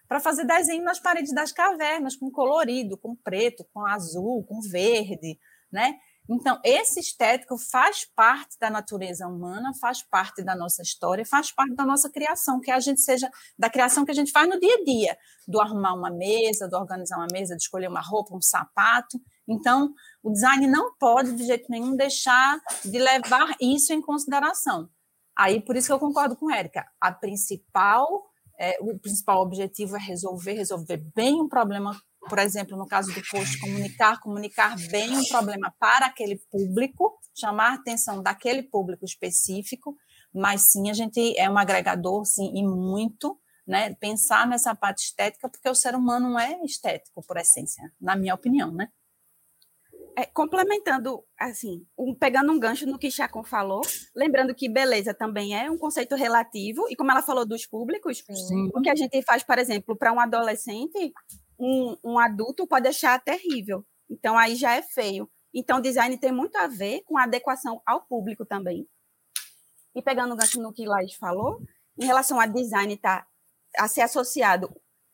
Para 0.07 0.19
fazer 0.19 0.45
desenho 0.45 0.83
nas 0.83 0.99
paredes 0.99 1.33
das 1.33 1.51
cavernas, 1.51 2.15
com 2.15 2.31
colorido, 2.31 2.97
com 2.97 3.15
preto, 3.15 3.63
com 3.71 3.85
azul, 3.85 4.43
com 4.45 4.59
verde, 4.61 5.37
né? 5.71 5.99
Então, 6.29 6.59
esse 6.63 6.99
estético 6.99 7.57
faz 7.57 8.05
parte 8.05 8.55
da 8.59 8.69
natureza 8.69 9.27
humana, 9.27 9.73
faz 9.81 10.03
parte 10.03 10.43
da 10.43 10.55
nossa 10.55 10.83
história, 10.83 11.25
faz 11.25 11.51
parte 11.51 11.73
da 11.73 11.83
nossa 11.83 12.07
criação, 12.07 12.59
que 12.59 12.69
a 12.69 12.79
gente 12.79 13.01
seja 13.01 13.27
da 13.57 13.67
criação 13.67 14.05
que 14.05 14.11
a 14.11 14.13
gente 14.13 14.31
faz 14.31 14.47
no 14.47 14.59
dia 14.59 14.75
a 14.75 14.83
dia, 14.83 15.17
do 15.47 15.59
arrumar 15.59 15.95
uma 15.95 16.11
mesa, 16.11 16.67
do 16.67 16.77
organizar 16.77 17.17
uma 17.17 17.27
mesa, 17.31 17.55
de 17.55 17.63
escolher 17.63 17.87
uma 17.87 18.01
roupa, 18.01 18.35
um 18.35 18.41
sapato. 18.41 19.19
Então, 19.47 19.91
o 20.21 20.31
design 20.31 20.67
não 20.67 20.95
pode 20.99 21.33
de 21.33 21.45
jeito 21.45 21.65
nenhum 21.67 21.95
deixar 21.95 22.61
de 22.85 22.99
levar 22.99 23.55
isso 23.59 23.91
em 23.91 23.99
consideração. 23.99 24.87
Aí, 25.35 25.59
por 25.59 25.75
isso 25.75 25.87
que 25.87 25.93
eu 25.93 25.99
concordo 25.99 26.35
com 26.35 26.49
a 26.49 26.57
Érica. 26.57 26.85
A 27.01 27.11
principal, 27.11 28.28
é, 28.59 28.77
o 28.81 28.99
principal 28.99 29.41
objetivo 29.41 29.95
é 29.95 29.99
resolver, 29.99 30.53
resolver 30.53 30.97
bem 31.15 31.41
um 31.41 31.47
problema 31.47 31.97
por 32.27 32.37
exemplo, 32.37 32.77
no 32.77 32.85
caso 32.85 33.13
do 33.13 33.21
post, 33.29 33.59
comunicar, 33.59 34.19
comunicar 34.19 34.75
bem 34.91 35.15
um 35.15 35.23
problema 35.25 35.73
para 35.79 36.07
aquele 36.07 36.37
público, 36.51 37.17
chamar 37.33 37.71
a 37.71 37.73
atenção 37.75 38.21
daquele 38.21 38.61
público 38.61 39.05
específico, 39.05 39.95
mas 40.33 40.69
sim, 40.71 40.89
a 40.89 40.93
gente 40.93 41.37
é 41.37 41.49
um 41.49 41.57
agregador, 41.57 42.25
sim, 42.25 42.51
e 42.53 42.61
muito, 42.61 43.39
né? 43.65 43.95
Pensar 43.95 44.45
nessa 44.47 44.75
parte 44.75 45.05
estética, 45.05 45.49
porque 45.49 45.69
o 45.69 45.75
ser 45.75 45.95
humano 45.95 46.37
é 46.37 46.63
estético 46.63 47.23
por 47.25 47.37
essência, 47.37 47.91
na 47.99 48.15
minha 48.15 48.35
opinião, 48.35 48.71
né? 48.71 48.89
É, 50.17 50.25
complementando, 50.25 51.23
assim, 51.39 51.85
um, 51.97 52.13
pegando 52.13 52.51
um 52.51 52.59
gancho 52.59 52.85
no 52.85 52.99
que 52.99 53.11
Chacon 53.11 53.43
falou, 53.43 53.81
lembrando 54.15 54.53
que 54.53 54.69
beleza 54.69 55.13
também 55.13 55.57
é 55.57 55.69
um 55.69 55.77
conceito 55.77 56.15
relativo, 56.15 56.87
e 56.89 56.95
como 56.95 57.11
ela 57.11 57.21
falou 57.21 57.45
dos 57.45 57.65
públicos, 57.65 58.23
Sim. 58.27 58.69
o 58.73 58.81
que 58.81 58.89
a 58.89 58.95
gente 58.95 59.21
faz, 59.23 59.43
por 59.43 59.57
exemplo, 59.57 59.95
para 59.97 60.11
um 60.11 60.19
adolescente, 60.19 61.13
um, 61.59 61.95
um 62.03 62.19
adulto 62.19 62.67
pode 62.67 62.87
achar 62.87 63.21
terrível. 63.23 63.85
Então, 64.09 64.37
aí 64.37 64.55
já 64.55 64.75
é 64.75 64.81
feio. 64.81 65.29
Então, 65.53 65.81
design 65.81 66.17
tem 66.17 66.31
muito 66.31 66.55
a 66.57 66.67
ver 66.67 67.01
com 67.05 67.17
a 67.17 67.23
adequação 67.23 67.81
ao 67.85 68.01
público 68.01 68.45
também. 68.45 68.87
E 69.95 70.01
pegando 70.01 70.33
o 70.33 70.37
gancho 70.37 70.61
no 70.61 70.73
que 70.73 70.85
Laís 70.85 71.15
falou, 71.15 71.61
em 71.99 72.05
relação 72.05 72.39
a 72.39 72.45
design 72.45 72.95
tá, 72.97 73.25
a 73.77 73.87
ser 73.87 74.01
associado, 74.01 74.69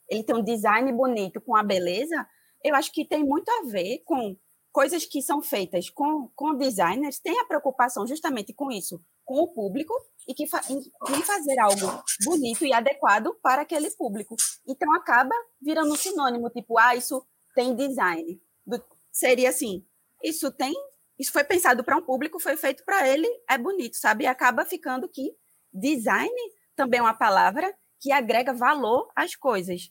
ele 0.09 0.23
tem 0.23 0.35
um 0.35 0.43
design 0.43 0.91
bonito 0.91 1.41
com 1.41 1.55
a 1.55 1.63
beleza, 1.63 2.27
eu 2.63 2.75
acho 2.75 2.91
que 2.91 3.05
tem 3.05 3.23
muito 3.23 3.49
a 3.49 3.63
ver 3.69 4.01
com 4.05 4.35
coisas 4.75 5.05
que 5.05 5.21
são 5.21 5.41
feitas 5.41 5.89
com, 5.89 6.27
com 6.35 6.53
designers, 6.53 7.17
tem 7.17 7.39
a 7.39 7.45
preocupação 7.45 8.05
justamente 8.05 8.53
com 8.53 8.69
isso, 8.69 9.01
com 9.23 9.35
o 9.35 9.47
público, 9.47 9.93
e 10.27 10.33
que 10.33 10.45
fa 10.45 10.59
em 10.69 11.21
fazer 11.21 11.57
algo 11.59 12.03
bonito 12.25 12.65
e 12.65 12.73
adequado 12.73 13.33
para 13.41 13.61
aquele 13.61 13.89
público. 13.91 14.35
Então 14.67 14.93
acaba 14.93 15.33
virando 15.61 15.93
um 15.93 15.95
sinônimo, 15.95 16.49
tipo, 16.49 16.77
ah, 16.77 16.93
isso 16.93 17.25
tem 17.55 17.73
design. 17.73 18.37
Do, 18.67 18.83
seria 19.13 19.47
assim, 19.47 19.85
isso 20.21 20.51
tem, 20.51 20.73
isso 21.17 21.31
foi 21.31 21.45
pensado 21.45 21.81
para 21.81 21.95
um 21.95 22.01
público, 22.01 22.37
foi 22.37 22.57
feito 22.57 22.83
para 22.83 23.07
ele, 23.07 23.29
é 23.49 23.57
bonito, 23.57 23.95
sabe? 23.95 24.25
E 24.25 24.27
acaba 24.27 24.65
ficando 24.65 25.07
que 25.07 25.33
design 25.71 26.35
também 26.75 26.99
é 26.99 27.03
uma 27.03 27.13
palavra 27.13 27.73
que 28.01 28.11
agrega 28.11 28.53
valor 28.53 29.09
às 29.15 29.37
coisas. 29.37 29.89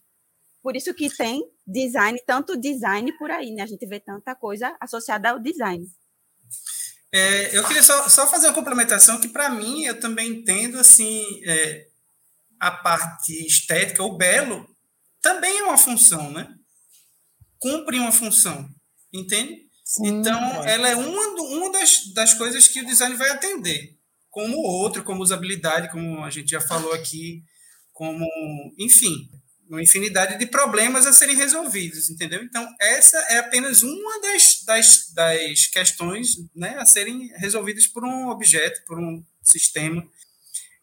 Por 0.64 0.74
isso 0.74 0.94
que 0.94 1.14
tem 1.14 1.44
design, 1.66 2.18
tanto 2.26 2.56
design 2.56 3.12
por 3.18 3.30
aí, 3.30 3.52
né? 3.52 3.62
A 3.62 3.66
gente 3.66 3.86
vê 3.86 4.00
tanta 4.00 4.34
coisa 4.34 4.74
associada 4.80 5.28
ao 5.28 5.38
design. 5.38 5.86
É, 7.12 7.54
eu 7.54 7.62
queria 7.68 7.82
só, 7.82 8.08
só, 8.08 8.26
fazer 8.26 8.46
uma 8.46 8.54
complementação 8.54 9.20
que, 9.20 9.28
para 9.28 9.50
mim, 9.50 9.84
eu 9.84 10.00
também 10.00 10.30
entendo 10.30 10.78
assim 10.78 11.22
é, 11.44 11.86
a 12.58 12.70
parte 12.70 13.46
estética, 13.46 14.02
o 14.02 14.16
belo, 14.16 14.66
também 15.20 15.58
é 15.58 15.64
uma 15.64 15.76
função, 15.76 16.30
né? 16.30 16.48
Cumpre 17.58 17.98
uma 17.98 18.10
função, 18.10 18.66
entende? 19.12 19.68
Sim, 19.84 20.06
então, 20.06 20.64
é. 20.64 20.72
ela 20.72 20.88
é 20.88 20.96
uma, 20.96 21.26
uma 21.42 21.72
das, 21.72 22.10
das 22.14 22.32
coisas 22.32 22.68
que 22.68 22.80
o 22.80 22.86
design 22.86 23.14
vai 23.16 23.28
atender, 23.28 23.98
como 24.30 24.56
outro, 24.56 25.04
como 25.04 25.22
usabilidade, 25.22 25.90
como 25.92 26.24
a 26.24 26.30
gente 26.30 26.52
já 26.52 26.60
falou 26.60 26.94
aqui, 26.94 27.44
como, 27.92 28.26
enfim, 28.78 29.28
uma 29.68 29.82
infinidade 29.82 30.38
de 30.38 30.46
problemas 30.46 31.06
a 31.06 31.12
serem 31.12 31.36
resolvidos, 31.36 32.10
entendeu? 32.10 32.42
Então, 32.42 32.66
essa 32.80 33.16
é 33.30 33.38
apenas 33.38 33.82
uma 33.82 34.20
das, 34.20 34.62
das, 34.64 35.12
das 35.14 35.66
questões 35.66 36.36
né, 36.54 36.76
a 36.78 36.86
serem 36.86 37.28
resolvidas 37.36 37.86
por 37.86 38.04
um 38.04 38.28
objeto, 38.28 38.82
por 38.86 38.98
um 38.98 39.24
sistema. 39.42 40.06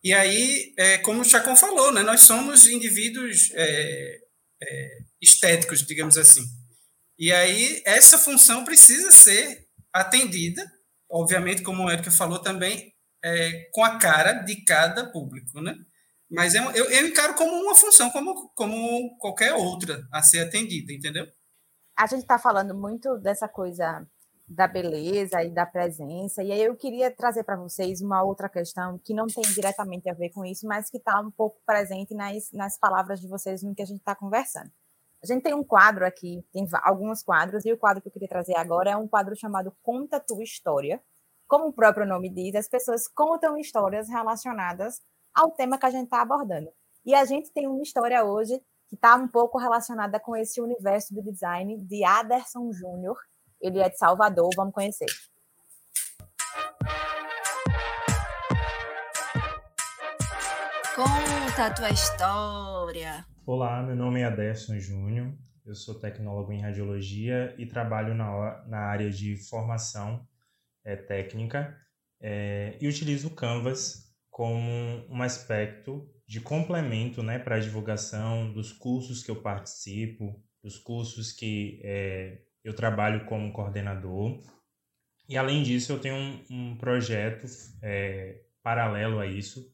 E 0.04 0.14
aí, 0.14 0.74
é, 0.78 0.98
como 1.00 1.22
o 1.22 1.26
Chacon 1.26 1.56
falou, 1.56 1.92
né, 1.92 2.02
nós 2.02 2.22
somos 2.22 2.68
indivíduos 2.68 3.52
é, 3.54 4.20
é, 4.64 4.98
estéticos, 5.22 5.86
digamos 5.86 6.18
assim. 6.18 6.44
E 7.18 7.32
aí, 7.32 7.82
essa 7.86 8.18
função 8.18 8.66
precisa 8.66 9.12
ser 9.12 9.68
atendida, 9.94 10.66
obviamente, 11.10 11.62
como 11.62 11.84
o 11.84 11.90
Érica 11.90 12.10
falou 12.10 12.40
também, 12.40 12.92
é, 13.24 13.70
com 13.72 13.84
a 13.84 14.00
cara 14.00 14.34
de 14.34 14.56
cada 14.64 15.12
público, 15.12 15.62
né? 15.62 15.76
Mas 16.32 16.56
eu, 16.56 16.64
eu, 16.72 16.90
eu, 16.90 17.08
encaro 17.08 17.36
como 17.36 17.52
uma 17.52 17.76
função, 17.76 18.10
como, 18.10 18.50
como 18.56 19.18
qualquer 19.18 19.54
outra 19.54 20.08
a 20.12 20.24
ser 20.24 20.40
atendida, 20.40 20.94
entendeu? 20.94 21.28
A 21.98 22.08
gente 22.08 22.22
está 22.22 22.40
falando 22.40 22.74
muito 22.74 23.18
dessa 23.18 23.50
coisa 23.50 24.08
da 24.48 24.66
beleza 24.66 25.44
e 25.44 25.50
da 25.50 25.66
presença, 25.66 26.42
e 26.42 26.52
aí 26.52 26.64
eu 26.64 26.76
queria 26.76 27.12
trazer 27.12 27.44
para 27.44 27.58
vocês 27.58 28.02
uma 28.02 28.24
outra 28.24 28.50
questão 28.50 28.98
que 29.00 29.14
não 29.14 29.28
tem 29.28 29.44
diretamente 29.44 30.10
a 30.10 30.14
ver 30.14 30.30
com 30.30 30.46
isso, 30.46 30.66
mas 30.66 30.90
que 30.90 30.98
está 30.98 31.20
um 31.20 31.32
pouco 31.32 31.62
presente 31.66 32.14
nas, 32.14 32.52
nas 32.52 32.78
palavras 32.78 33.20
de 33.20 33.28
vocês 33.28 33.62
no 33.62 33.76
que 33.76 33.82
a 33.82 33.86
gente 33.86 34.00
está 34.00 34.16
conversando. 34.16 34.72
A 35.24 35.28
gente 35.28 35.44
tem 35.44 35.54
um 35.54 35.64
quadro 35.64 36.06
aqui, 36.06 36.44
tem 36.52 36.68
alguns 36.82 37.22
quadros, 37.22 37.66
e 37.66 37.72
o 37.72 37.78
quadro 37.78 38.02
que 38.02 38.08
eu 38.08 38.12
queria 38.12 38.28
trazer 38.28 38.56
agora 38.58 38.92
é 38.92 38.98
um 38.98 39.08
quadro 39.08 39.36
chamado 39.36 39.74
Conta 39.84 40.20
Tua 40.20 40.44
História. 40.44 41.02
Como 41.48 41.68
o 41.68 41.74
próprio 41.74 42.08
nome 42.08 42.30
diz, 42.30 42.56
as 42.56 42.68
pessoas 42.68 43.08
contam 43.08 43.58
histórias 43.58 44.10
relacionadas 44.10 45.02
ao 45.34 45.52
tema 45.52 45.78
que 45.78 45.86
a 45.86 45.90
gente 45.90 46.06
está 46.06 46.22
abordando. 46.22 46.70
E 47.06 47.16
a 47.16 47.26
gente 47.26 47.52
tem 47.52 47.68
uma 47.68 47.82
história 47.82 48.24
hoje 48.24 48.62
que 48.88 48.96
está 48.96 49.16
um 49.16 49.28
pouco 49.28 49.58
relacionada 49.58 50.20
com 50.20 50.36
esse 50.36 50.62
universo 50.62 51.14
do 51.14 51.24
design 51.24 51.78
de 51.78 52.04
Aderson 52.04 52.72
Júnior. 52.72 53.18
Ele 53.60 53.80
é 53.80 53.90
de 53.90 53.98
Salvador, 53.98 54.50
vamos 54.56 54.74
conhecer. 54.74 55.08
Conta 60.96 61.66
a 61.66 61.74
tua 61.74 61.90
história. 61.90 63.26
Olá, 63.46 63.82
meu 63.82 63.96
nome 63.96 64.22
é 64.22 64.26
Aderson 64.26 64.78
Júnior, 64.78 65.34
eu 65.66 65.74
sou 65.74 66.00
tecnólogo 66.00 66.52
em 66.52 66.62
radiologia 66.62 67.56
e 67.58 67.66
trabalho 67.66 68.14
na, 68.14 68.64
na 68.68 68.80
área 68.80 69.10
de 69.10 69.36
formação 69.50 70.28
é, 70.84 70.96
técnica 70.96 71.76
é, 72.20 72.78
e 72.80 72.88
utilizo 72.88 73.30
o 73.30 73.36
Canvas 73.36 74.11
como 74.42 75.06
um 75.08 75.22
aspecto 75.22 76.10
de 76.28 76.42
complemento 76.42 77.22
né, 77.22 77.38
para 77.38 77.58
a 77.58 77.60
divulgação 77.60 78.52
dos 78.52 78.74
cursos 78.74 79.22
que 79.24 79.30
eu 79.30 79.36
participo, 79.36 80.44
dos 80.64 80.80
cursos 80.80 81.32
que 81.32 81.80
é, 81.84 82.42
eu 82.64 82.76
trabalho 82.76 83.26
como 83.26 83.54
coordenador. 83.54 84.42
E 85.30 85.38
além 85.38 85.62
disso, 85.62 85.92
eu 85.92 86.00
tenho 86.00 86.16
um, 86.16 86.44
um 86.50 86.76
projeto 86.76 87.46
é, 87.84 88.42
paralelo 88.64 89.20
a 89.20 89.28
isso, 89.28 89.72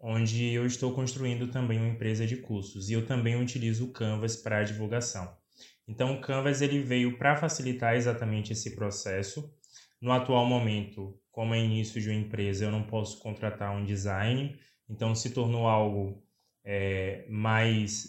onde 0.00 0.52
eu 0.52 0.66
estou 0.66 0.92
construindo 0.92 1.46
também 1.52 1.78
uma 1.78 1.86
empresa 1.86 2.26
de 2.26 2.38
cursos 2.38 2.90
e 2.90 2.94
eu 2.94 3.06
também 3.06 3.40
utilizo 3.40 3.84
o 3.84 3.92
Canvas 3.92 4.34
para 4.34 4.58
a 4.58 4.64
divulgação. 4.64 5.38
Então, 5.86 6.16
o 6.16 6.20
Canvas 6.20 6.60
ele 6.60 6.80
veio 6.80 7.16
para 7.16 7.36
facilitar 7.36 7.94
exatamente 7.94 8.52
esse 8.52 8.74
processo. 8.74 9.54
No 10.02 10.10
atual 10.10 10.44
momento, 10.46 11.16
como 11.34 11.52
é 11.52 11.58
início 11.58 12.00
de 12.00 12.08
uma 12.08 12.18
empresa, 12.18 12.64
eu 12.64 12.70
não 12.70 12.84
posso 12.84 13.18
contratar 13.18 13.74
um 13.74 13.84
design, 13.84 14.56
então 14.88 15.16
se 15.16 15.30
tornou 15.30 15.66
algo 15.66 16.22
é, 16.64 17.26
mais, 17.28 18.06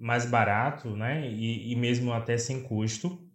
mais 0.00 0.24
barato, 0.24 0.96
né? 0.96 1.30
E, 1.30 1.70
e 1.70 1.76
mesmo 1.76 2.14
até 2.14 2.38
sem 2.38 2.62
custo, 2.62 3.30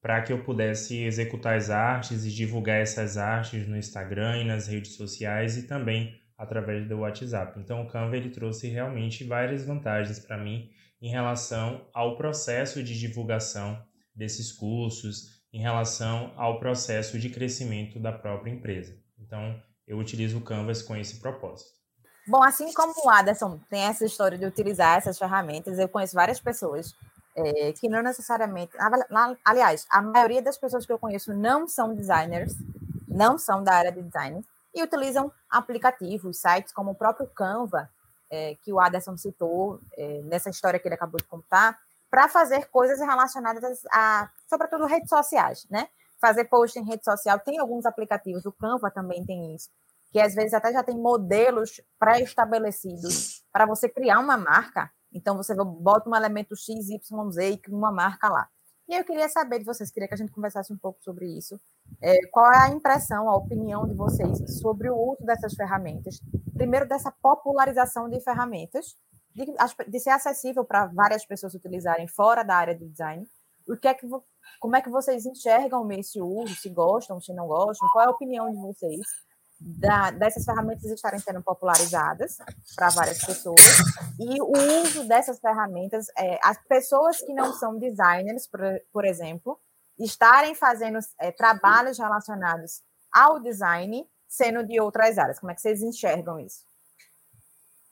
para 0.00 0.22
que 0.22 0.32
eu 0.32 0.42
pudesse 0.42 1.02
executar 1.02 1.54
as 1.54 1.68
artes 1.68 2.24
e 2.24 2.30
divulgar 2.30 2.80
essas 2.80 3.18
artes 3.18 3.68
no 3.68 3.76
Instagram 3.76 4.38
e 4.38 4.44
nas 4.44 4.66
redes 4.66 4.96
sociais 4.96 5.58
e 5.58 5.66
também 5.66 6.18
através 6.38 6.88
do 6.88 7.00
WhatsApp. 7.00 7.60
Então 7.60 7.82
o 7.82 7.86
Canva 7.86 8.16
ele 8.16 8.30
trouxe 8.30 8.68
realmente 8.68 9.22
várias 9.22 9.66
vantagens 9.66 10.18
para 10.18 10.38
mim 10.38 10.70
em 11.00 11.10
relação 11.10 11.86
ao 11.92 12.16
processo 12.16 12.82
de 12.82 12.98
divulgação 12.98 13.84
desses 14.14 14.50
cursos, 14.50 15.41
em 15.52 15.60
relação 15.60 16.32
ao 16.36 16.58
processo 16.58 17.18
de 17.18 17.28
crescimento 17.28 18.00
da 18.00 18.12
própria 18.12 18.50
empresa. 18.50 18.96
Então 19.18 19.60
eu 19.86 19.98
utilizo 19.98 20.38
o 20.38 20.42
Canvas 20.42 20.82
com 20.82 20.96
esse 20.96 21.20
propósito. 21.20 21.70
Bom, 22.26 22.42
assim 22.42 22.72
como 22.72 22.94
o 23.04 23.10
Aderson 23.10 23.58
tem 23.68 23.82
essa 23.82 24.04
história 24.04 24.38
de 24.38 24.46
utilizar 24.46 24.98
essas 24.98 25.18
ferramentas, 25.18 25.78
eu 25.78 25.88
conheço 25.88 26.14
várias 26.14 26.40
pessoas 26.40 26.94
é, 27.34 27.72
que 27.72 27.88
não 27.88 28.02
necessariamente. 28.02 28.72
Aliás, 29.44 29.86
a 29.90 30.00
maioria 30.00 30.40
das 30.40 30.56
pessoas 30.56 30.86
que 30.86 30.92
eu 30.92 30.98
conheço 30.98 31.34
não 31.34 31.66
são 31.66 31.94
designers, 31.94 32.54
não 33.08 33.36
são 33.38 33.62
da 33.62 33.74
área 33.74 33.92
de 33.92 34.02
design, 34.02 34.44
e 34.74 34.82
utilizam 34.82 35.30
aplicativos, 35.50 36.40
sites 36.40 36.72
como 36.72 36.92
o 36.92 36.94
próprio 36.94 37.26
Canva, 37.26 37.90
é, 38.30 38.56
que 38.62 38.72
o 38.72 38.80
Aderson 38.80 39.16
citou 39.16 39.80
é, 39.96 40.22
nessa 40.22 40.48
história 40.48 40.78
que 40.78 40.88
ele 40.88 40.94
acabou 40.94 41.20
de 41.20 41.26
contar, 41.26 41.78
para 42.12 42.28
fazer 42.28 42.68
coisas 42.68 43.00
relacionadas 43.00 43.82
a, 43.90 44.30
sobretudo, 44.46 44.84
redes 44.84 45.08
sociais, 45.08 45.66
né? 45.70 45.88
Fazer 46.20 46.44
post 46.44 46.78
em 46.78 46.84
rede 46.84 47.02
social. 47.02 47.40
Tem 47.40 47.58
alguns 47.58 47.86
aplicativos, 47.86 48.44
o 48.44 48.52
Canva 48.52 48.90
também 48.90 49.24
tem 49.24 49.54
isso, 49.54 49.70
que 50.12 50.20
às 50.20 50.34
vezes 50.34 50.52
até 50.52 50.70
já 50.70 50.82
tem 50.82 50.94
modelos 50.94 51.80
pré-estabelecidos 51.98 53.42
para 53.50 53.64
você 53.64 53.88
criar 53.88 54.18
uma 54.18 54.36
marca. 54.36 54.90
Então, 55.10 55.38
você 55.38 55.54
bota 55.54 56.08
um 56.08 56.14
elemento 56.14 56.54
X, 56.54 56.90
Y, 56.90 57.30
Z 57.30 57.50
e 57.50 57.56
cria 57.56 57.76
uma 57.76 57.90
marca 57.90 58.28
lá. 58.28 58.46
E 58.86 58.94
eu 58.94 59.04
queria 59.04 59.28
saber 59.30 59.60
de 59.60 59.64
vocês, 59.64 59.90
queria 59.90 60.06
que 60.06 60.14
a 60.14 60.18
gente 60.18 60.32
conversasse 60.32 60.70
um 60.70 60.76
pouco 60.76 61.02
sobre 61.02 61.26
isso. 61.26 61.58
É, 62.02 62.26
qual 62.30 62.52
é 62.52 62.58
a 62.58 62.68
impressão, 62.68 63.26
a 63.26 63.36
opinião 63.36 63.86
de 63.88 63.94
vocês 63.94 64.60
sobre 64.60 64.90
o 64.90 64.96
uso 64.96 65.24
dessas 65.24 65.54
ferramentas? 65.54 66.20
Primeiro, 66.52 66.86
dessa 66.86 67.10
popularização 67.22 68.10
de 68.10 68.20
ferramentas, 68.20 68.96
de, 69.34 69.46
de 69.88 70.00
ser 70.00 70.10
acessível 70.10 70.64
para 70.64 70.86
várias 70.86 71.24
pessoas 71.24 71.54
utilizarem 71.54 72.06
fora 72.06 72.42
da 72.42 72.56
área 72.56 72.74
do 72.74 72.88
design. 72.88 73.26
O 73.68 73.76
que 73.76 73.88
é 73.88 73.94
que, 73.94 74.06
como 74.58 74.76
é 74.76 74.82
que 74.82 74.90
vocês 74.90 75.24
enxergam 75.24 75.90
esse 75.92 76.20
uso? 76.20 76.54
Se 76.54 76.68
gostam, 76.68 77.20
se 77.20 77.32
não 77.32 77.46
gostam? 77.46 77.88
Qual 77.92 78.04
é 78.04 78.08
a 78.08 78.10
opinião 78.10 78.50
de 78.50 78.58
vocês? 78.58 79.00
da, 79.64 80.10
dessas 80.10 80.44
ferramentas 80.44 80.84
estarem 80.84 81.20
sendo 81.20 81.42
popularizadas 81.42 82.38
para 82.74 82.88
várias 82.90 83.24
pessoas 83.24 83.60
e 84.18 84.40
o 84.40 84.82
uso 84.82 85.06
dessas 85.06 85.38
ferramentas, 85.38 86.06
é, 86.18 86.38
as 86.42 86.58
pessoas 86.66 87.20
que 87.20 87.32
não 87.32 87.52
são 87.54 87.78
designers, 87.78 88.46
por, 88.46 88.60
por 88.92 89.04
exemplo, 89.04 89.58
estarem 89.98 90.54
fazendo 90.54 90.98
é, 91.18 91.30
trabalhos 91.30 91.98
relacionados 91.98 92.82
ao 93.12 93.40
design, 93.40 94.06
sendo 94.28 94.66
de 94.66 94.80
outras 94.80 95.18
áreas. 95.18 95.38
Como 95.38 95.52
é 95.52 95.54
que 95.54 95.60
vocês 95.60 95.82
enxergam 95.82 96.40
isso? 96.40 96.64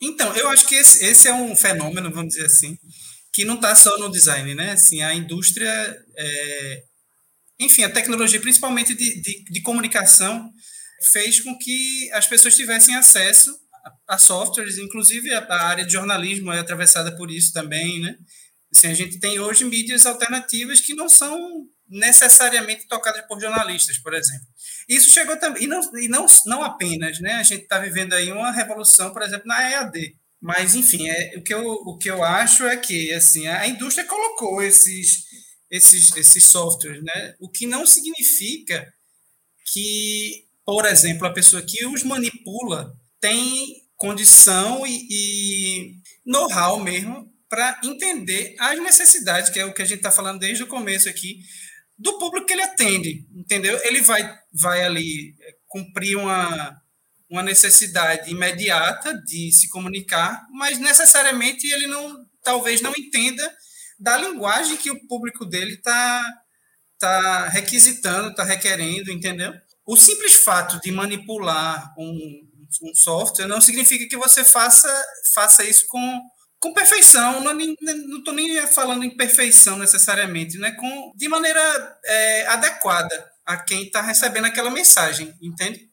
Então, 0.01 0.35
eu 0.35 0.49
acho 0.49 0.67
que 0.67 0.75
esse, 0.75 1.05
esse 1.05 1.29
é 1.29 1.35
um 1.35 1.55
fenômeno, 1.55 2.11
vamos 2.11 2.35
dizer 2.35 2.47
assim, 2.47 2.79
que 3.33 3.45
não 3.45 3.57
está 3.57 3.75
só 3.75 3.99
no 3.99 4.11
design, 4.11 4.55
né? 4.55 4.73
Assim, 4.73 5.03
a 5.03 5.15
indústria, 5.15 5.97
é, 6.17 6.83
enfim, 7.61 7.85
a 7.85 7.91
tecnologia, 7.91 8.41
principalmente 8.41 8.95
de, 8.95 9.21
de, 9.21 9.45
de 9.45 9.61
comunicação, 9.63 10.51
fez 11.13 11.41
com 11.41 11.57
que 11.59 12.11
as 12.13 12.27
pessoas 12.27 12.57
tivessem 12.57 12.95
acesso 12.95 13.55
a, 14.09 14.19
softwares, 14.19 14.79
inclusive 14.79 15.33
a, 15.33 15.39
a, 15.39 15.67
área 15.69 15.85
de 15.85 15.93
jornalismo 15.93 16.53
é 16.53 16.59
atravessada 16.59 17.17
por 17.17 17.31
isso 17.31 17.53
também, 17.53 18.01
né? 18.01 18.17
Assim, 18.75 18.89
a 18.89 18.95
gente 18.95 19.19
tem 19.19 19.39
hoje 19.41 19.65
mídias 19.65 20.07
alternativas 20.07 20.81
que 20.81 20.95
não 20.95 21.09
são 21.09 21.67
necessariamente 21.89 22.87
tocadas 22.87 23.27
por 23.27 23.41
jornalistas, 23.41 23.99
por 23.99 24.15
exemplo. 24.15 24.47
Isso 24.91 25.11
chegou 25.11 25.39
também, 25.39 25.65
e 25.65 25.67
não, 25.67 25.81
e 25.99 26.09
não, 26.09 26.27
não 26.47 26.63
apenas, 26.63 27.21
né? 27.21 27.35
A 27.35 27.43
gente 27.43 27.63
está 27.63 27.79
vivendo 27.79 28.13
aí 28.13 28.31
uma 28.33 28.51
revolução, 28.51 29.13
por 29.13 29.23
exemplo, 29.23 29.47
na 29.47 29.71
EAD. 29.71 30.17
Mas, 30.41 30.75
enfim, 30.75 31.09
é, 31.09 31.35
o, 31.37 31.43
que 31.43 31.55
eu, 31.55 31.65
o 31.65 31.97
que 31.97 32.11
eu 32.11 32.25
acho 32.25 32.67
é 32.67 32.77
que 32.77 33.13
assim, 33.13 33.47
a 33.47 33.67
indústria 33.67 34.07
colocou 34.07 34.63
esses, 34.63 35.25
esses, 35.71 36.15
esses 36.17 36.45
softwares, 36.47 37.03
né? 37.03 37.35
O 37.41 37.49
que 37.49 37.67
não 37.67 37.87
significa 37.87 38.93
que 39.73 40.51
por 40.65 40.87
exemplo, 40.87 41.27
a 41.27 41.33
pessoa 41.33 41.61
que 41.63 41.85
os 41.85 42.05
manipula 42.05 42.95
tem 43.21 43.83
condição 43.97 44.87
e, 44.87 45.07
e 45.11 45.95
know-how 46.25 46.79
mesmo 46.79 47.29
para 47.49 47.81
entender 47.83 48.55
as 48.57 48.79
necessidades, 48.79 49.51
que 49.51 49.59
é 49.59 49.65
o 49.65 49.75
que 49.75 49.83
a 49.83 49.85
gente 49.85 49.99
está 49.99 50.13
falando 50.13 50.39
desde 50.39 50.63
o 50.63 50.69
começo 50.69 51.09
aqui, 51.09 51.41
do 52.01 52.19
público 52.19 52.47
que 52.47 52.55
ele 52.55 52.63
atende, 52.63 53.29
entendeu? 53.35 53.79
Ele 53.85 54.01
vai, 54.01 54.39
vai 54.53 54.83
ali 54.83 55.37
cumprir 55.69 56.17
uma, 56.17 56.81
uma 57.29 57.43
necessidade 57.43 58.31
imediata 58.31 59.15
de 59.23 59.53
se 59.53 59.69
comunicar, 59.69 60.47
mas 60.51 60.79
necessariamente 60.79 61.67
ele 61.67 61.87
não, 61.87 62.27
talvez 62.43 62.81
não 62.81 62.93
entenda 62.97 63.55
da 63.99 64.17
linguagem 64.17 64.79
que 64.79 64.91
o 64.91 65.07
público 65.07 65.45
dele 65.45 65.75
está 65.75 66.25
tá 66.99 67.49
requisitando, 67.49 68.31
está 68.31 68.45
requerendo, 68.45 69.13
entendeu? 69.13 69.53
O 69.87 69.95
simples 69.95 70.37
fato 70.43 70.81
de 70.81 70.91
manipular 70.91 71.95
um, 71.99 72.49
um 72.83 72.95
software 72.95 73.47
não 73.47 73.61
significa 73.61 74.09
que 74.09 74.17
você 74.17 74.43
faça, 74.43 74.91
faça 75.35 75.65
isso 75.65 75.87
com, 75.87 76.23
com 76.61 76.73
perfeição. 76.73 77.41
Não 77.41 77.59
estou 78.19 78.35
nem 78.35 78.67
falando 78.69 79.05
em 79.05 79.17
perfeição 79.17 79.79
necessariamente, 79.79 80.59
né? 80.59 80.73
com, 80.73 81.13
de 81.17 81.29
maneira 81.29 81.61
é, 82.05 82.47
adequada 82.49 83.31
a 83.47 83.57
quem 83.57 83.85
está 83.85 84.01
recebendo 84.03 84.47
aquela 84.47 84.71
mensagem, 84.71 85.35
entende? 85.43 85.91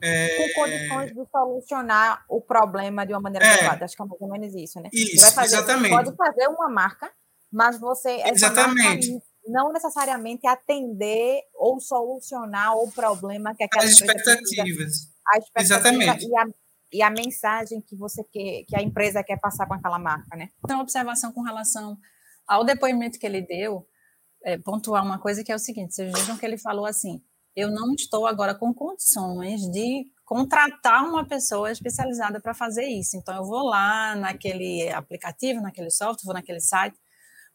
É... 0.00 0.36
Com 0.36 0.62
condições 0.62 1.12
de 1.12 1.30
solucionar 1.30 2.24
o 2.28 2.40
problema 2.40 3.04
de 3.04 3.12
uma 3.12 3.20
maneira 3.20 3.44
é... 3.44 3.52
adequada. 3.52 3.84
Acho 3.84 3.96
que 3.96 4.02
é 4.02 4.06
mais 4.06 4.20
ou 4.20 4.28
menos 4.28 4.54
isso, 4.54 4.80
né? 4.80 4.88
Isso, 4.92 5.18
você 5.18 5.34
fazer, 5.34 5.56
exatamente. 5.56 5.90
Você 5.90 6.04
pode 6.04 6.16
fazer 6.16 6.48
uma 6.48 6.70
marca, 6.70 7.10
mas 7.52 7.78
você. 7.80 8.22
Exatamente 8.24 9.20
não 9.48 9.72
necessariamente 9.72 10.46
atender 10.46 11.40
ou 11.54 11.80
solucionar 11.80 12.76
o 12.76 12.90
problema 12.92 13.54
que 13.54 13.64
aquela 13.64 13.84
As 13.84 13.92
expectativas. 13.92 15.08
A 15.26 15.38
expectativa 15.38 15.60
Exatamente. 15.60 16.28
E 16.28 16.36
a, 16.36 16.44
e 16.92 17.02
a 17.02 17.10
mensagem 17.10 17.80
que 17.80 17.96
você 17.96 18.24
quer, 18.24 18.64
que 18.64 18.76
a 18.76 18.82
empresa 18.82 19.22
quer 19.22 19.38
passar 19.38 19.66
com 19.66 19.74
aquela 19.74 19.98
marca, 19.98 20.36
né? 20.36 20.48
Uma 20.64 20.82
observação 20.82 21.32
com 21.32 21.42
relação 21.42 21.98
ao 22.46 22.64
depoimento 22.64 23.18
que 23.18 23.26
ele 23.26 23.42
deu, 23.42 23.86
é, 24.42 24.56
pontuar 24.58 25.04
uma 25.04 25.18
coisa 25.18 25.44
que 25.44 25.52
é 25.52 25.54
o 25.54 25.58
seguinte: 25.58 25.94
vocês 25.94 26.12
vejam 26.12 26.36
que 26.36 26.46
ele 26.46 26.56
falou 26.56 26.86
assim, 26.86 27.22
eu 27.54 27.70
não 27.70 27.92
estou 27.94 28.26
agora 28.26 28.54
com 28.54 28.72
condições 28.72 29.62
de 29.70 30.06
contratar 30.24 31.04
uma 31.04 31.26
pessoa 31.26 31.72
especializada 31.72 32.40
para 32.40 32.54
fazer 32.54 32.86
isso. 32.86 33.16
Então, 33.16 33.34
eu 33.34 33.44
vou 33.44 33.64
lá 33.64 34.14
naquele 34.14 34.90
aplicativo, 34.90 35.60
naquele 35.60 35.90
software, 35.90 36.24
vou 36.24 36.34
naquele 36.34 36.60
site, 36.60 36.98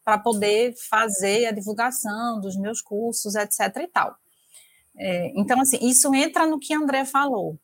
para 0.04 0.18
poder 0.18 0.74
fazer 0.90 1.46
a 1.46 1.52
divulgação 1.52 2.42
dos 2.42 2.58
meus 2.58 2.82
cursos, 2.82 3.36
etc. 3.36 3.60
e 3.78 3.88
tal. 3.88 4.16
É, 4.98 5.32
então, 5.40 5.62
assim, 5.62 5.78
isso 5.82 6.14
entra 6.14 6.46
no 6.46 6.60
que 6.60 6.74
André 6.74 7.06
falou. 7.06 7.60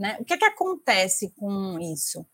Né? 0.00 0.16
O 0.18 0.24
que, 0.24 0.32
é 0.32 0.38
que 0.38 0.46
acontece 0.46 1.30
com 1.36 1.78
isso? 1.78 2.26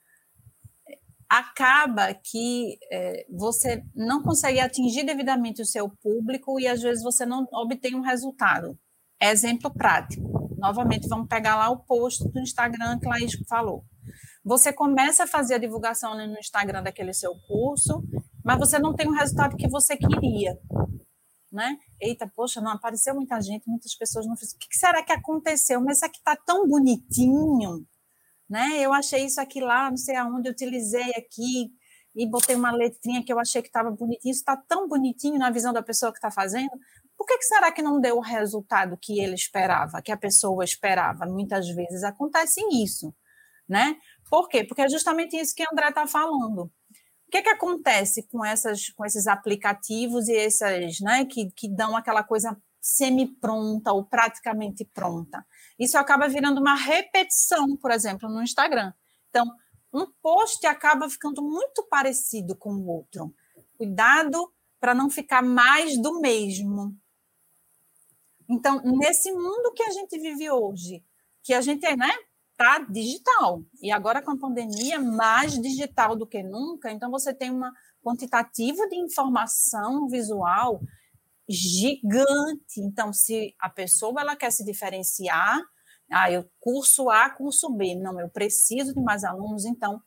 Acaba 1.28 2.14
que 2.14 2.78
é, 2.92 3.26
você 3.28 3.82
não 3.92 4.22
consegue 4.22 4.60
atingir 4.60 5.02
devidamente 5.02 5.60
o 5.60 5.66
seu 5.66 5.90
público 5.90 6.60
e 6.60 6.68
às 6.68 6.80
vezes 6.80 7.02
você 7.02 7.26
não 7.26 7.44
obtém 7.52 7.96
um 7.96 8.02
resultado. 8.02 8.78
Exemplo 9.20 9.68
prático. 9.74 10.54
Novamente, 10.56 11.08
vamos 11.08 11.26
pegar 11.26 11.56
lá 11.56 11.68
o 11.68 11.80
post 11.80 12.28
do 12.28 12.38
Instagram 12.38 13.00
que 13.00 13.08
Laís 13.08 13.32
falou. 13.48 13.84
Você 14.44 14.72
começa 14.72 15.24
a 15.24 15.26
fazer 15.26 15.54
a 15.54 15.58
divulgação 15.58 16.14
no 16.14 16.38
Instagram 16.38 16.84
daquele 16.84 17.12
seu 17.12 17.34
curso, 17.48 18.00
mas 18.44 18.58
você 18.60 18.78
não 18.78 18.94
tem 18.94 19.08
o 19.08 19.12
resultado 19.12 19.56
que 19.56 19.68
você 19.68 19.96
queria 19.96 20.56
né? 21.56 21.78
Eita, 21.98 22.30
poxa, 22.36 22.60
não 22.60 22.72
apareceu 22.72 23.14
muita 23.14 23.40
gente, 23.40 23.66
muitas 23.66 23.94
pessoas 23.96 24.26
não 24.26 24.36
fizeram. 24.36 24.56
O 24.56 24.68
que 24.68 24.76
será 24.76 25.02
que 25.02 25.12
aconteceu? 25.12 25.80
Mas 25.80 25.96
isso 25.96 26.06
aqui 26.06 26.18
está 26.18 26.36
tão 26.36 26.68
bonitinho, 26.68 27.86
né? 28.48 28.78
Eu 28.78 28.92
achei 28.92 29.24
isso 29.24 29.40
aqui 29.40 29.60
lá, 29.60 29.90
não 29.90 29.96
sei 29.96 30.16
aonde, 30.16 30.50
utilizei 30.50 31.10
aqui 31.16 31.70
e 32.14 32.28
botei 32.28 32.54
uma 32.54 32.70
letrinha 32.70 33.24
que 33.24 33.32
eu 33.32 33.38
achei 33.38 33.62
que 33.62 33.68
estava 33.68 33.90
bonitinho. 33.90 34.30
Isso 34.30 34.40
está 34.40 34.54
tão 34.56 34.86
bonitinho 34.86 35.38
na 35.38 35.50
visão 35.50 35.72
da 35.72 35.82
pessoa 35.82 36.12
que 36.12 36.18
está 36.18 36.30
fazendo. 36.30 36.70
Por 37.16 37.26
que, 37.26 37.38
que 37.38 37.44
será 37.44 37.72
que 37.72 37.80
não 37.80 38.00
deu 38.00 38.18
o 38.18 38.20
resultado 38.20 38.98
que 39.00 39.18
ele 39.18 39.34
esperava, 39.34 40.02
que 40.02 40.12
a 40.12 40.16
pessoa 40.16 40.62
esperava? 40.62 41.24
Muitas 41.24 41.66
vezes 41.68 42.04
acontece 42.04 42.60
isso, 42.70 43.14
né? 43.66 43.96
Por 44.28 44.46
quê? 44.48 44.62
Porque 44.62 44.82
é 44.82 44.88
justamente 44.90 45.36
isso 45.36 45.54
que 45.54 45.64
André 45.72 45.88
está 45.88 46.06
falando. 46.06 46.70
O 47.28 47.30
que, 47.30 47.42
que 47.42 47.48
acontece 47.48 48.22
com, 48.24 48.44
essas, 48.44 48.90
com 48.90 49.04
esses 49.04 49.26
aplicativos 49.26 50.28
e 50.28 50.36
essas, 50.36 51.00
né, 51.00 51.24
que, 51.24 51.50
que 51.50 51.68
dão 51.68 51.96
aquela 51.96 52.22
coisa 52.22 52.56
semi-pronta 52.80 53.92
ou 53.92 54.04
praticamente 54.04 54.84
pronta? 54.84 55.44
Isso 55.78 55.98
acaba 55.98 56.28
virando 56.28 56.60
uma 56.60 56.74
repetição, 56.74 57.76
por 57.76 57.90
exemplo, 57.90 58.28
no 58.28 58.42
Instagram. 58.42 58.92
Então, 59.28 59.44
um 59.92 60.06
post 60.22 60.64
acaba 60.66 61.08
ficando 61.08 61.42
muito 61.42 61.82
parecido 61.90 62.54
com 62.54 62.74
o 62.74 62.86
outro. 62.86 63.34
Cuidado 63.76 64.52
para 64.78 64.94
não 64.94 65.10
ficar 65.10 65.42
mais 65.42 66.00
do 66.00 66.20
mesmo. 66.20 66.96
Então, 68.48 68.80
nesse 68.84 69.32
mundo 69.32 69.72
que 69.74 69.82
a 69.82 69.90
gente 69.90 70.18
vive 70.18 70.48
hoje, 70.50 71.04
que 71.42 71.52
a 71.52 71.60
gente 71.60 71.84
né, 71.96 72.12
está 72.56 72.78
digital. 72.78 73.62
E 73.82 73.92
agora 73.92 74.22
com 74.22 74.30
a 74.30 74.38
pandemia, 74.38 74.98
mais 74.98 75.60
digital 75.60 76.16
do 76.16 76.26
que 76.26 76.42
nunca, 76.42 76.90
então 76.90 77.10
você 77.10 77.34
tem 77.34 77.50
uma 77.50 77.72
quantitativa 78.02 78.88
de 78.88 78.96
informação 78.96 80.08
visual 80.08 80.80
gigante. 81.48 82.80
Então, 82.80 83.12
se 83.12 83.54
a 83.60 83.68
pessoa 83.68 84.20
ela 84.20 84.34
quer 84.34 84.50
se 84.50 84.64
diferenciar, 84.64 85.60
ah, 86.10 86.30
eu 86.30 86.48
curso 86.58 87.10
A, 87.10 87.28
curso 87.30 87.70
B, 87.70 87.94
não, 87.94 88.18
eu 88.18 88.28
preciso 88.28 88.94
de 88.94 89.00
mais 89.00 89.22
alunos, 89.22 89.64
então 89.64 90.00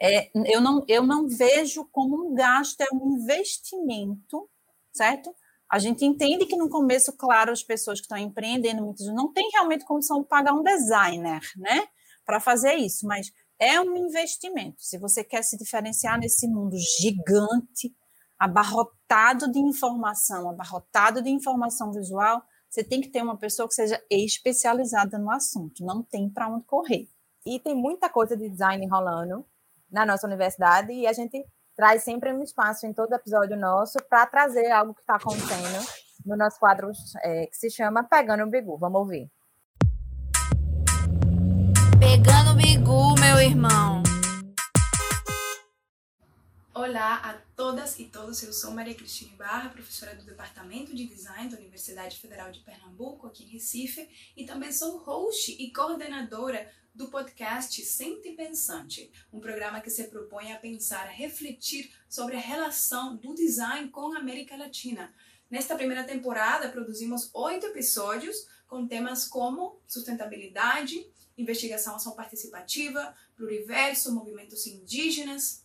é, 0.00 0.30
eu, 0.34 0.60
não, 0.60 0.84
eu 0.88 1.02
não 1.02 1.28
vejo 1.28 1.86
como 1.90 2.26
um 2.26 2.34
gasto, 2.34 2.80
é 2.80 2.86
um 2.92 3.18
investimento, 3.18 4.48
certo? 4.92 5.34
A 5.70 5.78
gente 5.78 6.04
entende 6.04 6.46
que 6.46 6.56
no 6.56 6.68
começo, 6.68 7.16
claro, 7.16 7.52
as 7.52 7.62
pessoas 7.62 8.00
que 8.00 8.04
estão 8.04 8.18
empreendendo 8.18 8.82
muitas 8.82 9.06
não 9.06 9.32
têm 9.32 9.48
realmente 9.52 9.84
condição 9.84 10.20
de 10.20 10.28
pagar 10.28 10.52
um 10.52 10.64
designer, 10.64 11.40
né, 11.56 11.86
para 12.26 12.40
fazer 12.40 12.74
isso, 12.74 13.06
mas 13.06 13.30
é 13.58 13.80
um 13.80 13.96
investimento. 13.96 14.82
Se 14.82 14.98
você 14.98 15.22
quer 15.22 15.42
se 15.42 15.56
diferenciar 15.56 16.18
nesse 16.18 16.48
mundo 16.48 16.76
gigante, 16.98 17.94
abarrotado 18.38 19.50
de 19.52 19.58
informação, 19.60 20.48
abarrotado 20.48 21.22
de 21.22 21.30
informação 21.30 21.92
visual, 21.92 22.42
você 22.68 22.82
tem 22.82 23.00
que 23.00 23.08
ter 23.08 23.22
uma 23.22 23.36
pessoa 23.36 23.68
que 23.68 23.74
seja 23.74 24.00
especializada 24.10 25.18
no 25.18 25.30
assunto, 25.30 25.84
não 25.84 26.02
tem 26.02 26.28
para 26.28 26.48
onde 26.48 26.64
correr. 26.64 27.08
E 27.44 27.60
tem 27.60 27.74
muita 27.74 28.08
coisa 28.08 28.36
de 28.36 28.48
design 28.48 28.86
rolando 28.88 29.44
na 29.90 30.06
nossa 30.06 30.26
universidade 30.26 30.92
e 30.92 31.06
a 31.06 31.12
gente 31.12 31.44
traz 31.80 32.02
sempre 32.02 32.30
um 32.30 32.42
espaço 32.42 32.86
em 32.86 32.92
todo 32.92 33.14
episódio 33.14 33.56
nosso 33.56 33.96
para 34.06 34.26
trazer 34.26 34.70
algo 34.70 34.92
que 34.92 35.00
está 35.00 35.14
acontecendo 35.14 35.82
no 36.26 36.36
nosso 36.36 36.60
quadro 36.60 36.92
é, 37.22 37.46
que 37.46 37.56
se 37.56 37.70
chama 37.70 38.04
Pegando 38.04 38.44
o 38.44 38.50
Bigu. 38.50 38.76
Vamos 38.76 39.00
ouvir. 39.00 39.30
Pegando 41.98 42.50
o 42.50 42.54
Bigu, 42.54 43.14
meu 43.18 43.40
irmão. 43.40 44.02
Olá 46.74 47.16
a 47.24 47.38
todas 47.56 47.98
e 47.98 48.04
todos, 48.04 48.42
eu 48.42 48.52
sou 48.52 48.72
Maria 48.72 48.94
Cristina 48.94 49.34
Barra, 49.38 49.70
professora 49.70 50.14
do 50.14 50.24
Departamento 50.24 50.94
de 50.94 51.06
Design 51.06 51.48
da 51.48 51.56
Universidade 51.56 52.18
Federal 52.18 52.52
de 52.52 52.60
Pernambuco, 52.60 53.26
aqui 53.26 53.44
em 53.44 53.48
Recife, 53.48 54.06
e 54.36 54.44
também 54.44 54.70
sou 54.70 54.98
host 54.98 55.50
e 55.58 55.72
coordenadora 55.72 56.70
do 57.00 57.08
podcast 57.08 57.82
Sente 57.82 58.32
Pensante, 58.32 59.10
um 59.32 59.40
programa 59.40 59.80
que 59.80 59.88
se 59.88 60.04
propõe 60.04 60.52
a 60.52 60.58
pensar, 60.58 61.06
a 61.06 61.10
refletir 61.10 61.90
sobre 62.06 62.36
a 62.36 62.38
relação 62.38 63.16
do 63.16 63.34
design 63.34 63.88
com 63.88 64.12
a 64.12 64.18
América 64.18 64.54
Latina. 64.54 65.10
Nesta 65.50 65.74
primeira 65.74 66.04
temporada, 66.04 66.68
produzimos 66.68 67.30
oito 67.32 67.64
episódios 67.64 68.46
com 68.68 68.86
temas 68.86 69.26
como 69.26 69.80
sustentabilidade, 69.86 71.10
investigação 71.38 71.96
ação 71.96 72.12
participativa, 72.12 73.14
pluriverso, 73.34 74.14
movimentos 74.14 74.66
indígenas, 74.66 75.64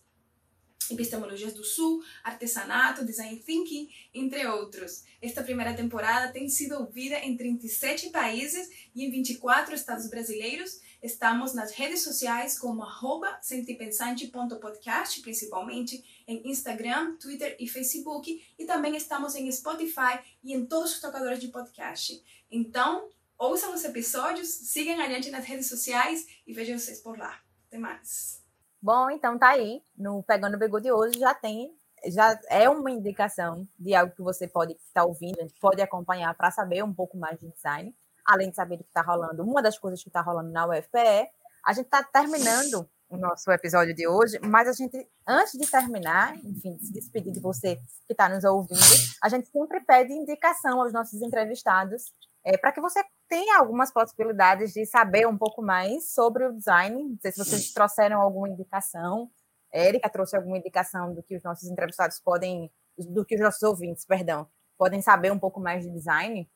epistemologias 0.90 1.54
do 1.54 1.66
Sul, 1.66 2.02
artesanato, 2.24 3.04
design 3.04 3.38
thinking, 3.40 3.90
entre 4.14 4.48
outros. 4.48 5.04
Esta 5.22 5.44
primeira 5.44 5.74
temporada 5.74 6.32
tem 6.32 6.48
sido 6.48 6.76
ouvida 6.76 7.18
em 7.20 7.36
37 7.36 8.10
países 8.10 8.70
e 8.96 9.04
em 9.04 9.12
24 9.12 9.76
estados 9.76 10.10
brasileiros 10.10 10.80
Estamos 11.02 11.54
nas 11.54 11.72
redes 11.72 12.04
sociais 12.04 12.58
como 12.58 12.84
arroba 12.84 13.38
sentipensante.podcast, 13.42 15.22
principalmente 15.22 16.24
em 16.28 16.50
Instagram, 16.50 17.16
Twitter 17.18 17.56
e 17.60 17.68
Facebook. 17.68 18.44
E 18.58 18.66
também 18.66 18.96
estamos 18.96 19.36
em 19.36 19.52
Spotify 19.52 20.20
e 20.44 20.54
em 20.54 20.66
todos 20.66 20.94
os 20.94 21.02
tocadores 21.02 21.40
de 21.40 21.50
podcast. 21.50 22.24
Então, 22.50 23.10
ouçam 23.38 23.74
os 23.74 23.84
episódios, 23.84 24.48
sigam 24.48 25.00
a 25.00 25.08
gente 25.08 25.30
nas 25.30 25.46
redes 25.46 25.68
sociais 25.68 26.28
e 26.46 26.54
vejam 26.54 26.78
vocês 26.78 27.00
por 27.00 27.18
lá. 27.18 27.40
Até 27.68 27.78
mais. 27.78 28.44
Bom, 28.82 29.10
então 29.10 29.38
tá 29.38 29.50
aí. 29.50 29.82
No 29.98 30.24
Pegando 30.24 30.56
o 30.56 30.60
Begu 30.60 30.80
de 30.80 30.92
hoje 30.92 31.20
já 31.20 31.34
tem 31.34 31.76
já 32.08 32.40
é 32.50 32.70
uma 32.70 32.92
indicação 32.92 33.68
de 33.80 33.96
algo 33.96 34.14
que 34.14 34.22
você 34.22 34.48
pode 34.48 34.74
estar 34.74 35.02
tá 35.02 35.06
ouvindo, 35.06 35.38
pode 35.60 35.82
acompanhar 35.82 36.34
para 36.36 36.52
saber 36.52 36.84
um 36.84 36.94
pouco 36.94 37.18
mais 37.18 37.40
de 37.40 37.50
design 37.50 37.96
além 38.26 38.50
de 38.50 38.56
saber 38.56 38.76
o 38.76 38.78
que 38.80 38.86
está 38.86 39.02
rolando, 39.02 39.44
uma 39.44 39.62
das 39.62 39.78
coisas 39.78 40.02
que 40.02 40.10
está 40.10 40.22
rolando 40.22 40.52
na 40.52 40.68
UFPE, 40.68 41.30
a 41.66 41.74
gente 41.74 41.86
está 41.86 42.04
terminando 42.04 42.90
o 43.10 43.18
nosso 43.18 43.52
episódio 43.52 43.94
de 43.94 44.08
hoje, 44.08 44.40
mas 44.40 44.68
a 44.68 44.74
gente, 44.74 45.08
antes 45.28 45.54
de 45.54 45.70
terminar, 45.70 46.36
enfim, 46.38 46.78
se 46.80 46.92
despedir 46.92 47.32
de 47.32 47.40
você 47.40 47.76
que 48.08 48.14
está 48.14 48.28
nos 48.28 48.44
ouvindo, 48.44 48.80
a 49.24 49.30
gente 49.30 49.48
sempre 49.50 49.80
pede 49.82 50.14
indicação 50.14 50.82
aos 50.82 50.92
nossos 50.92 51.22
entrevistados 51.22 52.12
é, 52.44 52.58
para 52.58 52.72
que 52.72 52.82
você 52.82 53.04
tenha 53.28 53.58
algumas 53.58 53.92
possibilidades 53.92 54.72
de 54.72 54.86
saber 54.86 55.28
um 55.28 55.38
pouco 55.38 55.62
mais 55.62 56.14
sobre 56.14 56.46
o 56.46 56.54
design. 56.54 57.04
Não 57.04 57.18
sei 57.20 57.32
se 57.32 57.44
vocês 57.44 57.74
trouxeram 57.74 58.22
alguma 58.22 58.50
indicação. 58.50 59.30
Érica 59.74 60.10
trouxe 60.10 60.36
alguma 60.36 60.58
indicação 60.58 61.14
do 61.14 61.24
que 61.24 61.36
os 61.36 61.44
nossos 61.44 61.68
entrevistados 61.70 62.20
podem, 62.20 62.72
do 62.98 63.26
que 63.26 63.36
os 63.36 63.42
nossos 63.42 63.64
ouvintes, 63.64 64.06
perdão, 64.06 64.48
podem 64.78 65.02
saber 65.02 65.32
um 65.32 65.40
pouco 65.40 65.60
mais 65.60 65.84
de 65.84 65.92
design. 65.92 66.50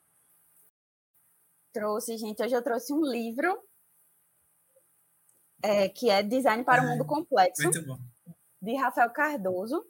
Trouxe, 1.72 2.16
gente, 2.16 2.42
hoje 2.42 2.54
eu 2.54 2.62
trouxe 2.62 2.92
um 2.92 3.00
livro 3.00 3.62
é, 5.62 5.88
que 5.88 6.10
é 6.10 6.22
Design 6.22 6.64
para 6.64 6.82
o 6.82 6.88
Mundo 6.88 7.06
Complexo, 7.06 7.70
de 8.60 8.76
Rafael 8.76 9.10
Cardoso. 9.10 9.84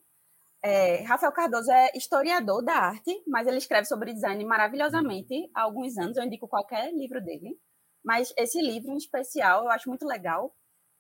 É, 0.63 1.03
Rafael 1.05 1.33
Cardoso 1.33 1.71
é 1.71 1.91
historiador 1.97 2.63
da 2.63 2.75
arte, 2.75 3.23
mas 3.27 3.47
ele 3.47 3.57
escreve 3.57 3.87
sobre 3.87 4.13
design 4.13 4.45
maravilhosamente 4.45 5.51
há 5.55 5.63
alguns 5.63 5.97
anos. 5.97 6.17
Eu 6.17 6.25
indico 6.25 6.47
qualquer 6.47 6.93
livro 6.93 7.23
dele. 7.23 7.59
Mas 8.05 8.33
esse 8.37 8.61
livro 8.61 8.93
em 8.93 8.97
especial 8.97 9.65
eu 9.65 9.71
acho 9.71 9.89
muito 9.89 10.07
legal, 10.07 10.55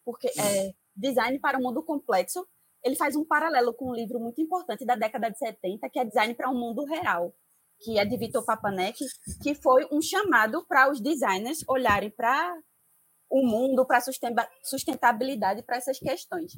porque 0.04 0.28
é 0.28 0.72
Design 0.96 1.38
para 1.40 1.58
o 1.58 1.62
Mundo 1.62 1.82
Complexo. 1.82 2.46
Ele 2.82 2.96
faz 2.96 3.16
um 3.16 3.24
paralelo 3.24 3.74
com 3.74 3.90
um 3.90 3.94
livro 3.94 4.18
muito 4.18 4.40
importante 4.40 4.84
da 4.84 4.94
década 4.94 5.30
de 5.30 5.38
70, 5.38 5.88
que 5.90 5.98
é 5.98 6.04
Design 6.04 6.34
para 6.34 6.50
um 6.50 6.58
Mundo 6.58 6.84
Real, 6.84 7.34
que 7.80 7.98
é 7.98 8.04
de 8.04 8.16
Vitor 8.16 8.44
Papanek, 8.44 8.98
que 9.42 9.54
foi 9.54 9.86
um 9.90 10.02
chamado 10.02 10.64
para 10.66 10.90
os 10.90 11.00
designers 11.00 11.64
olharem 11.66 12.10
para 12.10 12.54
o 13.30 13.46
mundo, 13.46 13.86
para 13.86 13.98
a 13.98 14.42
sustentabilidade, 14.62 15.62
para 15.62 15.76
essas 15.76 15.98
questões. 15.98 16.52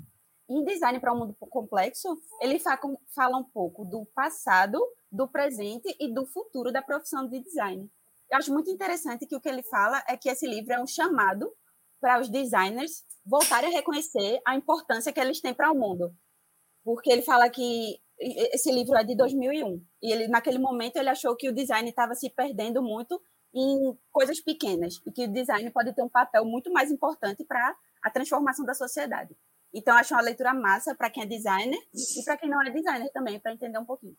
Em 0.48 0.64
Design 0.64 0.98
para 1.00 1.12
um 1.12 1.18
Mundo 1.18 1.36
Complexo, 1.38 2.08
ele 2.40 2.58
fala 2.58 3.38
um 3.38 3.44
pouco 3.44 3.84
do 3.84 4.04
passado, 4.14 4.78
do 5.10 5.28
presente 5.28 5.94
e 6.00 6.12
do 6.12 6.26
futuro 6.26 6.72
da 6.72 6.82
profissão 6.82 7.28
de 7.28 7.40
design. 7.40 7.88
Eu 8.30 8.38
acho 8.38 8.52
muito 8.52 8.70
interessante 8.70 9.26
que 9.26 9.36
o 9.36 9.40
que 9.40 9.48
ele 9.48 9.62
fala 9.62 10.02
é 10.08 10.16
que 10.16 10.28
esse 10.28 10.46
livro 10.46 10.72
é 10.72 10.82
um 10.82 10.86
chamado 10.86 11.52
para 12.00 12.20
os 12.20 12.28
designers 12.28 13.04
voltarem 13.24 13.70
a 13.70 13.76
reconhecer 13.76 14.40
a 14.46 14.56
importância 14.56 15.12
que 15.12 15.20
eles 15.20 15.40
têm 15.40 15.54
para 15.54 15.70
o 15.70 15.78
mundo. 15.78 16.12
Porque 16.84 17.12
ele 17.12 17.22
fala 17.22 17.48
que 17.48 18.01
esse 18.18 18.70
livro 18.70 18.96
é 18.96 19.04
de 19.04 19.16
2001 19.16 19.84
e 20.02 20.12
ele 20.12 20.28
naquele 20.28 20.58
momento 20.58 20.96
ele 20.96 21.08
achou 21.08 21.36
que 21.36 21.48
o 21.48 21.54
design 21.54 21.88
estava 21.88 22.14
se 22.14 22.30
perdendo 22.30 22.82
muito 22.82 23.20
em 23.54 23.98
coisas 24.10 24.40
pequenas 24.40 25.00
e 25.06 25.12
que 25.12 25.24
o 25.24 25.32
design 25.32 25.70
pode 25.70 25.94
ter 25.94 26.02
um 26.02 26.08
papel 26.08 26.44
muito 26.44 26.72
mais 26.72 26.90
importante 26.90 27.44
para 27.44 27.76
a 28.02 28.10
transformação 28.10 28.64
da 28.64 28.74
sociedade. 28.74 29.36
Então 29.74 29.96
acho 29.96 30.14
uma 30.14 30.22
leitura 30.22 30.54
massa 30.54 30.94
para 30.94 31.10
quem 31.10 31.22
é 31.22 31.26
designer 31.26 31.78
e 31.94 32.24
para 32.24 32.36
quem 32.36 32.48
não 32.48 32.62
é 32.62 32.70
designer 32.70 33.10
também 33.12 33.40
para 33.40 33.52
entender 33.52 33.78
um 33.78 33.84
pouquinho. 33.84 34.16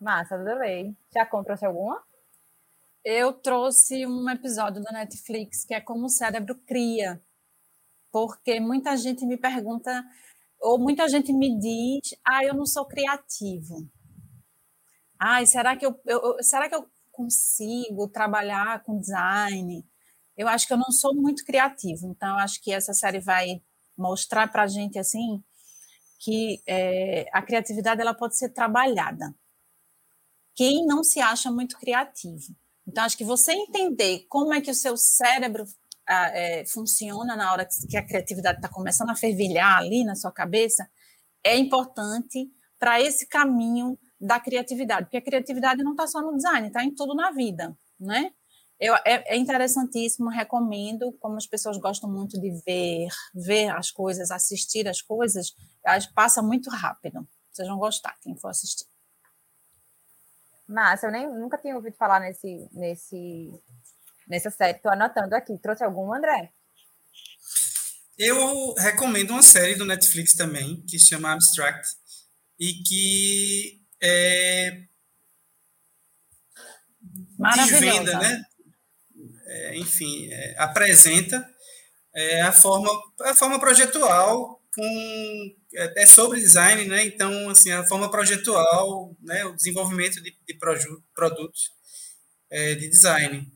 Massa, 0.00 0.36
adorei. 0.36 0.96
Já 1.12 1.26
trouxe 1.26 1.66
alguma? 1.66 2.02
Eu 3.04 3.32
trouxe 3.32 4.06
um 4.06 4.28
episódio 4.30 4.82
da 4.82 4.92
Netflix 4.92 5.64
que 5.64 5.74
é 5.74 5.80
como 5.80 6.06
o 6.06 6.10
cérebro 6.10 6.54
cria, 6.66 7.20
porque 8.12 8.60
muita 8.60 8.96
gente 8.96 9.24
me 9.26 9.36
pergunta 9.36 10.04
ou 10.60 10.78
muita 10.78 11.08
gente 11.08 11.32
me 11.32 11.58
diz, 11.58 12.14
ah, 12.24 12.44
eu 12.44 12.54
não 12.54 12.66
sou 12.66 12.84
criativo. 12.84 13.88
Ai, 15.18 15.46
será 15.46 15.76
que 15.76 15.84
eu, 15.84 16.00
eu, 16.06 16.42
será 16.42 16.68
que 16.68 16.74
eu 16.74 16.86
consigo 17.10 18.08
trabalhar 18.08 18.82
com 18.84 19.00
design? 19.00 19.84
Eu 20.36 20.46
acho 20.46 20.66
que 20.66 20.72
eu 20.72 20.76
não 20.76 20.90
sou 20.92 21.14
muito 21.14 21.44
criativo, 21.44 22.06
então 22.06 22.38
acho 22.38 22.62
que 22.62 22.72
essa 22.72 22.94
série 22.94 23.18
vai 23.18 23.60
mostrar 23.96 24.46
para 24.50 24.62
a 24.62 24.66
gente 24.68 24.98
assim 24.98 25.42
que 26.20 26.60
é, 26.66 27.26
a 27.32 27.42
criatividade 27.42 28.00
ela 28.00 28.14
pode 28.14 28.36
ser 28.36 28.50
trabalhada. 28.50 29.34
Quem 30.54 30.84
não 30.84 31.04
se 31.04 31.20
acha 31.20 31.50
muito 31.50 31.78
criativo. 31.78 32.54
Então 32.86 33.04
acho 33.04 33.16
que 33.16 33.24
você 33.24 33.52
entender 33.52 34.26
como 34.28 34.52
é 34.52 34.60
que 34.60 34.70
o 34.70 34.74
seu 34.74 34.96
cérebro 34.96 35.64
é, 36.08 36.64
funciona 36.66 37.36
na 37.36 37.52
hora 37.52 37.68
que 37.88 37.96
a 37.96 38.06
criatividade 38.06 38.58
está 38.58 38.68
começando 38.68 39.10
a 39.10 39.16
fervilhar 39.16 39.78
ali 39.78 40.04
na 40.04 40.14
sua 40.14 40.32
cabeça, 40.32 40.88
é 41.44 41.56
importante 41.56 42.50
para 42.78 43.00
esse 43.00 43.26
caminho 43.26 43.98
da 44.20 44.40
criatividade, 44.40 45.04
porque 45.04 45.16
a 45.16 45.22
criatividade 45.22 45.82
não 45.82 45.92
está 45.92 46.06
só 46.06 46.20
no 46.20 46.34
design, 46.34 46.68
está 46.68 46.82
em 46.82 46.94
tudo 46.94 47.14
na 47.14 47.30
vida, 47.30 47.76
né? 47.98 48.32
Eu, 48.80 48.94
é, 49.04 49.34
é, 49.34 49.36
interessantíssimo, 49.36 50.30
recomendo, 50.30 51.12
como 51.18 51.36
as 51.36 51.46
pessoas 51.46 51.76
gostam 51.78 52.08
muito 52.08 52.40
de 52.40 52.50
ver, 52.64 53.08
ver 53.34 53.70
as 53.70 53.90
coisas, 53.90 54.30
assistir 54.30 54.86
as 54.86 55.02
coisas, 55.02 55.52
passa 56.14 56.40
muito 56.40 56.70
rápido. 56.70 57.26
Vocês 57.50 57.66
vão 57.66 57.76
gostar, 57.76 58.16
quem 58.20 58.36
for 58.36 58.48
assistir. 58.48 58.86
Massa, 60.68 61.06
eu 61.06 61.10
nem, 61.10 61.28
nunca 61.28 61.58
tinha 61.58 61.74
ouvido 61.74 61.96
falar 61.96 62.20
nesse, 62.20 62.68
nesse 62.72 63.50
nessa 64.28 64.50
série. 64.50 64.76
Estou 64.76 64.92
anotando 64.92 65.34
aqui. 65.34 65.58
Trouxe 65.58 65.84
alguma, 65.84 66.18
André? 66.18 66.52
Eu 68.18 68.74
recomendo 68.74 69.30
uma 69.30 69.42
série 69.42 69.76
do 69.76 69.84
Netflix 69.84 70.34
também, 70.34 70.82
que 70.88 70.98
se 70.98 71.08
chama 71.08 71.32
Abstract, 71.32 71.88
e 72.58 72.74
que 72.82 73.80
é 74.02 74.82
desvenda, 77.54 78.18
né? 78.18 78.42
É, 79.46 79.76
enfim, 79.78 80.28
é, 80.30 80.54
apresenta 80.58 81.48
é, 82.14 82.42
a 82.42 82.52
forma 82.52 82.90
a 83.22 83.34
forma 83.34 83.58
projetual 83.58 84.60
com 84.74 85.56
é, 85.74 86.02
é 86.02 86.06
sobre 86.06 86.40
design, 86.40 86.84
né? 86.86 87.04
Então, 87.04 87.48
assim, 87.48 87.70
a 87.70 87.86
forma 87.86 88.10
projetual, 88.10 89.16
né? 89.20 89.44
O 89.44 89.54
desenvolvimento 89.54 90.20
de, 90.20 90.36
de 90.46 90.58
produtos 91.14 91.70
é, 92.50 92.74
de 92.74 92.88
design. 92.88 93.46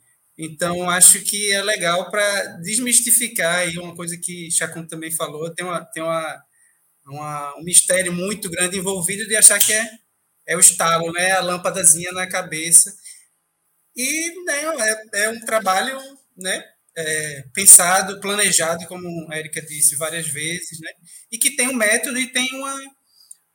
Então, 0.44 0.90
acho 0.90 1.20
que 1.22 1.52
é 1.52 1.62
legal 1.62 2.10
para 2.10 2.46
desmistificar 2.56 3.60
aí 3.60 3.78
uma 3.78 3.94
coisa 3.94 4.18
que 4.18 4.50
Chacon 4.50 4.84
também 4.84 5.12
falou, 5.12 5.54
tem, 5.54 5.64
uma, 5.64 5.84
tem 5.84 6.02
uma, 6.02 6.44
uma, 7.06 7.56
um 7.58 7.62
mistério 7.62 8.12
muito 8.12 8.50
grande 8.50 8.76
envolvido 8.76 9.24
de 9.28 9.36
achar 9.36 9.60
que 9.60 9.72
é, 9.72 9.88
é 10.48 10.56
o 10.56 10.60
estalo, 10.60 11.12
né, 11.12 11.30
a 11.30 11.40
lâmpadazinha 11.40 12.10
na 12.10 12.26
cabeça. 12.26 12.92
E 13.94 14.44
né, 14.44 14.64
é, 15.14 15.26
é 15.26 15.28
um 15.30 15.40
trabalho 15.42 15.96
né, 16.36 16.64
é, 16.96 17.44
pensado, 17.54 18.18
planejado, 18.20 18.84
como 18.88 19.30
a 19.30 19.38
Erika 19.38 19.62
disse 19.62 19.94
várias 19.94 20.26
vezes, 20.26 20.80
né, 20.80 20.90
e 21.30 21.38
que 21.38 21.54
tem 21.54 21.68
um 21.68 21.74
método 21.74 22.18
e 22.18 22.32
tem 22.32 22.48
uma, 22.54 22.80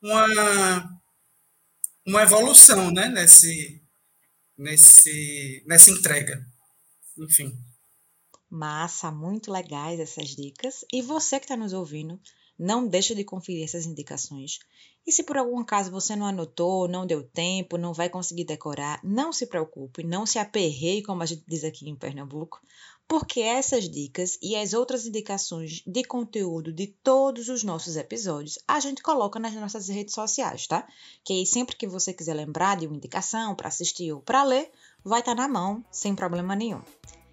uma, 0.00 1.00
uma 2.06 2.22
evolução 2.22 2.90
né, 2.90 3.08
nesse, 3.10 3.82
nesse, 4.56 5.62
nessa 5.66 5.90
entrega 5.90 6.47
enfim. 7.18 7.56
Massa, 8.50 9.10
muito 9.10 9.52
legais 9.52 10.00
essas 10.00 10.30
dicas. 10.30 10.84
E 10.92 11.02
você 11.02 11.38
que 11.38 11.44
está 11.44 11.56
nos 11.56 11.72
ouvindo, 11.72 12.18
não 12.58 12.88
deixa 12.88 13.14
de 13.14 13.24
conferir 13.24 13.64
essas 13.64 13.86
indicações. 13.86 14.58
E 15.06 15.12
se 15.12 15.22
por 15.22 15.38
algum 15.38 15.58
acaso 15.58 15.90
você 15.90 16.16
não 16.16 16.26
anotou, 16.26 16.88
não 16.88 17.06
deu 17.06 17.22
tempo, 17.22 17.78
não 17.78 17.94
vai 17.94 18.10
conseguir 18.10 18.44
decorar, 18.44 19.00
não 19.02 19.32
se 19.32 19.46
preocupe, 19.46 20.02
não 20.02 20.26
se 20.26 20.38
aperreie, 20.38 21.02
como 21.02 21.22
a 21.22 21.26
gente 21.26 21.44
diz 21.46 21.64
aqui 21.64 21.88
em 21.88 21.96
Pernambuco, 21.96 22.60
porque 23.08 23.40
essas 23.40 23.88
dicas 23.88 24.38
e 24.42 24.54
as 24.54 24.74
outras 24.74 25.06
indicações 25.06 25.82
de 25.86 26.04
conteúdo 26.04 26.70
de 26.70 26.88
todos 26.88 27.48
os 27.48 27.62
nossos 27.62 27.96
episódios 27.96 28.58
a 28.68 28.78
gente 28.80 29.02
coloca 29.02 29.38
nas 29.38 29.54
nossas 29.54 29.88
redes 29.88 30.12
sociais, 30.12 30.66
tá? 30.66 30.86
Que 31.24 31.32
aí 31.32 31.46
sempre 31.46 31.74
que 31.74 31.86
você 31.86 32.12
quiser 32.12 32.34
lembrar 32.34 32.76
de 32.76 32.86
uma 32.86 32.96
indicação 32.96 33.56
para 33.56 33.68
assistir 33.68 34.12
ou 34.12 34.20
para 34.20 34.44
ler, 34.44 34.70
vai 35.04 35.20
estar 35.20 35.34
tá 35.34 35.42
na 35.42 35.48
mão 35.48 35.84
sem 35.90 36.14
problema 36.14 36.54
nenhum. 36.54 36.80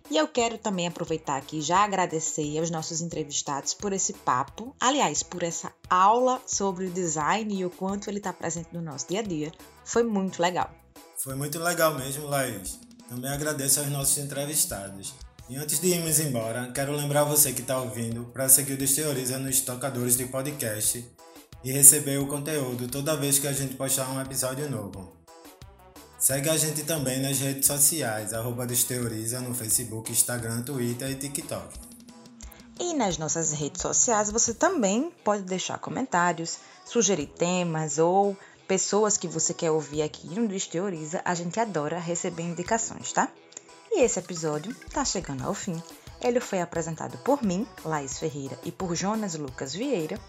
E 0.09 0.17
eu 0.17 0.27
quero 0.27 0.57
também 0.57 0.87
aproveitar 0.87 1.35
aqui 1.35 1.61
já 1.61 1.79
agradecer 1.79 2.59
aos 2.59 2.69
nossos 2.69 3.01
entrevistados 3.01 3.73
por 3.73 3.91
esse 3.91 4.13
papo, 4.13 4.75
aliás, 4.79 5.23
por 5.23 5.41
essa 5.41 5.73
aula 5.89 6.39
sobre 6.45 6.85
o 6.85 6.91
design 6.91 7.53
e 7.55 7.65
o 7.65 7.71
quanto 7.71 8.09
ele 8.09 8.19
está 8.19 8.31
presente 8.31 8.69
no 8.71 8.81
nosso 8.81 9.07
dia 9.07 9.21
a 9.21 9.23
dia. 9.23 9.51
Foi 9.83 10.03
muito 10.03 10.41
legal. 10.41 10.69
Foi 11.17 11.33
muito 11.33 11.57
legal 11.57 11.95
mesmo, 11.95 12.27
Laís. 12.27 12.79
Também 13.09 13.31
agradeço 13.31 13.79
aos 13.79 13.89
nossos 13.89 14.17
entrevistados. 14.19 15.15
E 15.49 15.55
antes 15.57 15.79
de 15.79 15.87
irmos 15.87 16.19
embora, 16.19 16.71
quero 16.71 16.91
lembrar 16.91 17.23
você 17.23 17.51
que 17.51 17.61
está 17.61 17.79
ouvindo 17.79 18.25
para 18.25 18.49
seguir 18.49 18.73
o 18.73 18.77
Desteoriza 18.77 19.39
nos 19.39 19.61
tocadores 19.61 20.17
de 20.17 20.25
podcast 20.25 21.03
e 21.63 21.71
receber 21.71 22.19
o 22.19 22.27
conteúdo 22.27 22.87
toda 22.87 23.17
vez 23.17 23.39
que 23.39 23.47
a 23.47 23.53
gente 23.53 23.75
postar 23.75 24.09
um 24.09 24.21
episódio 24.21 24.69
novo. 24.69 25.14
Segue 26.25 26.49
a 26.49 26.57
gente 26.57 26.81
também 26.81 27.21
nas 27.21 27.37
redes 27.37 27.67
sociais, 27.67 28.33
arroba 28.33 28.65
Desteoriza 28.65 29.39
no 29.41 29.53
Facebook, 29.53 30.11
Instagram, 30.11 30.63
Twitter 30.63 31.11
e 31.11 31.13
TikTok. 31.13 31.67
E 32.79 32.95
nas 32.95 33.19
nossas 33.19 33.51
redes 33.51 33.79
sociais 33.79 34.31
você 34.31 34.51
também 34.51 35.11
pode 35.23 35.43
deixar 35.43 35.77
comentários, 35.77 36.57
sugerir 36.83 37.27
temas 37.27 37.99
ou 37.99 38.35
pessoas 38.67 39.17
que 39.17 39.27
você 39.27 39.53
quer 39.53 39.69
ouvir 39.69 40.01
aqui 40.01 40.27
no 40.29 40.47
Desteoriza. 40.47 41.21
A 41.23 41.35
gente 41.35 41.59
adora 41.59 41.99
receber 41.99 42.41
indicações, 42.41 43.13
tá? 43.13 43.31
E 43.91 44.01
esse 44.01 44.17
episódio 44.17 44.71
está 44.71 45.05
chegando 45.05 45.43
ao 45.43 45.53
fim. 45.53 45.79
Ele 46.19 46.39
foi 46.39 46.59
apresentado 46.59 47.19
por 47.19 47.43
mim, 47.43 47.67
Laís 47.83 48.17
Ferreira, 48.17 48.57
e 48.63 48.71
por 48.71 48.95
Jonas 48.95 49.35
Lucas 49.35 49.75
Vieira. 49.75 50.19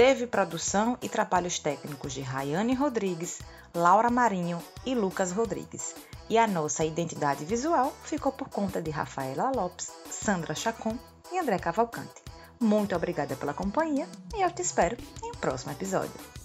Teve 0.00 0.26
produção 0.26 0.96
e 1.02 1.10
trabalhos 1.10 1.58
técnicos 1.58 2.14
de 2.14 2.22
Rayane 2.22 2.72
Rodrigues, 2.72 3.38
Laura 3.74 4.08
Marinho 4.08 4.58
e 4.86 4.94
Lucas 4.94 5.30
Rodrigues. 5.30 5.94
E 6.26 6.38
a 6.38 6.46
nossa 6.46 6.86
identidade 6.86 7.44
visual 7.44 7.92
ficou 8.02 8.32
por 8.32 8.48
conta 8.48 8.80
de 8.80 8.90
Rafaela 8.90 9.52
Lopes, 9.54 9.92
Sandra 10.10 10.54
Chacon 10.54 10.98
e 11.30 11.38
André 11.38 11.58
Cavalcante. 11.58 12.22
Muito 12.58 12.96
obrigada 12.96 13.36
pela 13.36 13.52
companhia 13.52 14.08
e 14.34 14.40
eu 14.40 14.50
te 14.50 14.62
espero 14.62 14.96
em 15.22 15.32
um 15.32 15.34
próximo 15.34 15.72
episódio. 15.72 16.39